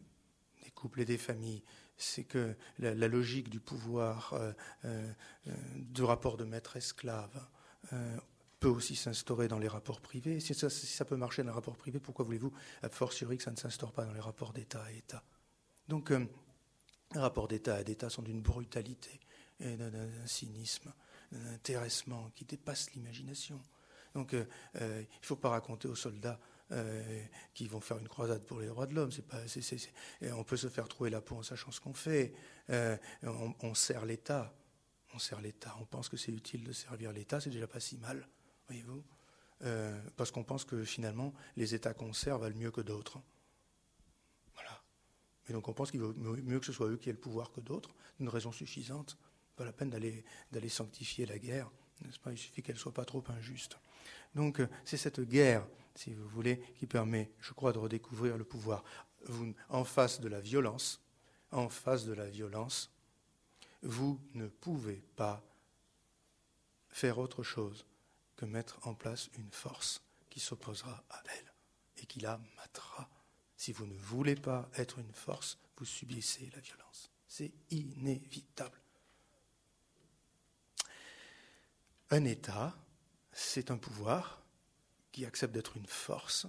[0.64, 1.64] des couples et des familles,
[1.98, 4.52] c'est que la, logique du pouvoir, euh,
[4.86, 5.12] euh,
[5.48, 7.48] euh, du rapport de maître-esclave,
[8.60, 10.40] peut aussi s'instaurer dans les rapports privés.
[10.42, 12.52] Si ça, peut marcher dans les rapports privés, pourquoi voulez-vous,
[12.82, 15.24] a fortiori, que ça ne s'instaure pas dans les rapports d'État à État?
[15.88, 19.22] Donc, les rapports d'État à État sont d'une brutalité
[19.62, 20.92] et d'un cynisme,
[21.32, 23.62] d'un intéressement qui dépasse l'imagination.
[24.14, 24.48] Donc, il
[24.80, 26.40] ne faut pas raconter aux soldats
[26.74, 27.24] euh,
[27.54, 29.10] qui vont faire une croisade pour les droits de l'homme.
[30.34, 32.34] On peut se faire trouver la peau en sachant ce qu'on fait.
[32.72, 34.54] Euh, on, sert l'État.
[35.14, 35.74] On sert l'État.
[35.80, 37.40] On pense que c'est utile de servir l'État.
[37.40, 38.28] C'est déjà pas si mal,
[38.68, 39.02] voyez-vous.
[39.64, 43.22] Euh, parce qu'on pense que finalement, les États qu'on sert valent mieux que d'autres.
[44.54, 44.84] Voilà.
[45.48, 47.54] Et donc on pense qu'il vaut mieux que ce soit eux qui aient le pouvoir
[47.54, 49.18] que d'autres, une raison suffisante.
[49.58, 50.24] Pas la peine d'aller,
[50.70, 51.70] sanctifier la guerre,
[52.06, 52.32] n'est-ce pas?
[52.32, 53.78] Il suffit qu'elle soit pas trop injuste.
[54.36, 55.68] Donc c'est cette guerre
[55.98, 58.84] si vous voulez, qui permet, je crois, de redécouvrir le pouvoir.
[59.26, 61.02] Vous, en face de la violence,
[61.52, 62.92] en face de la violence,
[63.82, 65.44] vous ne pouvez pas
[66.90, 67.86] faire autre chose
[68.36, 71.54] que mettre en place une force qui s'opposera à elle
[71.98, 73.10] et qui la matera.
[73.56, 77.10] Si vous ne voulez pas être une force, vous subissez la violence.
[77.28, 78.80] C'est inévitable.
[82.10, 82.74] Un État,
[83.34, 84.42] c'est un pouvoir
[85.12, 86.48] qui accepte d'être une force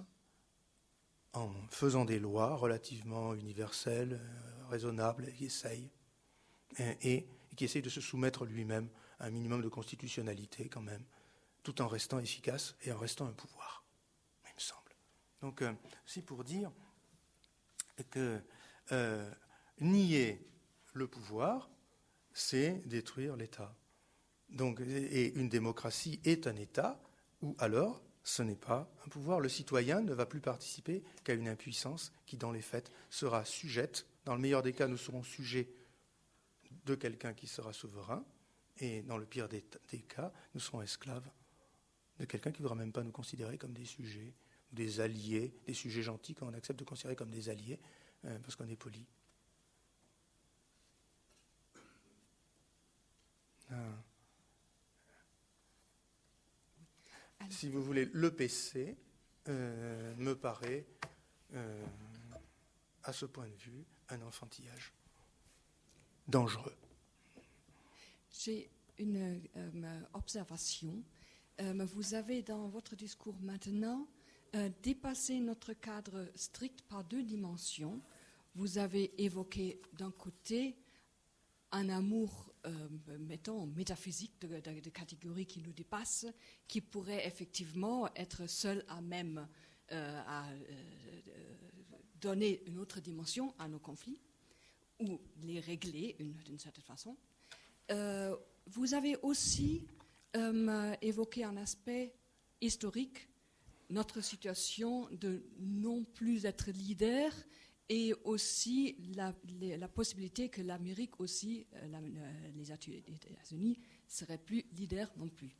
[1.33, 4.21] en faisant des lois relativement universelles,
[4.69, 5.89] raisonnables, qui essaye,
[6.77, 7.27] et,
[7.57, 11.03] qui essaye de se soumettre lui-même à un minimum de constitutionnalité quand même,
[11.63, 13.83] tout en restant efficace et en restant un pouvoir,
[14.45, 14.95] il me semble.
[15.41, 15.73] Donc, euh,
[16.05, 16.71] c'est pour dire
[18.09, 18.41] que
[18.93, 19.29] euh,
[19.81, 20.41] nier
[20.93, 21.69] le pouvoir,
[22.33, 23.75] c'est détruire l'État.
[24.51, 26.99] Donc, et une démocratie est un État,
[27.41, 29.39] ou alors ce n'est pas un pouvoir.
[29.39, 34.05] Le citoyen ne va plus participer qu'à une impuissance qui, dans les faits, sera sujette.
[34.25, 35.69] Dans le meilleur des cas, nous serons sujets
[36.85, 38.23] de quelqu'un qui sera souverain,
[38.77, 39.61] et dans le pire des,
[40.07, 41.29] cas, nous serons esclaves
[42.19, 44.33] de quelqu'un qui ne voudra même pas nous considérer comme des sujets,
[44.71, 47.79] des alliés, des sujets gentils qu'on accepte de considérer comme des alliés,
[48.25, 49.05] euh, parce qu'on est poli.
[53.71, 53.75] Ah.
[57.49, 58.95] Si vous voulez, le PC
[59.47, 60.85] euh, me paraît,
[61.53, 61.85] euh,
[63.03, 64.93] à ce point de vue, un enfantillage
[66.27, 66.75] dangereux.
[68.31, 71.03] J'ai une euh, observation.
[71.59, 74.07] vous avez dans votre discours maintenant
[74.81, 78.01] dépassé notre cadre strict par deux dimensions.
[78.55, 80.75] Vous avez évoqué d'un côté
[81.71, 82.48] un amour
[83.19, 86.27] mettons, métaphysique de, catégories qui nous dépassent,
[86.67, 89.47] qui pourrait effectivement être seul à même
[89.91, 90.45] à
[92.21, 94.19] donner une autre dimension à nos conflits
[94.99, 97.17] ou les régler d'une certaine façon.
[98.67, 99.87] vous avez aussi
[101.01, 102.13] évoqué un aspect
[102.61, 103.29] historique,
[103.89, 107.31] notre situation de non plus être leader
[107.89, 109.33] et aussi la,
[109.87, 111.65] possibilité que l'Amérique aussi,
[112.55, 115.55] les États-Unis, seraient plus leaders non plus.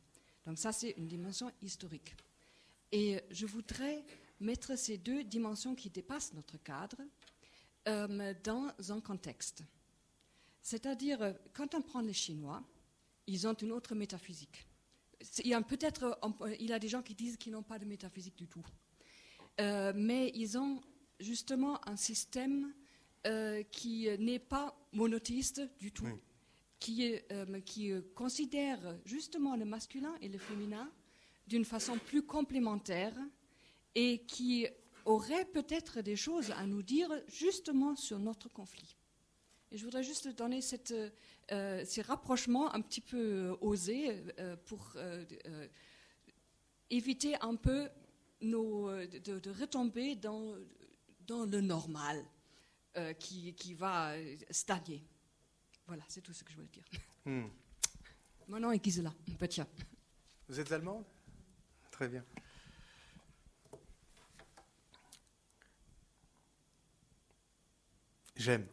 [0.46, 2.14] Donc ça, c'est une dimension historique.
[2.92, 4.04] Et je voudrais
[4.38, 6.96] mettre ces deux dimensions qui dépassent notre cadre
[7.88, 9.62] euh, dans un contexte.
[10.62, 12.62] C'est-à-dire, quand on prend les Chinois,
[13.26, 14.66] ils ont une autre métaphysique.
[15.44, 16.18] Il y a peut-être,
[16.58, 18.64] il y a des gens qui disent qu'ils n'ont pas de métaphysique du tout.
[19.60, 20.80] Euh, mais ils ont
[21.20, 22.72] justement un système
[23.26, 26.08] euh, qui n'est pas monothéiste du tout
[26.80, 30.90] qui, euh, qui euh, considère justement le masculin et le féminin
[31.46, 33.14] d'une façon plus complémentaire
[33.94, 34.66] et qui
[35.04, 38.96] aurait peut-être des choses à nous dire justement sur notre conflit.
[39.70, 40.94] Et je voudrais juste donner cette,
[41.52, 44.16] euh, ces rapprochements un petit peu osés
[44.66, 44.96] pour
[46.88, 47.88] éviter un peu
[48.40, 50.54] nos, de, retomber dans,
[51.30, 52.24] dans le normal
[53.18, 54.12] qui, qui va
[54.50, 55.04] stagner.
[55.86, 56.84] Voilà, c'est tout ce que je voulais dire.
[57.24, 57.46] Hmm.
[58.48, 59.66] Mon nom est Gisela Petja.
[60.48, 61.04] Vous êtes allemande?
[61.92, 62.24] Très bien.
[68.36, 68.66] J'aime.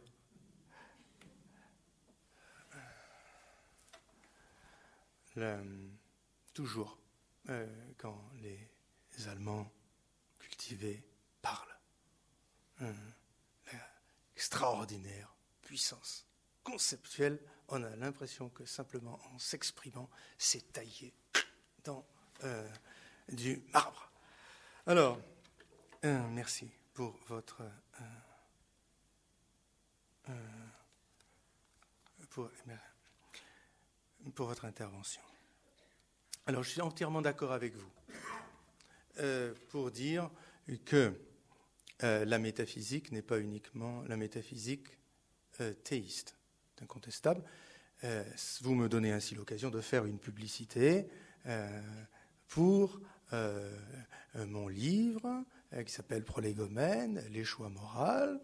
[6.52, 6.98] toujours,
[7.48, 9.70] euh, quand les Allemands
[10.40, 11.07] cultivés
[12.82, 12.92] euh,
[14.34, 16.28] l'extraordinaire puissance
[16.68, 21.14] conceptuel, on a l'impression que simplement en s'exprimant, c'est taillé
[21.84, 22.06] dans
[22.44, 22.68] euh,
[23.30, 24.10] du marbre.
[24.86, 25.18] Alors,
[26.04, 27.62] euh, merci pour votre,
[30.28, 30.34] euh,
[32.30, 32.50] pour,
[34.46, 35.22] votre intervention.
[36.46, 37.90] Alors, je suis entièrement d'accord avec vous
[39.70, 40.30] pour dire
[40.84, 41.18] que
[42.00, 44.86] la métaphysique n'est pas uniquement la métaphysique
[45.84, 46.36] théiste
[46.82, 47.42] incontestable.
[48.04, 48.24] Euh,
[48.62, 51.08] vous me donnez ainsi l'occasion de faire une publicité
[51.46, 51.82] euh,
[52.46, 53.00] pour
[53.32, 53.76] euh,
[54.46, 55.44] mon livre
[55.84, 58.40] qui s'appelle Prolégomène, les choix moraux,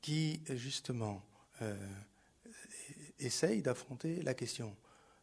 [0.00, 1.24] qui justement
[3.20, 4.76] essaye d'affronter la question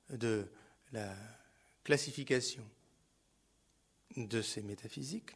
[0.09, 0.47] de
[0.93, 1.13] la
[1.83, 2.63] classification
[4.15, 5.35] de ces métaphysiques,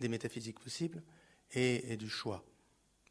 [0.00, 1.02] des métaphysiques possibles,
[1.52, 2.44] et du choix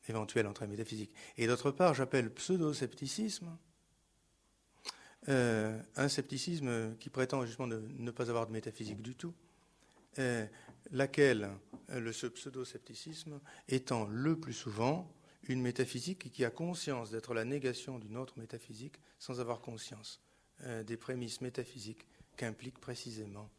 [0.07, 1.13] éventuelle entre la métaphysique.
[1.37, 3.57] Et d'autre part, j'appelle pseudo-scepticisme
[5.27, 9.33] euh, un scepticisme qui prétend justement ne, pas avoir de métaphysique du tout,
[10.19, 10.45] euh,
[10.91, 11.49] laquelle,
[11.89, 15.11] euh, le pseudo-scepticisme étant le plus souvent
[15.47, 20.21] une métaphysique qui a conscience d'être la négation d'une autre métaphysique sans avoir conscience
[20.85, 22.07] des prémices métaphysiques
[22.37, 23.51] qu'implique précisément,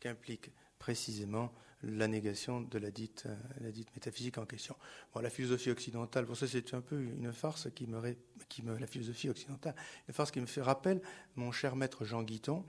[0.00, 0.50] qu'implique
[0.82, 1.52] précisément
[1.84, 4.74] la négation de la dite, euh, la dite métaphysique en question.
[5.14, 8.00] Bon, la philosophie occidentale, pour ça c'est un peu une farce qui me,
[8.48, 9.76] qui me, la philosophie occidentale,
[10.08, 11.00] une farce qui me fait rappel
[11.36, 12.64] mon cher maître Jean Guiton.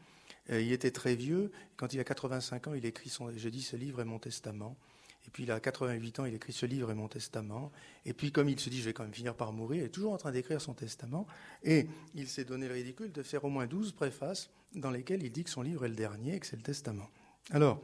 [0.52, 3.64] Euh, il était très vieux, quand il a 85 ans, il écrit son, je dis
[3.64, 4.77] ce livre est mon testament.
[5.26, 7.72] Et puis il a 88 ans, il écrit ce livre est mon testament.
[8.06, 9.90] Et puis comme il se dit je vais quand même finir par mourir, il est
[9.90, 11.26] toujours en train d'écrire son testament.
[11.64, 15.31] Et il s'est donné le ridicule de faire au moins 12 préfaces dans lesquelles il
[15.31, 17.10] dit que son livre est le dernier et que c'est le testament.
[17.52, 17.81] Alors,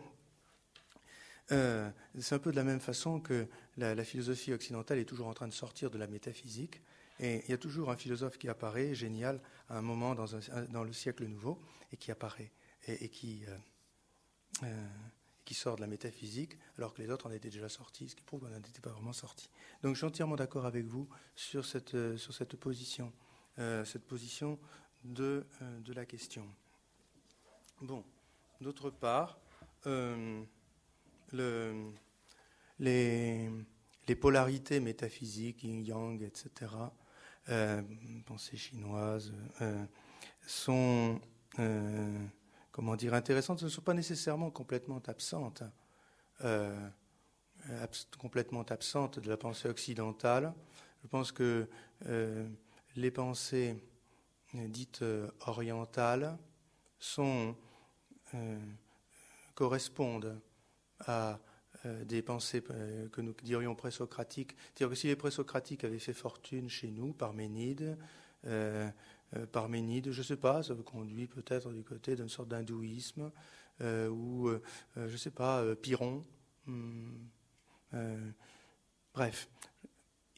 [1.51, 1.89] euh,
[2.19, 3.47] c'est un peu de la même façon que
[3.77, 6.81] la, philosophie occidentale est toujours en train de sortir de la métaphysique.
[7.19, 10.93] Et il y a toujours un philosophe qui apparaît, génial, à un moment dans, le
[10.93, 11.61] siècle nouveau,
[11.91, 12.51] et qui apparaît,
[12.87, 13.57] et, qui, euh,
[14.63, 14.87] euh,
[15.43, 18.23] qui sort de la métaphysique, alors que les autres en étaient déjà sortis, ce qui
[18.23, 19.49] prouve qu'on n'était pas vraiment sortis.
[19.83, 21.91] Donc je suis entièrement d'accord avec vous sur cette,
[22.57, 23.11] position,
[23.57, 24.57] cette position
[25.03, 25.45] de
[25.93, 26.47] la question.
[27.81, 28.05] Bon,
[28.61, 29.39] d'autre part,
[31.31, 31.91] le,
[32.79, 36.71] les, polarités métaphysiques, yin-yang, etc.,
[37.49, 37.81] euh,
[38.25, 39.85] pensée chinoise, euh,
[40.45, 41.19] sont
[41.59, 42.25] euh,
[42.71, 45.63] comment dire, intéressantes, ne sont pas nécessairement complètement absentes,
[46.43, 46.89] euh,
[48.17, 50.53] complètement absentes de la pensée occidentale.
[51.03, 51.67] Je pense que
[52.95, 53.75] les pensées
[54.53, 55.03] dites
[55.45, 56.37] orientales
[56.99, 57.55] sont,
[59.55, 60.39] correspondent
[61.05, 61.39] à
[61.85, 64.55] euh, des pensées euh, que nous dirions présocratiques.
[64.73, 67.97] C'est-à-dire que si les présocratiques avaient fait fortune chez nous, Parménide,
[68.45, 68.89] euh,
[69.53, 73.31] Parménide, je ne sais pas, ça conduit peut-être du côté d'une sorte d'hindouisme,
[73.81, 74.49] ou,
[74.95, 76.25] je ne sais pas, Piron.
[76.65, 77.27] Hmm,
[79.13, 79.47] bref,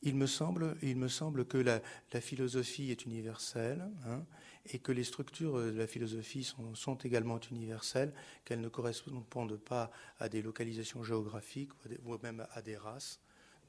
[0.01, 1.79] il me semble, il me semble que la,
[2.19, 4.25] philosophie est universelle hein,
[4.65, 6.43] et que les structures de la philosophie
[6.73, 8.13] sont, également universelles,
[8.45, 11.71] qu'elles ne correspondent pas à des localisations géographiques
[12.05, 13.19] ou même à des races.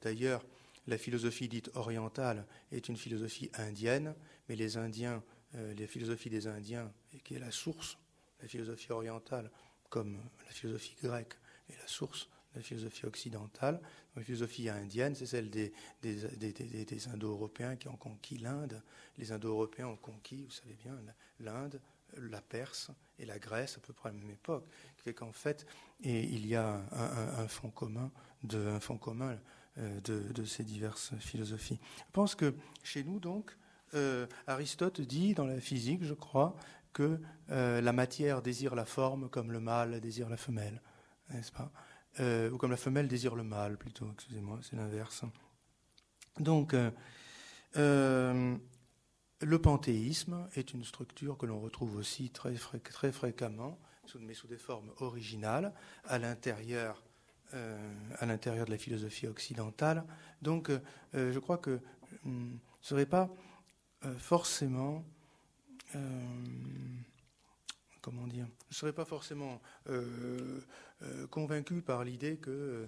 [0.01, 0.43] D'ailleurs,
[0.87, 4.15] la philosophie dite orientale est une philosophie indienne,
[4.49, 5.23] mais les Indiens,
[5.55, 6.91] euh, les philosophies des Indiens,
[7.23, 7.97] qui est la source,
[8.41, 9.49] la philosophie orientale,
[9.89, 11.35] comme la philosophie grecque
[11.69, 13.81] est la source la philosophie occidentale.
[14.15, 18.81] La philosophie indienne, c'est celle des, des, Indo-Européens qui ont conquis l'Inde.
[19.17, 20.97] Les Indo-Européens ont conquis, vous savez bien,
[21.39, 21.79] l'Inde,
[22.17, 24.65] la Perse et la Grèce à peu près à la même époque.
[24.97, 25.65] Fait qu'en fait,
[26.01, 28.11] il y a un, fond commun,
[28.43, 29.37] de, un fond commun
[29.79, 31.79] euh, de, ces diverses philosophies.
[31.97, 32.53] Je pense que
[32.83, 33.55] chez nous, donc,
[33.95, 36.55] euh, Aristote dit dans la physique, je crois,
[36.93, 37.19] que
[37.49, 40.81] euh, la matière désire la forme comme le mâle désire la femelle,
[41.31, 41.71] n'est-ce pas?
[42.19, 45.23] Ou comme la femelle désire le mâle, plutôt, excusez-moi, c'est l'inverse.
[46.39, 46.75] Donc,
[47.75, 53.79] le panthéisme est une structure que l'on retrouve aussi très, très fréquemment,
[54.19, 55.73] mais sous des formes originales,
[56.05, 57.03] à l'intérieur
[57.53, 57.77] euh,
[58.21, 60.05] de la philosophie occidentale.
[60.41, 60.79] Donc, euh,
[61.15, 61.79] euh, je crois que
[62.23, 63.29] je ne serais pas
[64.17, 65.05] forcément
[68.03, 69.59] comment dire, je ne serais pas forcément
[71.31, 72.87] convaincu par l'idée que,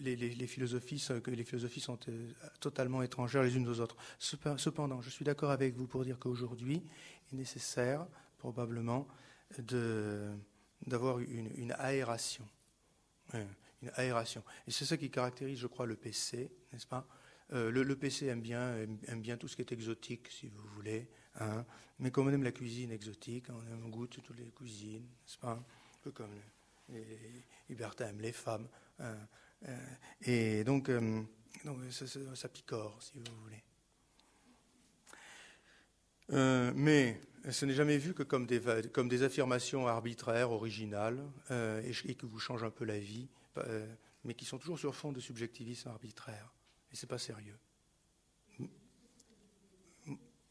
[0.00, 1.98] les, philosophies, que les philosophies sont
[2.60, 3.96] totalement étrangères les unes aux autres.
[4.18, 6.82] Cependant, je suis d'accord avec vous pour dire qu'aujourd'hui,
[7.30, 8.06] il est nécessaire,
[8.38, 9.06] probablement,
[10.86, 12.48] d'avoir une, aération.
[13.34, 14.42] Une aération.
[14.66, 17.06] Et c'est ça qui caractérise, je crois, le PC, n'est-ce pas?
[17.52, 18.76] Euh, le, PC aime bien,
[19.06, 21.08] aime, bien tout ce qui est exotique, si vous voulez.
[21.38, 21.64] Hein.
[21.98, 25.52] Mais comme on aime la cuisine exotique, on, goûte toutes les cuisines, n'est-ce pas?
[25.52, 25.64] Un
[26.02, 26.34] peu comme
[27.68, 28.68] Hubertin aime les femmes.
[28.98, 29.16] Hein.
[29.66, 29.86] Euh,
[30.22, 31.22] et donc, euh,
[31.64, 33.62] donc ça, picore, si vous voulez.
[36.74, 37.20] mais
[37.50, 38.60] ce n'est jamais vu que comme des,
[38.92, 41.20] comme des affirmations arbitraires, originales,
[41.50, 43.28] euh, et, qui vous changent un peu la vie,
[43.58, 43.86] euh,
[44.24, 46.52] mais qui sont toujours sur fond de subjectivisme arbitraire.
[46.92, 47.58] Et ce n'est pas sérieux.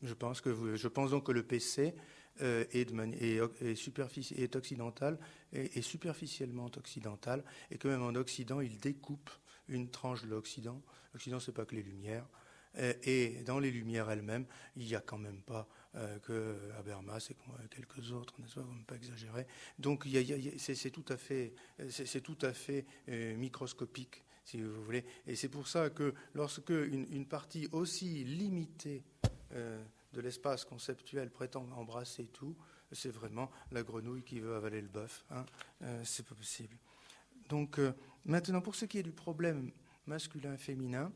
[0.02, 1.96] Je pense, donc que le PC
[2.42, 2.92] euh, est,
[3.22, 5.18] est, est, occidental,
[5.54, 9.30] et superficiellement occidental, et que même en Occident, il découpe
[9.68, 10.82] une tranche de l'Occident.
[11.14, 12.28] L'Occident, ce n'est pas que les Lumières.
[13.04, 14.46] Et dans les Lumières elles-mêmes,
[14.76, 17.36] il n'y a quand même pas euh, que Habermas et
[17.70, 19.48] quelques autres, n'est-ce pas, ne pas exagérer.
[19.80, 20.06] Donc
[20.58, 21.56] c'est tout à fait,
[21.90, 25.06] c'est tout à fait euh, microscopique, si vous voulez.
[25.26, 29.02] Et c'est pour ça que lorsque une, partie aussi limitée
[29.58, 32.56] euh, de l'espace conceptuel prétend embrasser tout,
[32.92, 35.26] c'est vraiment la grenouille qui veut avaler le bœuf.
[35.32, 35.46] Hein,
[36.06, 36.78] c'est pas possible.
[37.50, 37.80] Donc
[38.24, 39.72] maintenant, pour ce qui est du problème
[40.06, 41.12] masculin-féminin,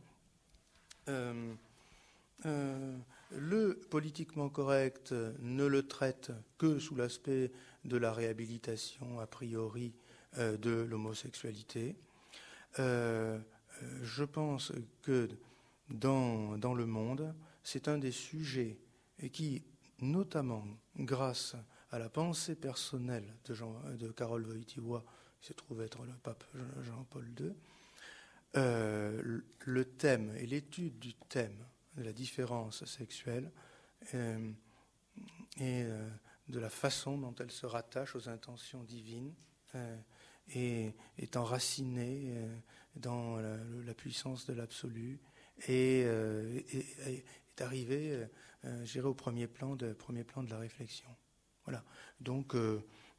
[2.45, 2.97] euh,
[3.31, 7.51] le politiquement correct ne le traite que sous l'aspect
[7.85, 9.93] de la réhabilitation a priori
[10.37, 11.95] euh, de l'homosexualité.
[12.79, 13.39] Euh,
[14.01, 15.29] je pense que
[15.89, 18.77] dans le monde, c'est un des sujets
[19.31, 19.63] qui,
[19.99, 20.65] notamment
[20.97, 21.55] grâce
[21.91, 24.11] à la pensée personnelle de, Jean, de
[24.65, 24.79] qui
[25.41, 26.43] se trouve être le pape
[26.83, 27.53] Jean-Paul II,
[28.53, 31.57] le thème et l'étude du thème
[31.97, 33.51] de la différence sexuelle
[34.13, 34.51] euh,
[35.57, 36.09] et euh,
[36.47, 39.33] de la façon dont elle se rattache aux intentions divines
[39.75, 39.97] euh,
[40.53, 42.33] et est enracinée
[42.95, 45.21] dans la, puissance de l'absolu
[47.57, 48.27] est arrivée,
[48.83, 51.09] j'irai au premier plan, de, premier plan de la réflexion.
[51.65, 51.83] Voilà.
[52.19, 52.53] Donc,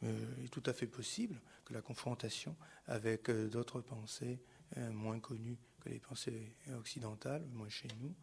[0.02, 2.56] il est tout à fait possible que la confrontation
[2.86, 4.40] avec d'autres pensées
[4.76, 8.14] moins connues que les pensées occidentales, moins chez nous,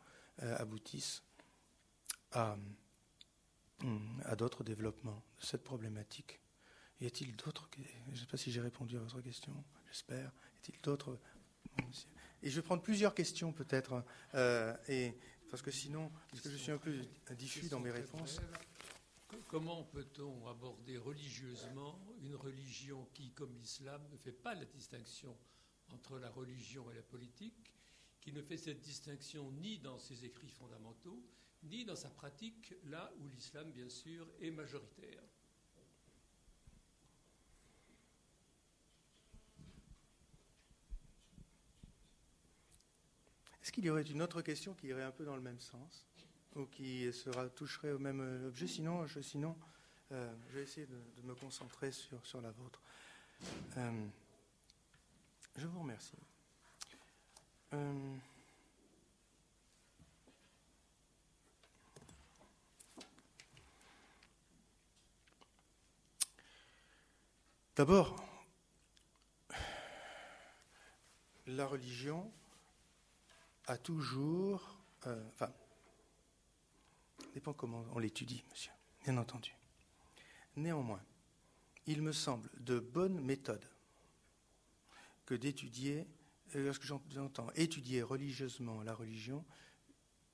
[0.44, 1.22] euh, aboutissent
[2.32, 2.58] à,
[3.84, 6.40] hum, à d'autres développements de cette problématique.
[7.02, 7.70] Y a-t-il d'autres
[8.08, 9.54] Je ne sais pas si j'ai répondu à votre question,
[9.88, 10.32] j'espère.
[10.54, 11.20] Y a-t-il d'autres?
[12.42, 14.04] Et je vais prendre plusieurs questions peut-être,
[14.36, 15.18] euh, et
[15.50, 17.00] parce que sinon, parce que je suis un peu
[17.38, 18.40] diffus dans mes réponses.
[19.48, 25.36] Comment peut-on aborder religieusement une religion qui, comme l'islam, ne fait pas la distinction
[25.90, 27.74] entre la religion et la politique
[28.22, 31.24] qui ne fait cette distinction ni dans ses écrits fondamentaux,
[31.64, 35.24] ni dans sa pratique, là où l'islam, bien sûr, est majoritaire?
[43.70, 46.04] Est-ce qu'il y aurait une autre question qui irait un peu dans le même sens
[46.56, 48.66] ou qui sera, toucherait au même objet?
[48.66, 49.56] Sinon, je, sinon
[50.12, 52.82] Euh, je vais essayer de, me concentrer sur, sur la vôtre.
[53.78, 54.08] Euh,
[55.56, 56.18] je vous remercie.
[57.74, 58.16] Euh,
[67.76, 68.16] D'abord,
[71.46, 72.34] la religion
[73.70, 75.54] a toujours, euh, enfin,
[77.36, 78.72] dépend comment on l'étudie, monsieur,
[79.04, 79.56] bien entendu.
[80.56, 81.04] Néanmoins,
[81.86, 83.64] il me semble de bonne méthode
[85.28, 86.08] que d'étudier,
[86.56, 89.46] euh, lorsque j'entends étudier religieusement la religion,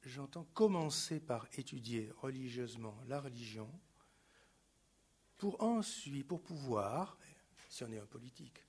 [0.05, 3.69] j'entends commencer par étudier religieusement la religion
[5.37, 7.17] pour ensuite, pour pouvoir,
[7.67, 8.63] si on est un politique,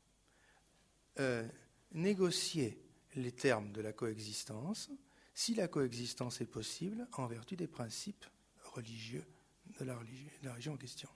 [1.20, 1.48] euh,
[1.93, 2.85] négocier
[3.16, 4.90] les termes de la coexistence,
[5.34, 8.24] si la coexistence est possible, en vertu des principes
[8.74, 9.24] religieux
[9.78, 11.09] de la religion, en question.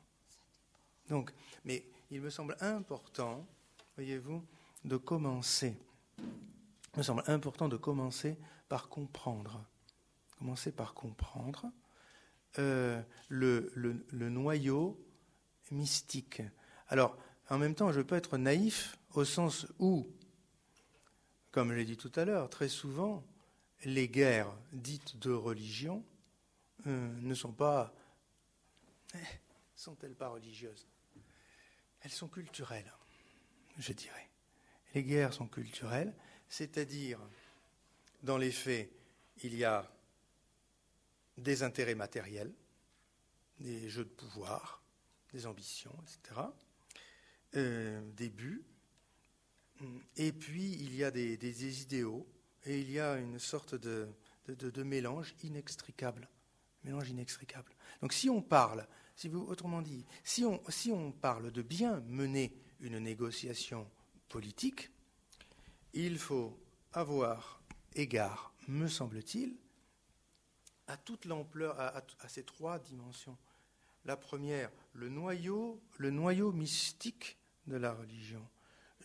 [1.09, 1.32] Donc,
[1.64, 3.47] mais il me semble important,
[3.97, 4.44] voyez-vous,
[4.85, 5.77] de commencer.
[6.18, 8.36] Il me semble important de commencer
[8.68, 9.64] par comprendre.
[10.39, 11.70] Commencer par comprendre
[12.59, 14.98] euh, le, le, le noyau
[15.70, 16.43] mystique.
[16.89, 17.16] Alors,
[17.48, 20.09] en même temps, je peux être naïf au sens où,
[21.51, 23.24] comme je l'ai dit tout à l'heure, très souvent,
[23.85, 26.05] les guerres dites de religion
[26.86, 27.94] euh, ne sont pas.
[29.74, 30.86] Sont-elles pas religieuses?
[32.02, 32.93] Elles sont culturelles,
[33.78, 34.28] je dirais.
[34.94, 36.14] Les guerres sont culturelles,
[36.48, 37.18] c'est-à-dire,
[38.22, 38.90] dans les faits,
[39.43, 39.90] il y a
[41.39, 42.52] des intérêts matériels,
[43.59, 44.82] des jeux de pouvoir,
[45.32, 46.40] des ambitions, etc.,
[47.56, 48.62] euh, des buts,
[50.16, 52.27] et puis il y a des, idéaux,
[52.65, 54.09] et il y a une sorte de,
[54.82, 56.28] mélange inextricable.
[58.01, 58.86] Donc si on parle,
[59.16, 63.86] si vous, autrement dit, si on, si on parle de bien mener une négociation
[64.28, 64.90] politique,
[65.93, 66.59] il faut
[66.93, 67.62] avoir
[67.94, 69.57] égard, me semble-t-il,
[70.86, 73.36] à toute l'ampleur, à, à, à, ces trois dimensions.
[74.05, 78.44] La première, le noyau, le noyau mystique de la religion.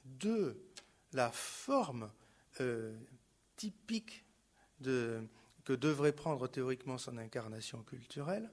[0.05, 0.71] Deux,
[1.13, 2.11] la forme
[2.61, 2.97] euh,
[3.55, 4.25] typique
[4.79, 5.27] de,
[5.63, 8.49] que devrait prendre théoriquement son incarnation culturelle.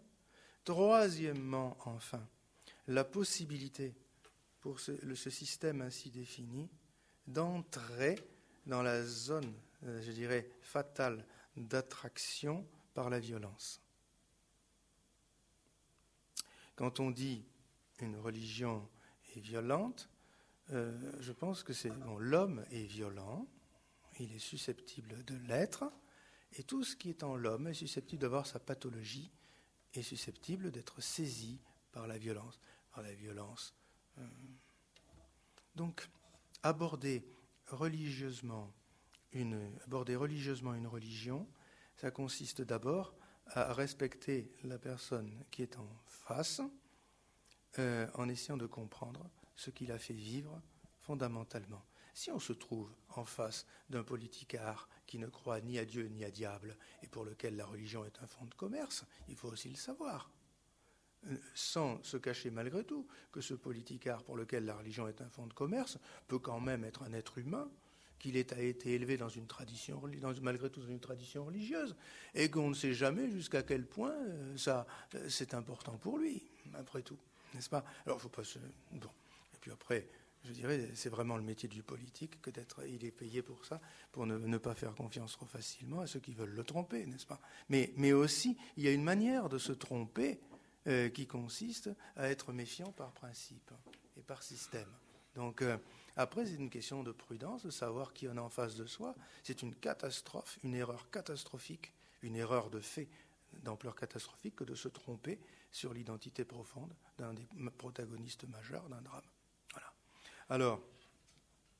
[0.65, 2.27] Troisièmement, enfin,
[2.87, 3.95] la possibilité
[4.61, 6.71] pour ce, ce système ainsi défini
[7.27, 8.19] d'entrer
[8.67, 9.53] dans la zone,
[9.85, 11.27] euh, je dirais, fatale
[11.57, 13.81] d'attraction par la violence.
[16.77, 17.45] Quand on dit
[18.01, 18.89] une religion
[19.37, 20.09] est violente,
[20.71, 23.47] euh, je pense que c'est bon, l'homme est violent,
[24.19, 25.85] il est susceptible de l'être,
[26.53, 29.31] et tout ce qui est en l'homme est susceptible d'avoir sa pathologie,
[29.95, 31.61] est susceptible d'être saisi
[31.93, 32.61] par la violence,
[32.93, 33.75] par la violence.
[34.19, 34.27] Euh,
[35.75, 36.09] donc,
[36.63, 37.25] aborder
[37.69, 38.73] religieusement
[39.33, 41.49] une, aborder religieusement une religion,
[41.97, 43.15] ça consiste d'abord
[43.47, 46.61] à respecter la personne qui est en face,
[47.79, 50.61] euh, en essayant de comprendre ce qui l'a fait vivre
[51.01, 51.85] fondamentalement.
[52.15, 56.25] Si on se trouve en face d'un politicard qui ne croit ni à Dieu ni
[56.25, 59.69] à diable et pour lequel la religion est un fonds de commerce, il faut aussi
[59.69, 60.31] le savoir.
[61.29, 65.29] Euh, sans se cacher malgré tout que ce politicard pour lequel la religion est un
[65.29, 67.71] fonds de commerce peut quand même être un être humain,
[68.19, 70.01] qu'il a été élevé dans une tradition,
[70.43, 71.97] malgré tout dans une tradition religieuse,
[72.35, 74.87] et qu'on ne sait jamais jusqu'à quel point euh, ça,
[75.29, 76.43] c'est important pour lui,
[76.75, 77.19] après tout,
[77.53, 77.85] n'est-ce pas?
[78.07, 78.61] Alors, il faut pas se...
[78.93, 79.11] Bon.
[79.63, 80.09] Puis après,
[80.45, 82.85] je dirais, c'est vraiment le métier du politique que d'être.
[82.87, 83.81] Il est payé pour ça,
[84.11, 87.41] pour ne, pas faire confiance trop facilement à ceux qui veulent le tromper, n'est-ce pas?
[87.69, 90.41] Mais, mais aussi, il y a une manière de se tromper
[90.89, 93.71] euh, qui consiste à être méfiant par principe
[94.17, 94.89] et par système.
[95.37, 95.79] Donc, euh,
[96.17, 99.15] après, c'est une question de prudence, de savoir qui on a en face de soi.
[99.45, 103.09] C'est une catastrophe, une erreur catastrophique, une erreur de fait
[103.63, 105.39] d'ampleur catastrophique que de se tromper
[105.71, 107.47] sur l'identité profonde d'un des
[107.79, 109.23] protagonistes majeurs d'un drame.
[110.53, 110.83] Alors,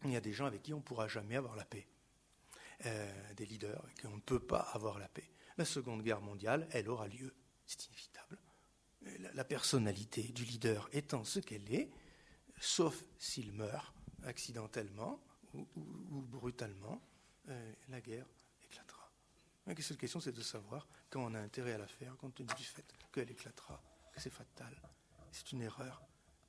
[0.03, 1.87] il y a des gens avec qui on ne pourra jamais avoir la paix.
[2.87, 5.31] Euh, des leaders avec qui on ne peut pas avoir la paix.
[5.59, 7.35] La Seconde Guerre mondiale, elle aura lieu.
[7.67, 8.39] C'est inévitable.
[9.35, 11.91] La, personnalité du leader étant ce qu'elle est,
[12.59, 15.23] sauf s'il meurt accidentellement
[15.53, 17.03] ou brutalement,
[17.51, 18.27] euh, la guerre
[18.65, 19.13] éclatera.
[19.67, 22.49] La seule question, c'est de savoir quand on a intérêt à la faire, compte tenu
[22.57, 23.83] du fait qu'elle éclatera,
[24.15, 24.75] que c'est fatal.
[25.31, 26.03] C'est une erreur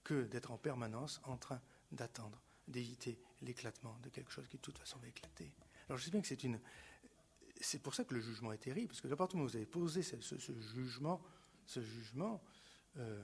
[0.05, 1.61] que d'être en permanence en train
[1.93, 5.51] d'attendre, d'éviter l'éclatement de quelque chose qui de toute façon va éclater.
[5.87, 6.59] Alors je sais bien que c'est une...
[7.61, 9.65] C'est pour ça que le jugement est terrible, parce que à partir où vous avez
[9.65, 10.17] posé ce,
[10.73, 11.21] jugement,
[11.65, 12.43] ce jugement,
[12.97, 13.21] euh,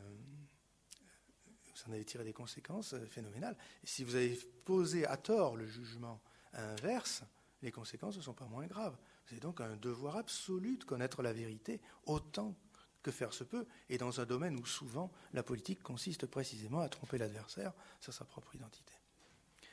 [1.76, 3.58] vous en avez tiré des conséquences euh, phénoménales.
[3.84, 6.22] Si vous avez posé à tort le jugement
[6.54, 7.24] inverse,
[7.62, 8.98] les conséquences ne sont pas moins graves.
[9.26, 12.56] Vous avez donc un devoir absolu de connaître la vérité autant
[13.01, 16.89] que faire se peut, et dans un domaine où souvent la politique consiste précisément à
[16.89, 18.93] tromper l'adversaire sur sa propre identité.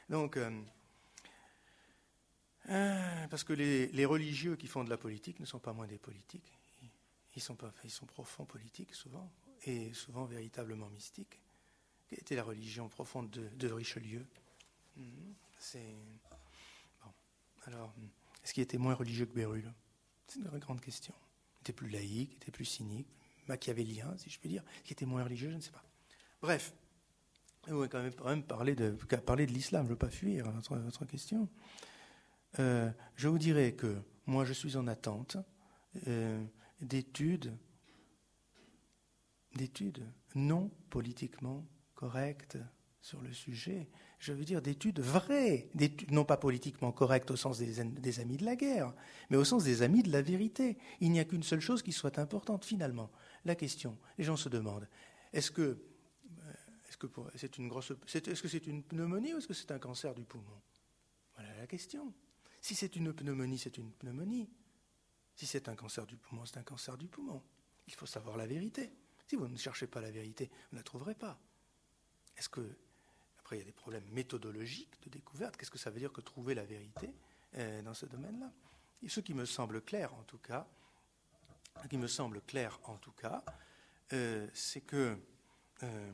[0.09, 0.63] Donc, euh,
[2.69, 5.99] euh, parce que les, religieux qui font de la politique ne sont pas moins des
[5.99, 6.53] politiques,
[7.35, 7.57] ils sont,
[8.07, 9.31] profonds politiques souvent,
[9.65, 11.41] et souvent véritablement mystiques.
[12.09, 14.25] Quelle était la religion profonde de, Richelieu
[14.97, 15.97] hmm, C'est.
[17.05, 17.13] Bon.
[17.67, 17.93] Alors,
[18.43, 19.71] est-ce qu'il était moins religieux que Bérulle?
[20.29, 21.13] C'est une grande question.
[21.67, 23.09] Était plus laïque, il était plus cynique,
[23.49, 24.63] machiavélien, si je puis dire.
[24.85, 25.83] Qui était moins religieux, je ne sais pas.
[26.41, 26.73] Bref,
[27.67, 31.05] on va quand même, parler de, parler de l'islam, je ne veux pas fuir votre,
[31.07, 31.49] question.
[32.61, 35.39] Euh, je vous dirais que moi, je suis en attente
[36.07, 36.41] euh,
[36.81, 37.53] d'études,
[39.57, 40.07] d'études
[40.37, 41.67] non politiquement
[41.97, 42.59] correctes
[43.07, 43.89] sur le sujet,
[44.19, 45.69] je veux dire d'études vraies,
[46.11, 48.93] non pas politiquement correctes au sens des, amis de la guerre,
[49.31, 50.77] mais au sens des amis de la vérité.
[51.01, 53.13] Il n'y a qu'une seule chose qui soit importante finalement.
[53.45, 54.89] La question, les gens se demandent,
[55.33, 59.71] est-ce que euh, c'est une grosse, est-ce que c'est une pneumonie ou est-ce que c'est
[59.71, 60.61] un cancer du poumon?
[61.37, 62.13] Voilà la question.
[62.61, 64.51] Si c'est une pneumonie, c'est une pneumonie.
[65.37, 67.41] Si c'est un cancer du poumon, c'est un cancer du poumon.
[67.87, 68.91] Il faut savoir la vérité.
[69.29, 71.39] Si vous ne cherchez pas la vérité, vous ne la trouverez pas.
[72.37, 72.77] Est-ce que
[73.47, 75.57] après, il y a des problèmes méthodologiques de découverte.
[75.57, 77.13] Qu'est-ce que ça veut dire que trouver la vérité
[77.57, 78.51] euh, dans ce domaine-là?
[79.05, 80.67] Et ce qui me semble clair, en tout cas,
[81.81, 83.45] ce qui me semble clair, en tout cas,
[84.13, 85.17] euh, c'est que
[85.85, 86.13] euh,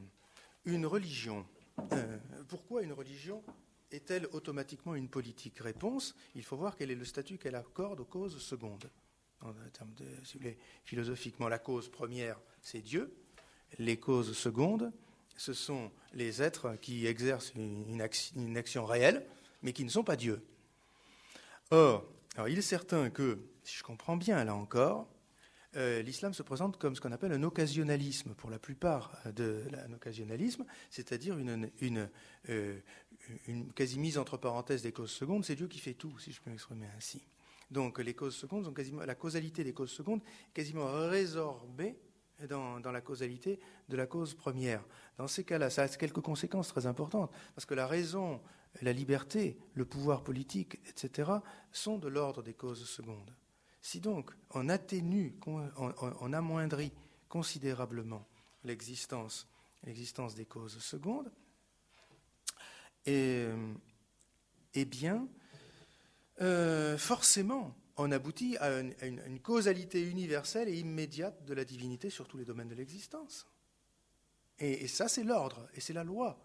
[0.66, 1.46] une religion,
[2.48, 3.42] pourquoi une religion
[3.90, 5.58] est-elle automatiquement une politique?
[5.60, 8.90] Réponse il faut voir quel est le statut qu'elle accorde aux causes secondes.
[9.40, 13.16] En termes de, si vous voulez, philosophiquement, la cause première, c'est Dieu.
[13.78, 14.92] Les causes secondes,
[15.36, 18.00] ce sont les êtres qui exercent une,
[18.56, 19.26] action, réelle,
[19.62, 20.44] mais qui ne sont pas Dieu.
[21.70, 22.04] Or,
[22.48, 25.08] il est certain que, si je comprends bien là encore,
[25.76, 30.66] euh, l'islam se présente comme ce qu'on appelle un occasionnalisme pour la plupart de l'occasionnalisme,
[30.90, 32.10] c'est-à-dire une,
[32.50, 32.78] euh,
[33.74, 35.44] quasi mise entre parenthèses des causes secondes.
[35.44, 37.22] C'est Dieu qui fait tout, si je peux m'exprimer ainsi.
[37.70, 40.20] Donc les causes secondes sont quasiment la causalité des causes secondes
[40.52, 41.96] quasiment résorbée
[42.48, 44.84] dans, la causalité de la cause première.
[45.18, 48.40] Dans ces cas-là, ça a quelques conséquences très importantes, parce que la raison,
[48.80, 51.30] la liberté, le pouvoir politique, etc.,
[51.70, 53.34] sont de l'ordre des causes secondes.
[53.80, 56.92] Si donc on atténue, on, amoindrit
[57.28, 58.26] considérablement
[58.64, 59.48] l'existence,
[59.84, 61.30] l'existence des causes secondes,
[63.04, 63.48] et,
[64.74, 65.26] eh bien,
[66.40, 72.38] euh, forcément, on aboutit à une, causalité universelle et immédiate de la divinité sur tous
[72.38, 73.46] les domaines de l'existence.
[74.58, 76.38] Et, ça, c'est l'ordre, et c'est la loi.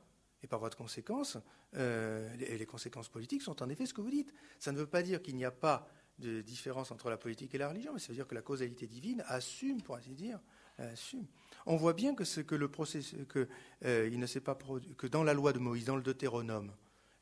[0.43, 1.37] Et par voie de conséquence,
[1.75, 4.33] euh, les, conséquences politiques sont en effet ce que vous dites.
[4.59, 5.87] Ça ne veut pas dire qu'il n'y a pas
[6.19, 8.87] de différence entre la politique et la religion, mais ça veut dire que la causalité
[8.87, 10.39] divine assume, pour ainsi dire,
[10.77, 11.27] assume.
[11.65, 13.47] On voit bien que, ce, que le processus, que,
[13.85, 14.57] euh, il ne pas
[14.97, 16.71] que dans la loi de Moïse, dans le Deutéronome,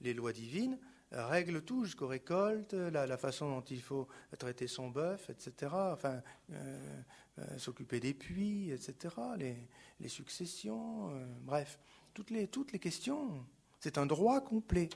[0.02, 0.78] les lois divines
[1.16, 5.72] règle tout jusqu'aux récoltes, la, façon dont il faut traiter son bœuf, etc.
[5.72, 6.22] Enfin,
[6.52, 7.02] euh,
[7.40, 9.16] euh, s'occuper des puits, etc.
[10.00, 11.80] Les, successions, euh, bref,
[12.14, 13.46] toutes les, toutes les questions.
[13.80, 14.90] C'est un droit complet.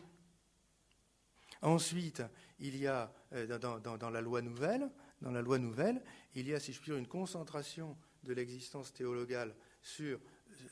[1.62, 2.24] Ensuite,
[2.60, 3.12] il y a
[3.60, 4.90] dans, la loi nouvelle,
[5.22, 6.02] dans la loi nouvelle,
[6.36, 10.20] il y a, si je puis dire, une concentration de l'existence théologale sur,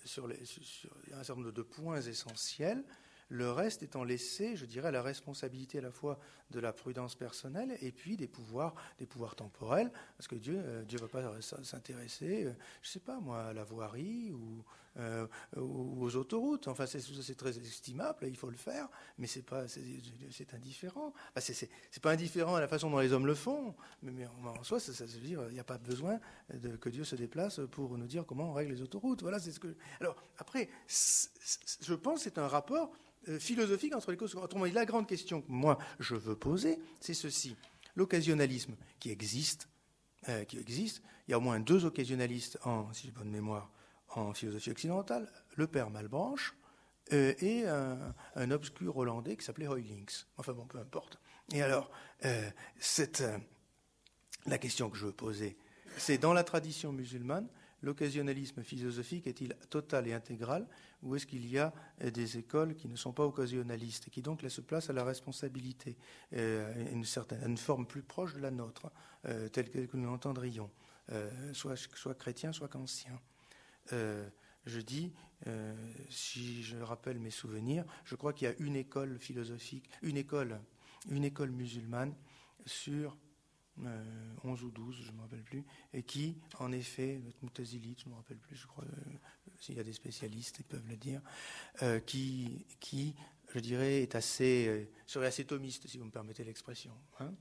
[0.05, 2.83] sur, sur, un certain nombre de points essentiels
[3.29, 6.19] le reste étant laissé, je dirais, à la responsabilité à la fois
[6.51, 10.85] de la prudence personnelle et puis des pouvoirs, des pouvoirs temporels, parce que Dieu euh,
[10.89, 14.63] ne va pas s'intéresser, euh, je ne sais pas moi, à la voirie ou,
[14.97, 15.27] euh,
[15.57, 16.69] aux autoroutes.
[16.69, 18.87] Enfin, c'est très estimable, il faut le faire,
[19.17, 21.13] mais c'est pas, c'est indifférent.
[21.35, 24.79] Enfin, c'est pas indifférent à la façon dont les hommes le font, mais, en soi,
[24.79, 26.19] ça, veut dire, il n'y a pas besoin
[26.79, 29.21] que Dieu se déplace pour nous dire comment on règle les autoroutes.
[29.21, 29.75] Voilà, c'est ce que.
[29.99, 33.06] Alors après, je pense, c'est un rapport euh,
[33.39, 34.35] philosophique entre les causes.
[34.35, 37.55] Autrement dit, la grande question que moi je veux poser, c'est ceci.
[37.95, 39.67] L'occasionnalisme qui existe,
[40.29, 43.71] euh, qui existe, il y a au moins deux occasionnalistes, en, si j'ai bonne mémoire,
[44.09, 46.55] en philosophie occidentale, le père Malbranche
[47.13, 50.23] euh, et un, obscur hollandais qui s'appelait Hoylings.
[50.37, 51.19] Enfin bon, peu importe.
[51.53, 51.91] Et alors,
[54.45, 55.57] la question que je veux poser,
[55.97, 57.47] c'est dans la tradition musulmane,
[57.81, 60.67] l'occasionnalisme philosophique est-il total et intégral
[61.03, 61.73] ou est-ce qu'il y a
[62.03, 65.03] euh, des écoles qui ne sont pas occasionnalistes et qui donc laissent place à la
[65.03, 65.95] responsabilité,
[66.33, 68.91] euh, une, certaine, une forme plus proche de la nôtre,
[69.25, 70.69] euh, telle que nous l'entendrions,
[71.53, 71.77] soit,
[72.17, 73.17] chrétien, soit qu'ancien.
[74.67, 75.13] Je dis,
[75.47, 75.73] euh,
[76.09, 80.59] si je rappelle mes souvenirs, je crois qu'il y a une école philosophique, une école,
[81.09, 82.13] une école musulmane
[82.65, 83.17] sur
[84.43, 85.63] 11 euh, ou 12, je ne me rappelle plus,
[85.93, 89.13] et qui, en effet, Moutazilite, je ne me rappelle plus, je crois, euh,
[89.59, 91.21] s'il y a des spécialistes, ils peuvent le dire,
[92.05, 93.15] qui, qui,
[93.53, 97.33] je dirais, est assez, serait assez thomiste, si vous me permettez l'expression, hein,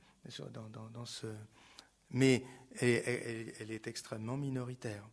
[0.93, 1.27] dans, ce,
[2.11, 2.43] mais
[2.81, 5.07] elle est extrêmement minoritaire.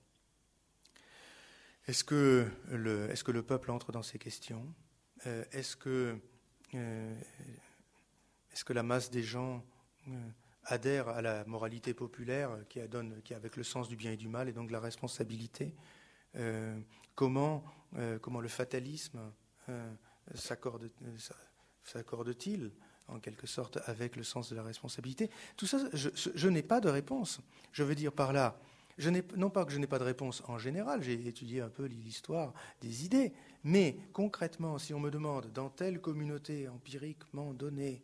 [1.88, 4.74] Est-ce que, le, est que le peuple entre dans ces questions?
[5.26, 6.18] Euh, Est-ce que,
[6.76, 7.22] euh,
[8.52, 9.64] est que la masse des gens
[10.08, 10.30] euh,
[10.66, 14.50] adhère à la moralité populaire qui, adonne, avec le sens du bien et du mal
[14.50, 15.76] et donc la responsabilité
[17.16, 17.64] comment,
[18.22, 19.20] comment le fatalisme
[20.34, 22.72] s'accorde-t-il
[23.08, 25.30] en quelque sorte avec le sens de la responsabilité?
[25.58, 27.40] Tout ça, je n'ai pas de réponse.
[27.72, 28.60] Je veux dire par là,
[29.36, 32.54] non pas que je n'ai pas de réponse en général, j'ai étudié un peu l'histoire
[32.82, 33.34] des idées,
[33.64, 38.04] mais concrètement, si on me demande dans telle communauté empiriquement donnée,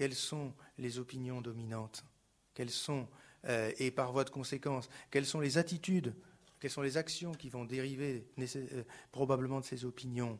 [0.00, 2.06] quelles sont les opinions dominantes,
[2.54, 3.06] quelles sont,
[3.44, 6.14] euh, et par voie de conséquence, quelles sont les attitudes,
[6.58, 8.82] quelles sont les actions qui vont dériver euh,
[9.12, 10.38] probablement de ces opinions,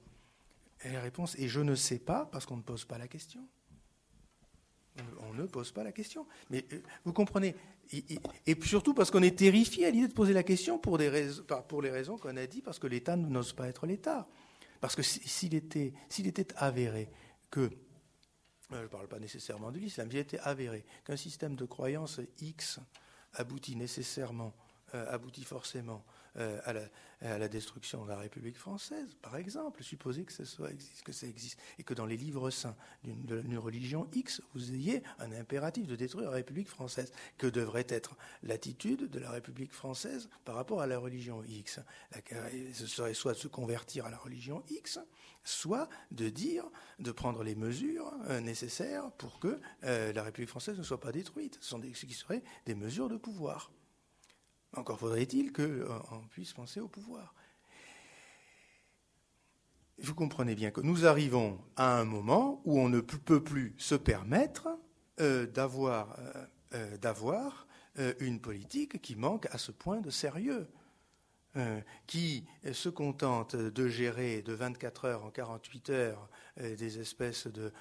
[0.82, 3.46] et la réponse est je ne sais pas, parce qu'on ne pose pas la question.
[5.28, 6.26] On ne pose pas la question.
[6.48, 7.54] Mais euh, vous comprenez,
[7.92, 8.18] et,
[8.62, 11.28] surtout parce qu'on est terrifié à l'idée de poser la question pour, des
[11.68, 14.26] pour les raisons qu'on a dit, parce que l'État n'ose pas être l'État.
[14.80, 17.10] Parce que s'il était, était avéré
[17.50, 17.70] que,
[18.72, 22.80] je ne parle pas nécessairement de l'islam, s'il était avéré qu'un système de croyance X
[23.34, 24.52] aboutit nécessairement,
[24.94, 26.04] euh, aboutit forcément
[26.36, 31.82] euh, à, la, destruction de la République française, par exemple, supposer que, ça existe, et
[31.82, 36.36] que dans les livres saints d'une religion X, vous ayez un impératif de détruire la
[36.36, 37.12] République française.
[37.36, 41.80] Que devrait être l'attitude de la République française par rapport à la religion X?
[42.72, 44.98] Ce serait soit de se convertir à la religion X,
[45.44, 46.64] soit de dire,
[46.98, 51.12] de prendre les mesures euh, nécessaires pour que euh, la République française ne soit pas
[51.12, 51.58] détruite.
[51.60, 53.70] Ce sont ce qui seraient des mesures de pouvoir.
[54.76, 55.98] Encore faudrait-il qu'on euh,
[56.30, 57.34] puisse penser au pouvoir.
[59.98, 63.94] Vous comprenez bien que nous arrivons à un moment où on ne peut plus se
[63.94, 64.68] permettre
[65.20, 66.16] euh, d'avoir
[67.98, 70.68] euh, une politique qui manque à ce point de sérieux,
[72.06, 77.72] qui se contente de gérer de 24 heures en 48 heures des espèces de,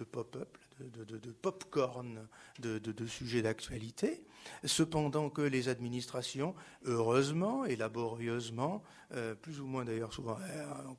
[0.00, 2.26] de pop-up, de, pop-corn
[2.58, 4.24] de, sujets d'actualité,
[4.64, 6.54] cependant que les administrations,
[6.84, 10.96] heureusement et laborieusement, euh, plus ou moins d'ailleurs souvent euh, en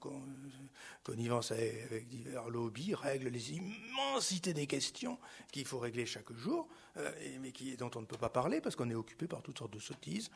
[1.04, 5.18] connivence avec divers lobbies, règlent les immensités des questions
[5.52, 7.12] qu'il faut régler chaque jour, euh,
[7.42, 9.74] mais qui, dont on ne peut pas parler parce qu'on est occupé par toutes sortes
[9.74, 10.30] de sottises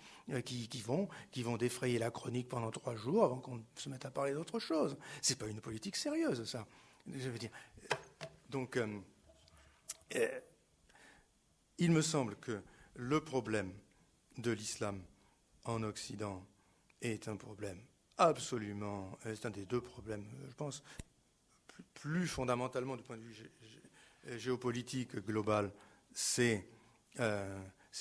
[0.45, 4.11] qui, vont, qui vont défrayer la chronique pendant trois jours avant qu'on se mette à
[4.11, 4.97] parler d'autre chose.
[5.21, 6.65] C'est pas une politique sérieuse, ça.
[7.07, 7.51] Je veux dire.
[8.49, 8.77] Donc,
[10.15, 10.39] euh,
[11.77, 12.61] il me semble que
[12.95, 13.73] le problème
[14.37, 15.01] de l'islam
[15.65, 16.45] en Occident
[17.01, 17.79] est un problème
[18.17, 20.83] absolument, euh, c'est un des deux problèmes, euh, je pense,
[21.93, 23.35] plus fondamentalement du point de vue
[24.37, 25.71] géopolitique global,
[26.13, 26.65] c'est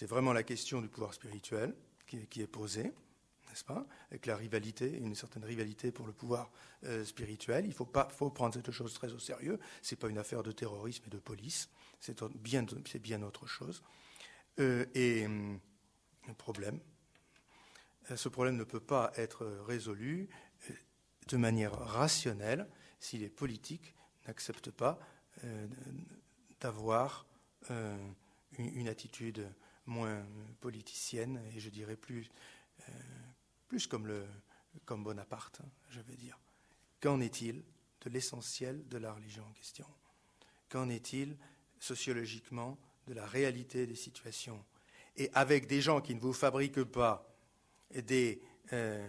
[0.02, 1.74] vraiment la question du pouvoir spirituel
[2.06, 2.92] qui, est posée,
[3.48, 3.84] n'est-ce pas?
[4.10, 6.50] Avec la rivalité, une certaine rivalité pour le pouvoir
[7.04, 7.66] spirituel.
[7.66, 9.58] Il faut, pas, faut prendre cette chose très au sérieux.
[9.82, 11.68] Ce n'est pas une affaire de terrorisme et de police
[12.04, 13.82] c'est bien, autre chose.
[14.60, 15.58] Euh, et hum,
[16.28, 16.78] un problème,
[18.10, 20.28] euh, ce problème ne peut pas être résolu
[20.70, 20.74] euh,
[21.28, 22.68] de manière rationnelle
[23.00, 23.94] si les politiques
[24.26, 24.98] n'acceptent pas
[26.60, 27.26] d'avoir
[28.56, 29.52] une, attitude
[29.84, 30.24] moins
[30.60, 32.30] politicienne et je dirais plus,
[33.66, 34.24] plus comme, le,
[34.84, 35.60] comme Bonaparte,
[35.90, 36.38] je veux dire.
[37.00, 37.64] Qu'en est-il
[38.02, 39.86] de l'essentiel de la religion en question?
[40.68, 41.36] Qu'en est-il
[41.80, 44.62] sociologiquement de la réalité des situations.
[45.16, 47.28] Et avec des gens qui ne vous fabriquent pas
[47.94, 48.40] des,
[48.72, 49.06] euh,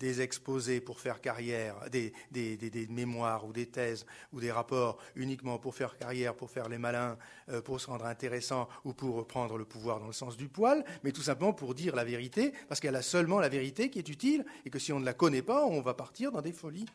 [0.00, 5.74] exposés pour faire carrière, des, des, mémoires ou des thèses ou des rapports uniquement pour
[5.74, 7.18] faire carrière, pour faire les malins,
[7.50, 10.84] euh, pour se rendre intéressant ou pour prendre le pouvoir dans le sens du poil,
[11.02, 14.08] mais tout simplement pour dire la vérité, parce qu'elle a seulement la vérité qui est
[14.08, 16.86] utile et que si on ne la connaît pas, on va partir dans des folies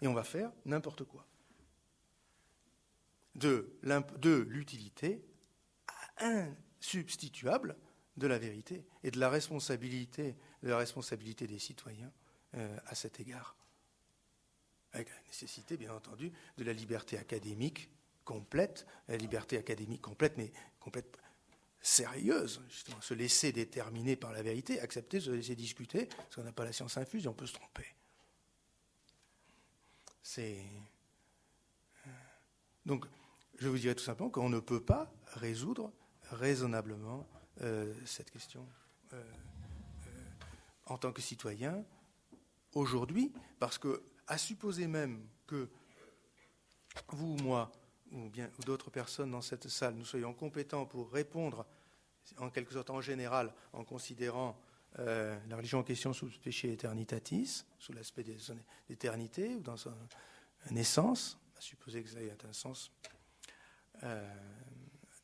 [0.00, 1.26] et on va faire n'importe quoi
[3.34, 5.22] de l'utilité
[6.20, 7.76] insubstituable
[8.16, 12.12] de la vérité et de la responsabilité, de la responsabilité des citoyens
[12.54, 13.56] euh, à cet égard.
[14.92, 17.90] Avec la nécessité, bien entendu, de la liberté académique
[18.24, 21.18] complète, la liberté académique complète, mais complète
[21.80, 26.52] sérieuse, justement, se laisser déterminer par la vérité, accepter se laisser discuter, parce qu'on n'a
[26.52, 27.86] pas la science infuse et on peut se tromper.
[30.22, 30.58] C'est.
[32.06, 32.10] Euh,
[32.84, 33.06] donc,
[33.58, 35.92] je vous dirais tout simplement qu'on ne peut pas résoudre
[36.30, 37.26] raisonnablement
[37.62, 38.66] euh, cette question
[39.12, 39.22] euh,
[40.86, 41.84] en tant que citoyen
[42.74, 45.68] aujourd'hui, parce que, à supposer même que
[47.08, 47.72] vous ou moi,
[48.12, 51.66] ou bien d'autres personnes dans cette salle, nous soyons compétents pour répondre,
[52.38, 54.58] en quelque sorte en général, en considérant
[54.98, 58.32] euh, la religion en question sous le péché éternitatis, sous l'aspect de
[59.56, 59.94] ou dans son
[60.70, 62.90] naissance, à supposer que ça ait un sens
[64.04, 64.34] euh,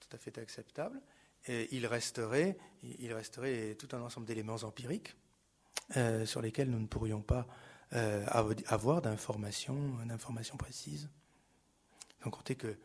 [0.06, 1.00] tout à fait acceptable,
[1.46, 5.16] et il resterait, il resterait tout un ensemble d'éléments empiriques
[5.96, 7.46] euh, sur lesquels nous ne pourrions pas
[8.26, 9.96] avoir d'informations,
[10.58, 11.08] précises.
[12.24, 12.76] Sans compter que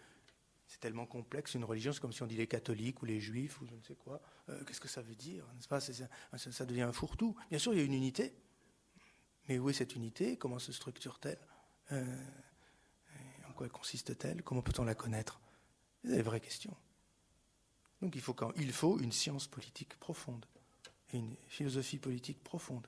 [0.69, 3.59] c'est tellement complexe, une religion, c'est comme si on dit les catholiques ou les juifs
[3.59, 4.21] ou je ne sais quoi.
[4.49, 5.79] Euh, qu'est-ce que ça veut dire pas?
[5.79, 7.35] Ça, devient un fourre-tout.
[7.49, 8.35] Bien sûr, il y a une unité.
[9.47, 10.37] Mais où est cette unité?
[10.37, 11.39] Comment se structure-t-elle?
[11.91, 12.23] Euh,
[13.49, 14.43] En quoi consiste-t-elle?
[14.43, 15.41] Comment peut-on la connaître?
[16.03, 16.77] C'est des vraies questions.
[18.01, 20.45] Donc il faut, il faut une science politique profonde
[21.13, 22.87] une philosophie politique profonde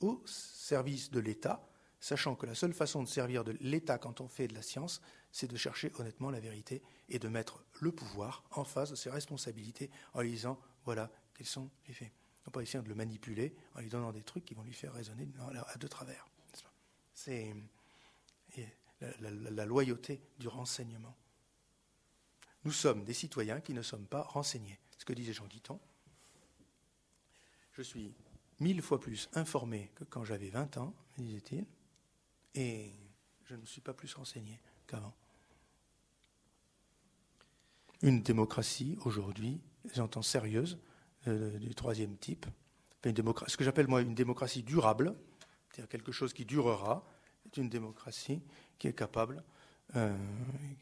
[0.00, 1.68] au service de l'État,
[2.00, 5.00] sachant que la seule façon de servir de l'État quand on fait de la science,
[5.32, 9.10] c'est de chercher honnêtement la vérité et de mettre le pouvoir en face de ses
[9.10, 12.12] responsabilités en lui disant voilà quels sont les faits.
[12.46, 14.94] On pas essayer de le manipuler en lui donnant des trucs qui vont lui faire
[14.94, 15.28] raisonner
[15.66, 16.26] à deux travers.
[17.12, 17.54] C'est
[19.00, 21.14] la, loyauté du renseignement.
[22.68, 24.78] Nous sommes des citoyens qui ne sommes pas renseignés.
[24.98, 25.80] Ce que disait Jean Guiton.
[27.72, 28.12] Je suis
[28.60, 31.64] mille fois plus informé que quand j'avais 20 ans, disait-il,
[32.54, 32.92] et
[33.46, 35.14] je ne suis pas plus renseigné qu'avant.
[38.02, 39.62] Une démocratie, aujourd'hui,
[39.94, 40.78] j'entends sérieuse,
[41.26, 42.44] euh, du troisième type,
[43.02, 45.16] une ce que j'appelle moi une démocratie durable,
[45.70, 47.02] c'est-à-dire quelque chose qui durera,
[47.46, 48.42] est une démocratie
[48.78, 49.42] qui est capable,
[49.96, 50.16] euh,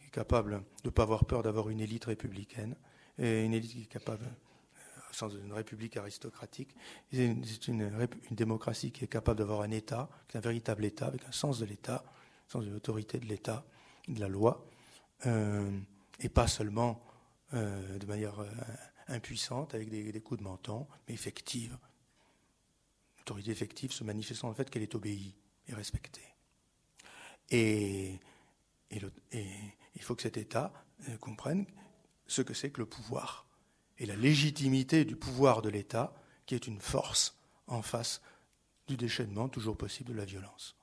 [0.00, 2.76] qui est capable de ne pas avoir peur d'avoir une élite républicaine,
[3.18, 4.24] et une élite qui est capable,
[5.10, 6.74] au sens d'une république aristocratique,
[7.12, 11.58] c'est une, démocratie qui est capable d'avoir un État, un véritable État, avec un sens
[11.58, 12.04] de l'État,
[12.48, 13.64] un sens de l'autorité de l'État,
[14.08, 14.66] de la loi,
[15.26, 15.70] euh,
[16.20, 17.02] et pas seulement
[17.54, 18.50] euh, de manière euh,
[19.08, 21.78] impuissante, avec des, coups de menton, mais effective.
[23.18, 25.34] L'autorité effective se manifestant dans le fait qu'elle est obéie
[25.68, 26.34] et respectée.
[27.50, 28.18] Et,
[28.90, 30.72] il faut que cet État
[31.20, 31.66] comprenne
[32.26, 33.46] ce que c'est que le pouvoir
[33.98, 36.14] et la légitimité du pouvoir de l'État,
[36.44, 37.36] qui est une force
[37.66, 38.20] en face
[38.86, 40.76] du déchaînement toujours possible de la violence.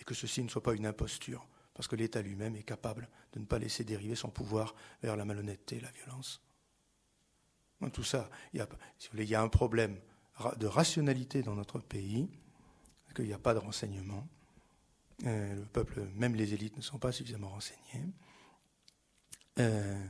[0.00, 3.40] Et que ceci ne soit pas une imposture, parce que l'État lui-même est capable de
[3.40, 6.40] ne pas laisser dériver son pouvoir vers la malhonnêteté et la violence.
[7.92, 8.68] Tout ça, il y, a,
[9.14, 10.00] il y a un problème
[10.56, 12.30] de rationalité dans notre pays,
[13.14, 14.26] qu'il n'y a pas de renseignement.
[15.24, 18.06] Euh, le peuple, même les élites, ne sont pas suffisamment renseignés.
[19.60, 20.04] Euh,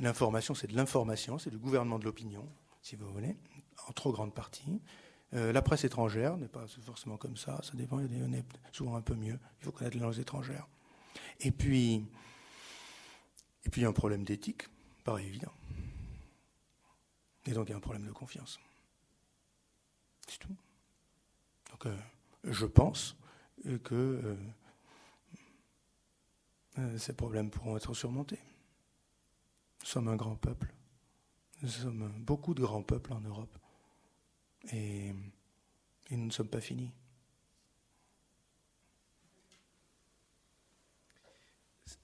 [0.00, 2.46] l'information, c'est de l'information, c'est du gouvernement de l'opinion,
[2.82, 3.36] si vous voulez,
[3.88, 4.82] en trop grande partie.
[5.34, 9.00] Euh, la presse étrangère n'est pas forcément comme ça, ça dépend, y a souvent un
[9.00, 9.38] peu mieux.
[9.60, 10.68] Il faut connaître les langues étrangères.
[11.40, 12.06] Et puis,
[13.64, 14.64] et puis il y a un problème d'éthique,
[15.04, 15.52] pareil évident.
[17.46, 18.60] Et donc il y a un problème de confiance.
[20.28, 20.54] C'est tout.
[21.70, 21.94] Donc
[22.44, 23.16] je pense
[23.82, 24.36] que
[26.78, 28.40] euh, ces problèmes pourront être surmontés.
[29.80, 30.72] Nous sommes un grand peuple.
[31.62, 33.58] Nous sommes beaucoup de grands peuples en Europe.
[34.72, 35.12] Et,
[36.10, 36.92] nous ne sommes pas finis.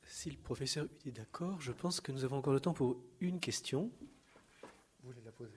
[0.06, 3.38] Si le professeur est d'accord, je pense que nous avons encore le temps pour une
[3.38, 3.90] question.
[5.02, 5.52] Vous voulez la poser?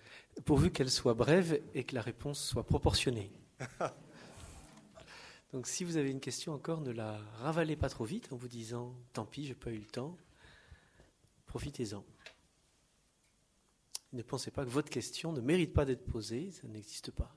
[0.45, 3.31] Pourvu qu'elle soit brève et que la réponse soit proportionnée.
[5.53, 8.47] Donc si vous avez une question encore, ne la ravalez pas trop vite en vous
[8.47, 10.15] disant tant pis, j'ai pas eu le temps.
[11.45, 12.05] Profitez-en.
[14.13, 17.35] Ne pensez pas que votre question ne mérite pas d'être posée, ça n'existe pas.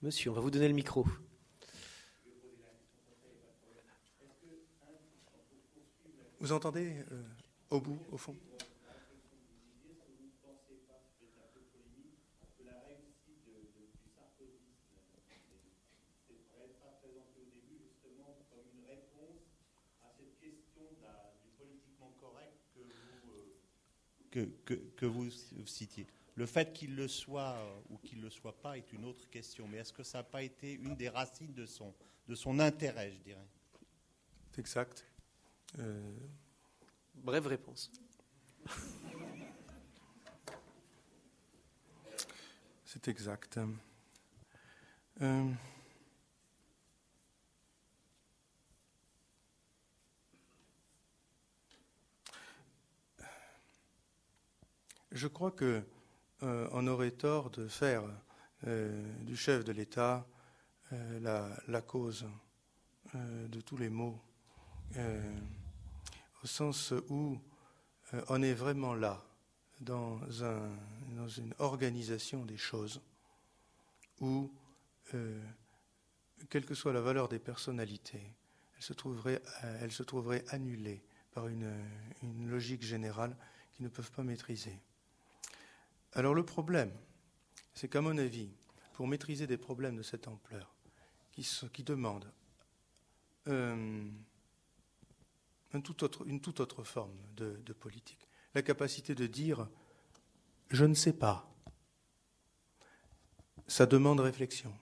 [0.00, 1.06] Monsieur, on va vous donner le micro.
[6.40, 7.22] Vous entendez euh,
[7.70, 8.34] au bout, au fond?
[24.32, 25.30] que, vous
[25.66, 26.06] citiez.
[26.34, 29.28] Le fait qu'il le soit euh, ou qu'il ne le soit pas est une autre
[29.28, 31.94] question, mais est-ce que ça n'a pas été une des racines de son,
[32.26, 33.46] de son intérêt, je dirais?
[34.50, 35.04] C'est exact.
[35.78, 36.16] Euh...
[37.14, 37.92] Brève réponse.
[42.84, 43.58] C'est exact.
[45.20, 45.50] Euh,
[55.12, 55.82] je crois que
[56.42, 58.02] euh, on aurait tort de faire
[58.66, 60.26] euh, du chef de l'État
[61.22, 62.26] la, la, cause
[63.14, 64.20] de tous les maux,
[64.94, 67.40] au sens où
[68.28, 69.24] on est vraiment là
[69.80, 70.68] dans, un,
[71.16, 73.00] dans une organisation des choses
[74.20, 74.52] où,
[75.14, 75.42] euh,
[76.50, 78.34] quelle que soit la valeur des personnalités,
[78.76, 79.40] elle se trouverait,
[79.80, 81.02] elle se trouverait annulée
[81.32, 81.72] par une
[82.50, 83.34] logique générale
[83.72, 84.78] qu'ils ne peuvent pas maîtriser.
[86.14, 86.92] Alors le problème,
[87.74, 88.50] c'est qu'à mon avis,
[88.94, 90.74] pour maîtriser des problèmes de cette ampleur,
[91.32, 92.30] qui, qui demandent
[93.48, 94.10] euh,
[95.72, 99.68] une toute autre forme de, de politique, la capacité de dire
[100.72, 101.48] je ne sais pas.
[103.66, 104.72] Ça demande réflexion.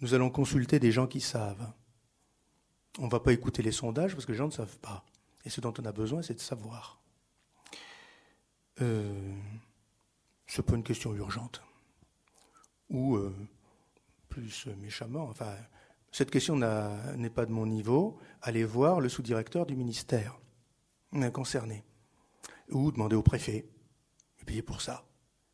[0.00, 1.72] Nous allons consulter des gens qui savent.
[2.98, 5.04] On ne va pas écouter les sondages parce que les gens ne savent pas.
[5.44, 7.00] Et ce dont on a besoin, c'est de savoir.
[8.80, 9.34] Euh,
[10.50, 11.62] ce n'est pas une question urgente.
[12.90, 13.32] Ou, euh,
[14.28, 15.54] plus méchamment, enfin,
[16.10, 18.18] cette question n'est pas de mon niveau.
[18.42, 20.36] Allez voir le sous-directeur du ministère
[21.32, 21.84] concerné
[22.70, 23.68] ou demander au préfet,
[24.40, 25.04] et payer pour ça.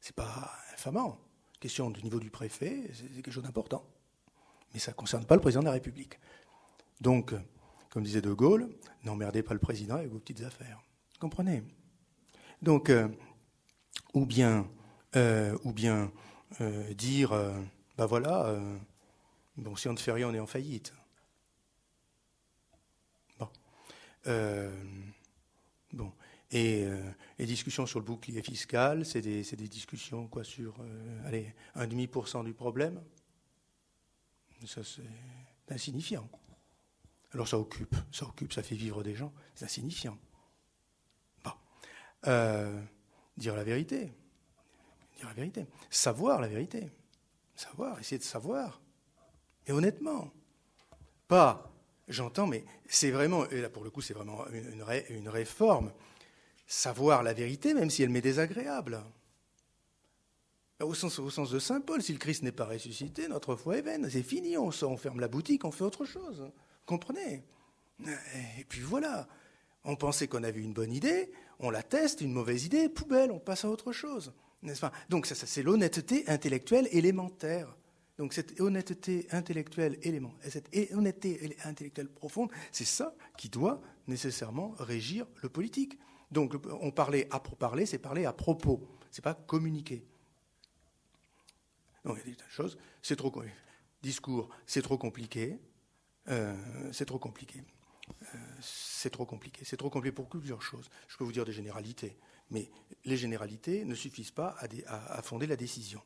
[0.00, 1.18] C'est pas infamant.
[1.60, 3.84] Question du niveau du préfet, c'est quelque chose d'important.
[4.72, 6.18] Mais ça ne concerne pas le président de la République.
[7.00, 7.34] Donc,
[7.90, 8.70] comme disait De Gaulle,
[9.04, 10.82] n'emmerdez pas le président avec vos petites affaires.
[11.12, 11.62] Vous comprenez?
[12.62, 13.08] Donc, euh,
[14.14, 14.66] ou bien,
[15.14, 16.12] euh, ou bien
[16.60, 17.30] euh, dire,
[17.96, 18.58] ben voilà,
[19.56, 20.92] bon, si on ne fait rien, on est en faillite.
[23.38, 23.48] Bon.
[25.92, 26.12] bon.
[26.50, 26.86] Et
[27.38, 30.74] les discussions sur le bouclier fiscal, c'est des, des, discussions quoi, sur
[31.24, 33.02] allez, 1,5% du problème.
[34.64, 35.02] Ça, c'est
[35.72, 36.28] insignifiant.
[37.32, 40.18] Alors ça occupe, ça occupe, ça fait vivre des gens, c'est insignifiant.
[41.44, 41.52] Bon.
[43.36, 44.12] Dire la vérité.
[45.16, 45.66] Dire la vérité.
[45.90, 46.90] Savoir la vérité.
[47.54, 48.80] Savoir, essayer de savoir.
[49.66, 50.30] Et honnêtement.
[51.28, 51.72] Pas,
[52.08, 55.92] j'entends, mais c'est vraiment, et là pour le coup, c'est vraiment une, réforme
[56.66, 59.02] savoir la vérité, même si elle m'est désagréable.
[60.80, 63.78] Au sens, au sens de Saint Paul, si le Christ n'est pas ressuscité, notre foi
[63.78, 64.10] est vaine.
[64.10, 66.50] C'est fini, on, on ferme la boutique, on fait autre chose.
[66.84, 67.42] Comprenez?
[68.58, 69.26] Et puis voilà.
[69.84, 73.38] On pensait qu'on avait une bonne idée, on la teste, une mauvaise idée, poubelle, on
[73.38, 74.32] passe à autre chose.
[74.62, 74.92] N'est-ce pas?
[75.08, 77.76] Donc c'est l'honnêteté intellectuelle élémentaire.
[78.18, 85.26] Donc cette honnêteté intellectuelle élémentaire, cette honnêteté intellectuelle profonde, c'est ça qui doit nécessairement régir
[85.42, 85.98] le politique.
[86.30, 90.04] Donc, on parlait à parler, c'est parler à propos, c'est pas communiquer.
[92.04, 93.32] Donc, il y a des choses, c'est trop
[94.02, 95.58] discours, c'est trop compliqué,
[96.28, 96.54] euh,
[96.92, 97.62] c'est trop compliqué,
[98.10, 100.88] euh, c'est trop compliqué, c'est trop compliqué pour plusieurs choses.
[101.08, 102.16] Je peux vous dire des généralités,
[102.50, 102.70] mais
[103.04, 104.56] les généralités ne suffisent pas
[104.86, 106.02] à, fonder la décision.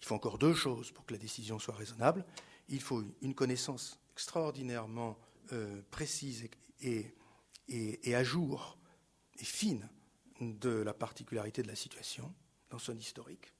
[0.00, 2.24] Il faut encore deux choses pour que la décision soit raisonnable.
[2.68, 5.18] Il faut une connaissance extraordinairement
[5.52, 6.48] euh, précise
[6.80, 7.14] et,
[7.68, 8.78] et, et, à jour
[9.38, 9.88] et fine
[10.40, 12.34] de la particularité de la situation
[12.70, 13.52] dans son historique.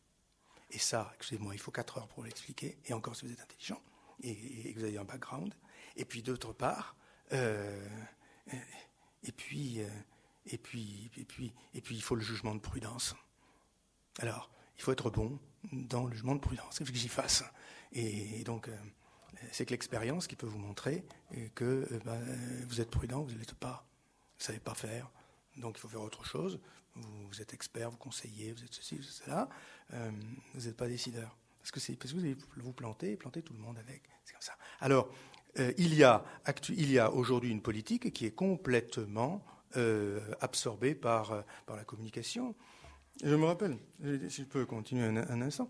[0.70, 3.80] Et ça, excusez-moi, il faut quatre heures pour l'expliquer, et encore si vous êtes intelligent
[4.22, 5.54] et, que vous avez un background.
[5.96, 6.96] Et puis d'autre part,
[7.32, 7.88] euh,
[9.22, 9.88] et puis, euh,
[10.46, 13.14] et puis, et puis, et puis, il faut le jugement de prudence.
[14.18, 15.38] Alors, il faut être bon
[15.72, 16.78] dans le jugement de prudence.
[16.80, 17.44] Il faut que j'y fasse.
[17.92, 18.76] Et, donc, euh,
[19.52, 21.04] c'est que l'expérience qui peut vous montrer
[21.54, 22.20] que ben,
[22.68, 23.86] vous êtes prudent, vous ne l'êtes pas.
[24.36, 25.10] Vous ne savez pas faire,
[25.56, 26.60] donc il faut faire autre chose.
[26.94, 29.48] Vous, êtes expert, vous conseillez, vous êtes ceci, vous êtes cela.
[29.92, 30.10] Euh,
[30.54, 31.36] vous n'êtes pas décideur.
[31.58, 34.02] Parce que, vous allez vous planter et planter tout le monde avec.
[34.24, 34.56] C'est comme ça.
[34.80, 35.10] Alors,
[35.58, 39.44] euh, il y a aujourd'hui une politique qui est complètement
[39.76, 42.54] euh, absorbée par, par la communication.
[43.22, 43.78] Je me rappelle,
[44.28, 45.68] si je peux continuer un, instant,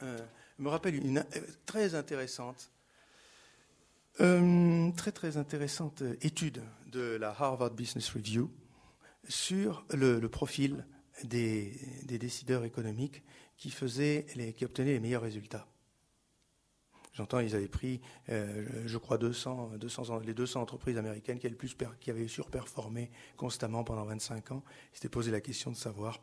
[0.00, 1.24] je me rappelle une
[1.66, 2.70] très intéressante
[4.96, 8.50] très très intéressante étude de la Harvard Business Review
[9.28, 10.84] sur le, profil
[11.24, 11.72] des,
[12.04, 13.22] décideurs économiques
[13.56, 15.66] qui, faisaient les, qui obtenaient les meilleurs résultats.
[17.20, 22.28] J'entends, ils avaient pris, euh, je crois, 200, 200, les 200 entreprises américaines qui avaient,
[22.28, 24.62] surperformé constamment pendant 25 ans.
[24.90, 26.22] Ils s'étaient posé la question de savoir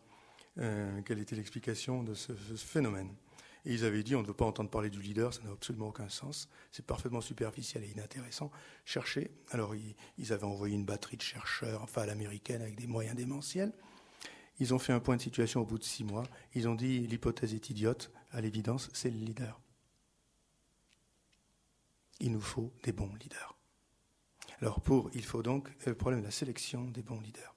[0.58, 3.14] euh, quelle était l'explication de ce, phénomène.
[3.64, 5.90] Et ils avaient dit, on ne veut pas entendre parler du leader, ça n'a absolument
[5.90, 8.50] aucun sens, c'est parfaitement superficiel et inintéressant.
[8.84, 9.30] Cherchez.
[9.52, 9.76] Alors,
[10.18, 13.72] ils, avaient envoyé une batterie de chercheurs, enfin à l'américaine, avec des moyens démentiels.
[14.60, 16.24] Ils ont fait un point de situation au bout de six mois.
[16.56, 18.12] Ils ont dit l'hypothèse est idiote.
[18.32, 19.62] À l'évidence, c'est le leader.
[22.20, 23.56] Il nous faut des bons leaders.
[24.62, 27.56] Alors, pour, il faut donc le problème de la sélection des bons leaders.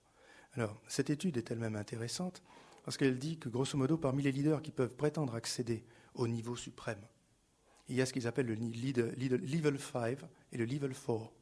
[0.54, 2.42] Alors, cette étude est elle-même intéressante
[2.84, 5.84] parce qu'elle dit que, grosso modo, parmi les leaders qui peuvent prétendre accéder
[6.14, 7.00] au niveau suprême,
[7.88, 10.18] il y a ce qu'ils appellent le level 5
[10.52, 11.32] et le level 4.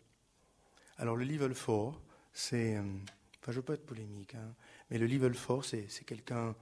[0.98, 2.00] Alors, le level 4,
[2.32, 2.76] c'est.
[2.76, 4.54] Euh, enfin, je ne veux pas être polémique, hein,
[4.90, 6.54] mais le level 4, c'est quelqu'un.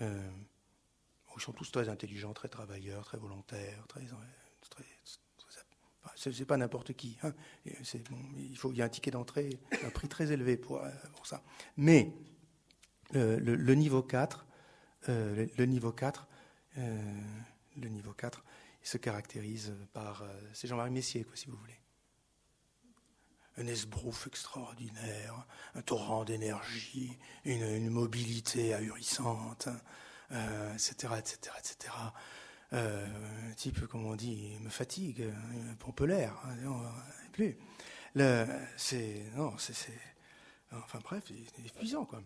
[0.00, 0.30] Euh,
[1.36, 4.00] ils sont tous très intelligents, très travailleurs, très volontaires, très,
[4.70, 4.84] très,
[6.18, 7.16] ce n'est pas n'importe qui.
[7.22, 7.32] Hein.
[7.64, 11.42] il, faut, y a un ticket d'entrée, un prix très élevé pour, euh, pour ça.
[11.76, 12.12] Mais
[13.14, 14.44] euh, le, niveau 4,
[15.08, 16.26] euh, le, niveau 4,
[16.76, 18.42] le niveau 4,
[18.82, 20.24] il se caractérise par.
[20.52, 21.78] c'est Jean-Marie Messier, quoi, si vous voulez.
[23.56, 29.68] Un esbrouf extraordinaire, un torrent d'énergie, une, mobilité ahurissante,
[30.30, 31.90] etc., etc., etc
[32.72, 33.06] euh,
[33.56, 36.54] type, comme on dit, me fatigue, euh, pompelaire, hein,
[37.32, 37.56] plus.
[38.76, 39.92] c'est, non, c'est,
[40.72, 42.22] enfin bref, c'est épuisant, quoi.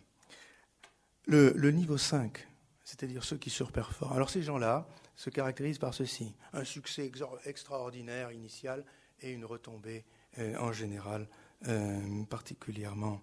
[1.26, 2.48] Le, le niveau 5,
[2.84, 4.16] c'est-à-dire ceux qui surperforment.
[4.16, 7.10] Alors ces gens-là se caractérisent par ceci un succès
[7.44, 8.84] extraordinaire initial
[9.20, 10.04] et une retombée
[10.38, 11.28] euh, en général
[11.68, 13.22] euh, particulièrement,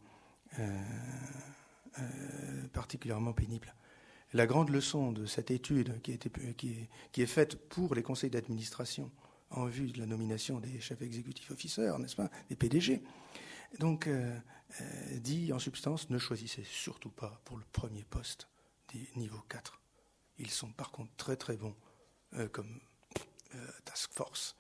[2.72, 3.74] particulièrement pénible.
[4.34, 9.12] La grande leçon de cette étude qui, est, faite pour les conseils d'administration
[9.50, 13.02] en vue de la nomination des chefs exécutifs officers, n'est-ce pas, des PDG,
[13.80, 14.38] donc euh,
[14.82, 18.48] euh, dit en substance ne choisissez surtout pas pour le premier poste
[18.94, 19.82] des niveaux 4.
[20.38, 21.76] Ils sont par contre très très bons
[22.34, 22.80] euh, comme
[23.84, 24.56] task force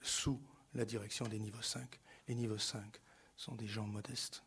[0.00, 0.40] sous
[0.74, 2.00] la direction des niveaux 5.
[2.28, 3.00] Les niveaux 5
[3.36, 4.44] sont des gens modestes,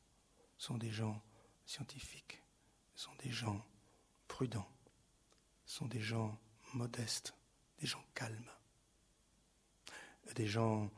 [0.57, 1.21] sont des gens
[1.65, 2.41] scientifiques,
[2.95, 3.65] sont des gens
[4.37, 4.69] prudents,
[5.65, 6.37] sont des gens
[6.75, 7.33] modestes,
[7.79, 8.51] des gens calmes,
[10.35, 10.91] des gens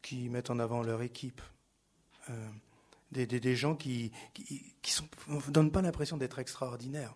[0.00, 1.42] qui mettent en avant leur équipe,
[2.30, 2.48] euh,
[3.12, 7.14] des, gens qui ne donnent pas l'impression d'être extraordinaires,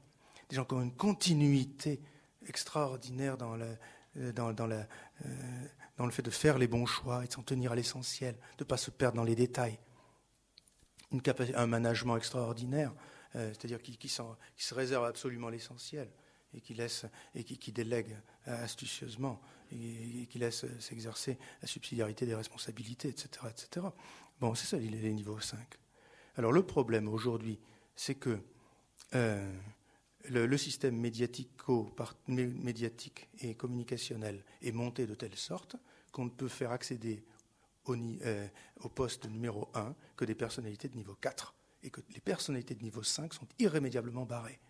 [0.50, 2.02] des gens qui ont une continuité
[2.46, 3.74] extraordinaire dans, euh,
[4.18, 8.34] euh, dans le fait de faire les bons choix et de s'en tenir à l'essentiel,
[8.58, 9.78] de ne pas se perdre dans les détails.
[11.54, 12.92] Un management extraordinaire,
[13.34, 16.08] c'est-à-dire qui, se réserve absolument l'essentiel
[16.54, 19.40] et qui laisse et qui, délègue astucieusement
[19.70, 23.86] et, qui laisse s'exercer la subsidiarité des responsabilités, etc., etc.
[24.40, 25.58] Bon, c'est ça les niveaux 5.
[26.36, 27.58] Alors le problème aujourd'hui,
[27.94, 28.38] c'est que
[29.14, 29.52] euh,
[30.30, 31.50] le, système médiatique
[33.40, 35.76] et communicationnel est monté de telle sorte
[36.10, 37.24] qu'on ne peut faire accéder
[37.84, 38.48] au, euh,
[38.80, 42.82] au poste numéro 1 que des personnalités de niveau 4 et que les personnalités de
[42.82, 44.60] niveau 5 sont irrémédiablement barrées.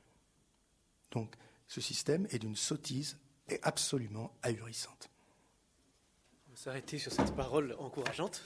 [1.10, 1.34] Donc
[1.66, 3.18] ce système est d'une sottise
[3.48, 5.10] et absolument ahurissante.
[6.48, 8.42] On va s'arrêter sur cette parole encourageante.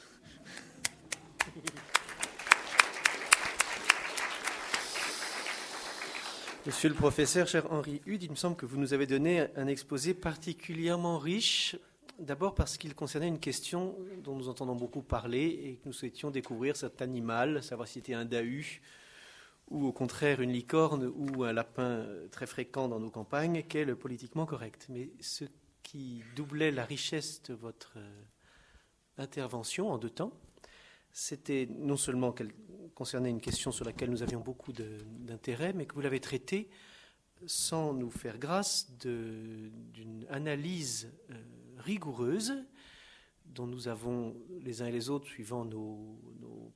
[6.66, 9.68] Monsieur le professeur, cher Henri Hude, il me semble que vous nous avez donné un
[9.68, 11.76] exposé particulièrement riche
[12.18, 16.30] D'abord parce qu'il concernait une question dont nous entendons beaucoup parler et que nous souhaitions
[16.30, 18.80] découvrir cet animal, savoir si c'était un dahu
[19.68, 23.96] ou au contraire une licorne ou un lapin très fréquent dans nos campagnes, qu'est le
[23.96, 24.86] politiquement correct.
[24.88, 25.44] Mais ce
[25.82, 28.22] qui doublait la richesse de votre euh,
[29.18, 30.32] intervention en deux temps,
[31.12, 32.52] c'était non seulement qu'elle
[32.94, 36.70] concernait une question sur laquelle nous avions beaucoup d'intérêt, mais que vous l'avez traitée
[37.46, 41.34] sans nous faire grâce d'une analyse euh,
[41.86, 42.64] rigoureuse
[43.46, 46.18] dont nous avons les uns et les autres, suivant nos,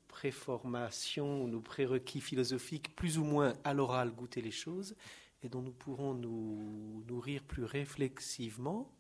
[0.08, 4.94] préformations, nos prérequis philosophiques, plus ou moins à l'oral goûter les choses,
[5.42, 8.92] et dont nous pourrons nous nourrir plus réflexivement.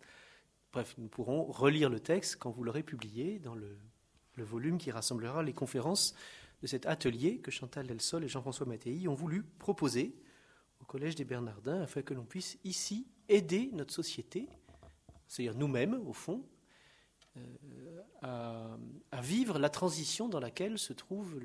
[0.72, 3.76] Bref, nous pourrons relire le texte quand vous l'aurez publié dans le,
[4.38, 6.14] volume qui rassemblera les conférences
[6.62, 10.16] de cet atelier que Chantal Delsol et Jean-François Mattei ont voulu proposer
[10.80, 14.48] au Collège des Bernardins afin que l'on puisse ici aider notre société
[15.30, 16.44] c'est-à-dire nous-mêmes, au fond,
[17.36, 18.76] euh,
[19.12, 21.40] à, vivre la transition dans laquelle se trouve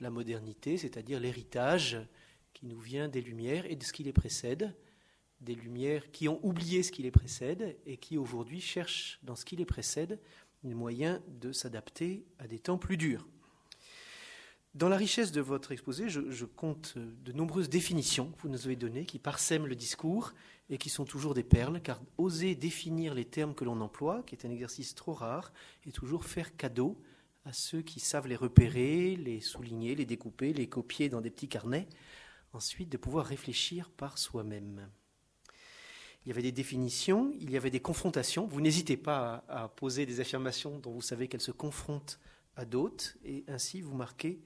[0.00, 1.96] la modernité, c'est-à-dire l'héritage
[2.52, 4.74] qui nous vient des Lumières et de ce qui les précède,
[5.40, 9.44] des Lumières qui ont oublié ce qui les précède et qui aujourd'hui cherchent dans ce
[9.44, 10.18] qui les précède
[10.64, 13.28] les moyens de s'adapter à des temps plus durs.
[14.74, 18.74] Dans la richesse de votre exposé, je, compte de nombreuses définitions que vous nous avez
[18.74, 20.32] données qui parsèment le discours
[20.68, 24.34] et qui sont toujours des perles, car oser définir les termes que l'on emploie, qui
[24.34, 25.52] est un exercice trop rare,
[25.86, 27.00] et toujours faire cadeau
[27.44, 31.48] à ceux qui savent les repérer, les souligner, les découper, les copier dans des petits
[31.48, 31.86] carnets,
[32.52, 34.88] ensuite de pouvoir réfléchir par soi-même.
[36.24, 38.48] Il y avait des définitions, il y avait des confrontations.
[38.48, 42.18] Vous n'hésitez pas à, poser des affirmations dont vous savez qu'elles se confrontent
[42.56, 44.40] à d'autres, et ainsi vous marquez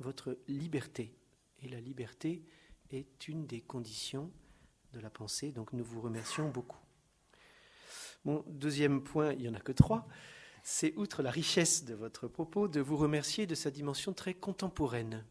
[0.00, 1.14] votre liberté.
[1.62, 2.44] Et la liberté
[2.90, 4.30] est une des conditions
[4.92, 6.80] de la pensée, donc nous vous remercions beaucoup.
[8.24, 10.06] Mon deuxième point, il n'y en a que trois,
[10.62, 15.24] c'est, outre la richesse de votre propos, de vous remercier de sa dimension très contemporaine.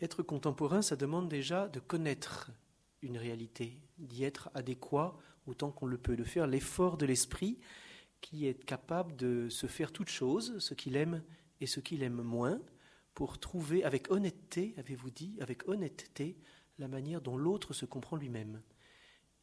[0.00, 2.50] Être contemporain, ça demande déjà de connaître
[3.02, 5.16] une réalité, d'y être adéquat
[5.46, 7.58] autant qu'on le peut, de faire l'effort de l'esprit
[8.20, 11.22] qui est capable de se faire toutes choses, ce qu'il aime
[11.60, 12.60] et ce qu'il aime moins,
[13.14, 16.38] pour trouver avec honnêteté, avez-vous dit, avec honnêteté,
[16.78, 18.62] la manière dont l'autre se comprend lui-même.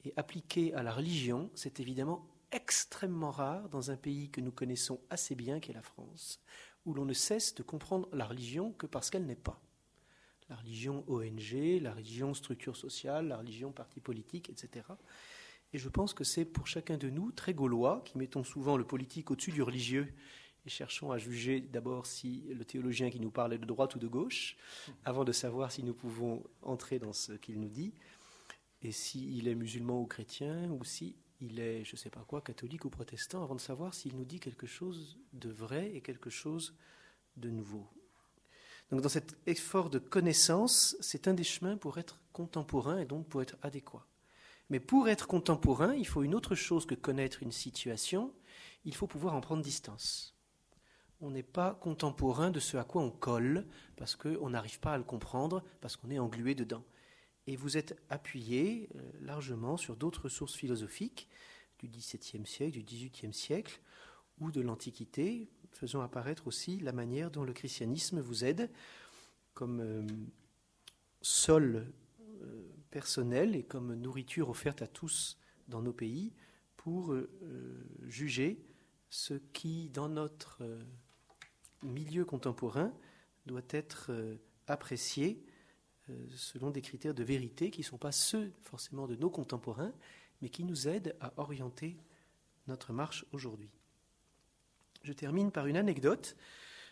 [0.04, 5.00] Et appliquer à la religion, c'est évidemment extrêmement rare dans un pays que nous connaissons
[5.10, 6.40] assez bien, qu'est la France,
[6.86, 9.62] où l'on ne cesse de comprendre la religion que parce qu'elle n'est pas.
[10.50, 14.86] La religion ONG, la religion structure sociale, la religion parti politique, etc.
[15.74, 18.86] Et je pense que c'est pour chacun de nous, très gaulois, qui mettons souvent le
[18.86, 20.14] politique au-dessus du religieux
[20.68, 24.00] et cherchons à juger d'abord si le théologien qui nous parle est de droite ou
[24.00, 24.58] de gauche,
[25.06, 27.94] avant de savoir si nous pouvons entrer dans ce qu'il nous dit,
[28.82, 32.84] et s'il est musulman ou chrétien, ou si est, je ne sais pas quoi, catholique
[32.84, 36.76] ou protestant, avant de savoir s'il nous dit quelque chose de vrai et quelque chose
[37.38, 37.88] de nouveau.
[38.92, 43.26] Donc dans cet effort de connaissance, c'est un des chemins pour être contemporain et donc
[43.28, 44.06] pour être adéquat.
[44.70, 48.34] Mais pour être contemporain, il faut une autre chose que connaître une situation,
[48.84, 50.37] il faut pouvoir en prendre distance.
[51.20, 53.66] On n'est pas contemporain de ce à quoi on colle,
[53.96, 56.84] parce qu'on n'arrive pas à le comprendre, parce qu'on est englué dedans.
[57.48, 61.28] Et vous êtes appuyé euh, largement sur d'autres sources philosophiques
[61.80, 63.82] du XVIIe siècle, du XVIIIe siècle
[64.40, 68.70] ou de l'Antiquité, faisant apparaître aussi la manière dont le christianisme vous aide
[69.56, 70.06] comme euh,
[71.22, 71.92] sol
[72.42, 76.34] euh, personnel et comme nourriture offerte à tous dans nos pays
[76.76, 77.14] pour
[78.06, 78.64] juger
[79.10, 80.64] ce qui, dans notre
[81.84, 82.94] milieu contemporain,
[83.46, 84.12] doit être
[84.68, 85.44] apprécié
[86.10, 89.94] euh, selon des critères de vérité qui ne sont pas ceux forcément de nos contemporains,
[90.42, 91.98] mais qui nous aident à orienter
[92.68, 93.70] notre marche aujourd'hui.
[95.04, 96.36] Je termine par une anecdote.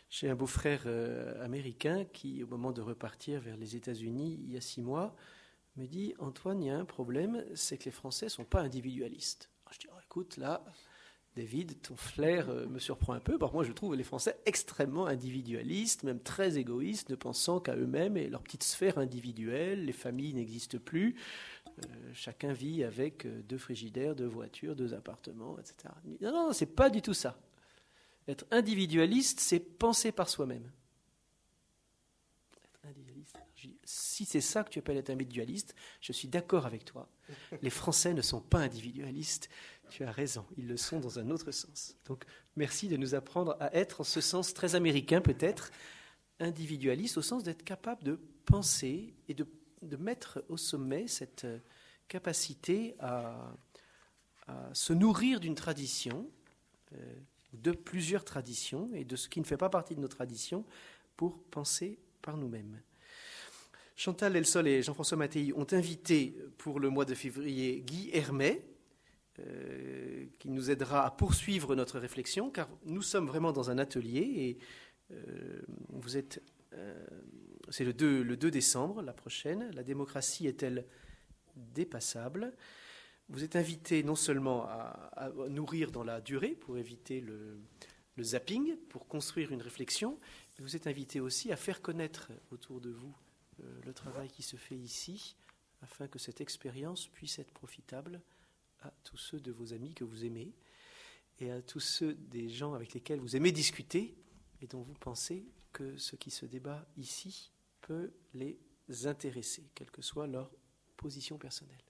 [0.09, 4.57] J'ai un beau-frère euh, américain qui, au moment de repartir vers les États-Unis il y
[4.57, 5.15] a six mois,
[5.77, 8.61] me dit Antoine, il y a un problème, c'est que les Français ne sont pas
[8.61, 9.49] individualistes.
[9.71, 10.63] je dis oh, écoute, là,
[11.35, 13.37] David, ton flair euh, me surprend un peu.
[13.37, 18.15] Par moi, je trouve les Français extrêmement individualistes, même très égoïstes, ne pensant qu'à eux-mêmes
[18.15, 19.83] et leur petite sphère individuelle.
[19.85, 21.15] Les familles n'existent plus.
[21.67, 25.93] Euh, chacun vit avec euh, deux frigidaires, deux voitures, deux appartements, etc.
[26.21, 27.37] Non, non, c'est pas du tout ça.
[28.29, 30.71] Être individualiste, c'est penser par soi-même.
[34.15, 37.09] Si c'est ça que tu appelles être individualiste, je suis d'accord avec toi.
[37.61, 39.49] Les Français ne sont pas individualistes.
[39.89, 41.97] Tu as raison, ils le sont dans un autre sens.
[42.05, 42.23] Donc
[42.55, 45.69] merci de nous apprendre à être en ce sens très américain peut-être,
[46.39, 49.45] individualiste au sens d'être capable de penser et de,
[49.99, 51.59] mettre au sommet cette euh,
[52.07, 53.53] capacité à,
[54.71, 56.25] se nourrir d'une tradition,
[56.93, 57.15] euh,
[57.51, 60.63] de plusieurs traditions et de ce qui ne fait pas partie de nos traditions
[61.17, 62.79] pour penser par nous-mêmes.
[63.95, 68.65] Chantal Elsol et Jean-François Mattei ont invité pour le mois de février Guy Hermet,
[69.39, 74.19] euh, qui nous aidera à poursuivre notre réflexion, car nous sommes vraiment dans un atelier
[74.21, 74.57] et
[75.11, 76.43] euh, vous êtes.
[76.73, 77.05] Euh,
[77.69, 79.71] c'est le 2, le 2 décembre, la prochaine.
[79.73, 80.85] La démocratie est-elle
[81.55, 82.53] dépassable?
[83.29, 87.59] Vous êtes invité non seulement à, nourrir dans la durée pour éviter le,
[88.17, 90.19] le zapping, pour construire une réflexion,
[90.57, 93.15] mais vous êtes invité aussi à faire connaître autour de vous
[93.59, 95.35] le travail qui se fait ici,
[95.81, 98.21] afin que cette expérience puisse être profitable
[98.81, 100.53] à tous ceux de vos amis que vous aimez
[101.39, 104.15] et à tous ceux des gens avec lesquels vous aimez discuter
[104.61, 107.51] et dont vous pensez que ce qui se débat ici
[107.81, 108.57] peut les
[109.03, 110.49] intéresser, quelle que soit leur
[110.95, 111.83] position personnelle.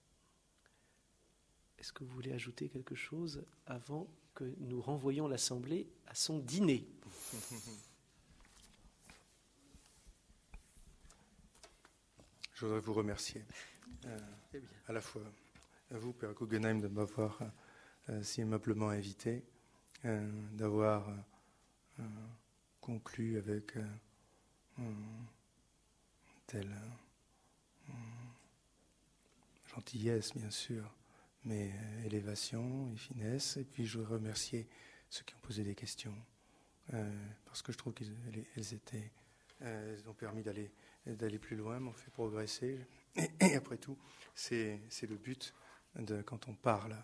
[1.77, 6.87] Est-ce que vous voulez ajouter quelque chose avant que nous renvoyions l'Assemblée à son dîner?
[12.56, 13.44] Je voudrais vous remercier
[14.06, 14.18] euh,
[14.88, 15.22] à la fois
[15.91, 17.38] à vous, Père Guggenheim, de m'avoir
[18.07, 19.44] euh, si aimablement invité,
[20.06, 21.06] euh, d'avoir
[22.80, 23.73] conclu avec
[26.48, 26.73] telle
[29.65, 30.94] gentillesse, bien sûr,
[31.44, 31.73] mais
[32.06, 33.57] élévation et finesse.
[33.57, 34.68] Et puis je veux remercier
[35.10, 36.15] ceux qui ont posé des questions,
[37.45, 39.11] parce que je trouve qu'elles étaient,
[39.60, 40.72] elles ont permis d'aller
[41.06, 42.80] d'aller plus loin, m'ont fait progresser.
[43.40, 43.98] Et, après tout,
[44.34, 45.53] c'est le but
[45.95, 46.95] de, quand on parle,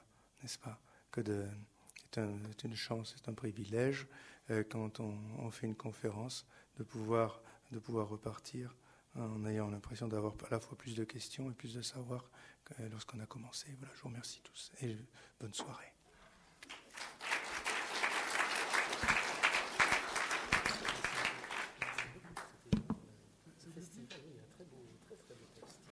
[0.41, 0.82] n'est-ce pas
[1.15, 4.07] C'est une chance, c'est un privilège
[4.49, 6.45] euh, quand on, fait une conférence
[6.78, 7.41] de pouvoir,
[7.72, 8.76] de pouvoir repartir
[9.15, 12.30] en ayant l'impression d'avoir à la fois plus de questions et plus de savoir
[12.64, 13.68] que lorsqu'on a commencé.
[13.78, 14.98] Voilà, je vous remercie tous et
[15.40, 15.90] bonne soirée.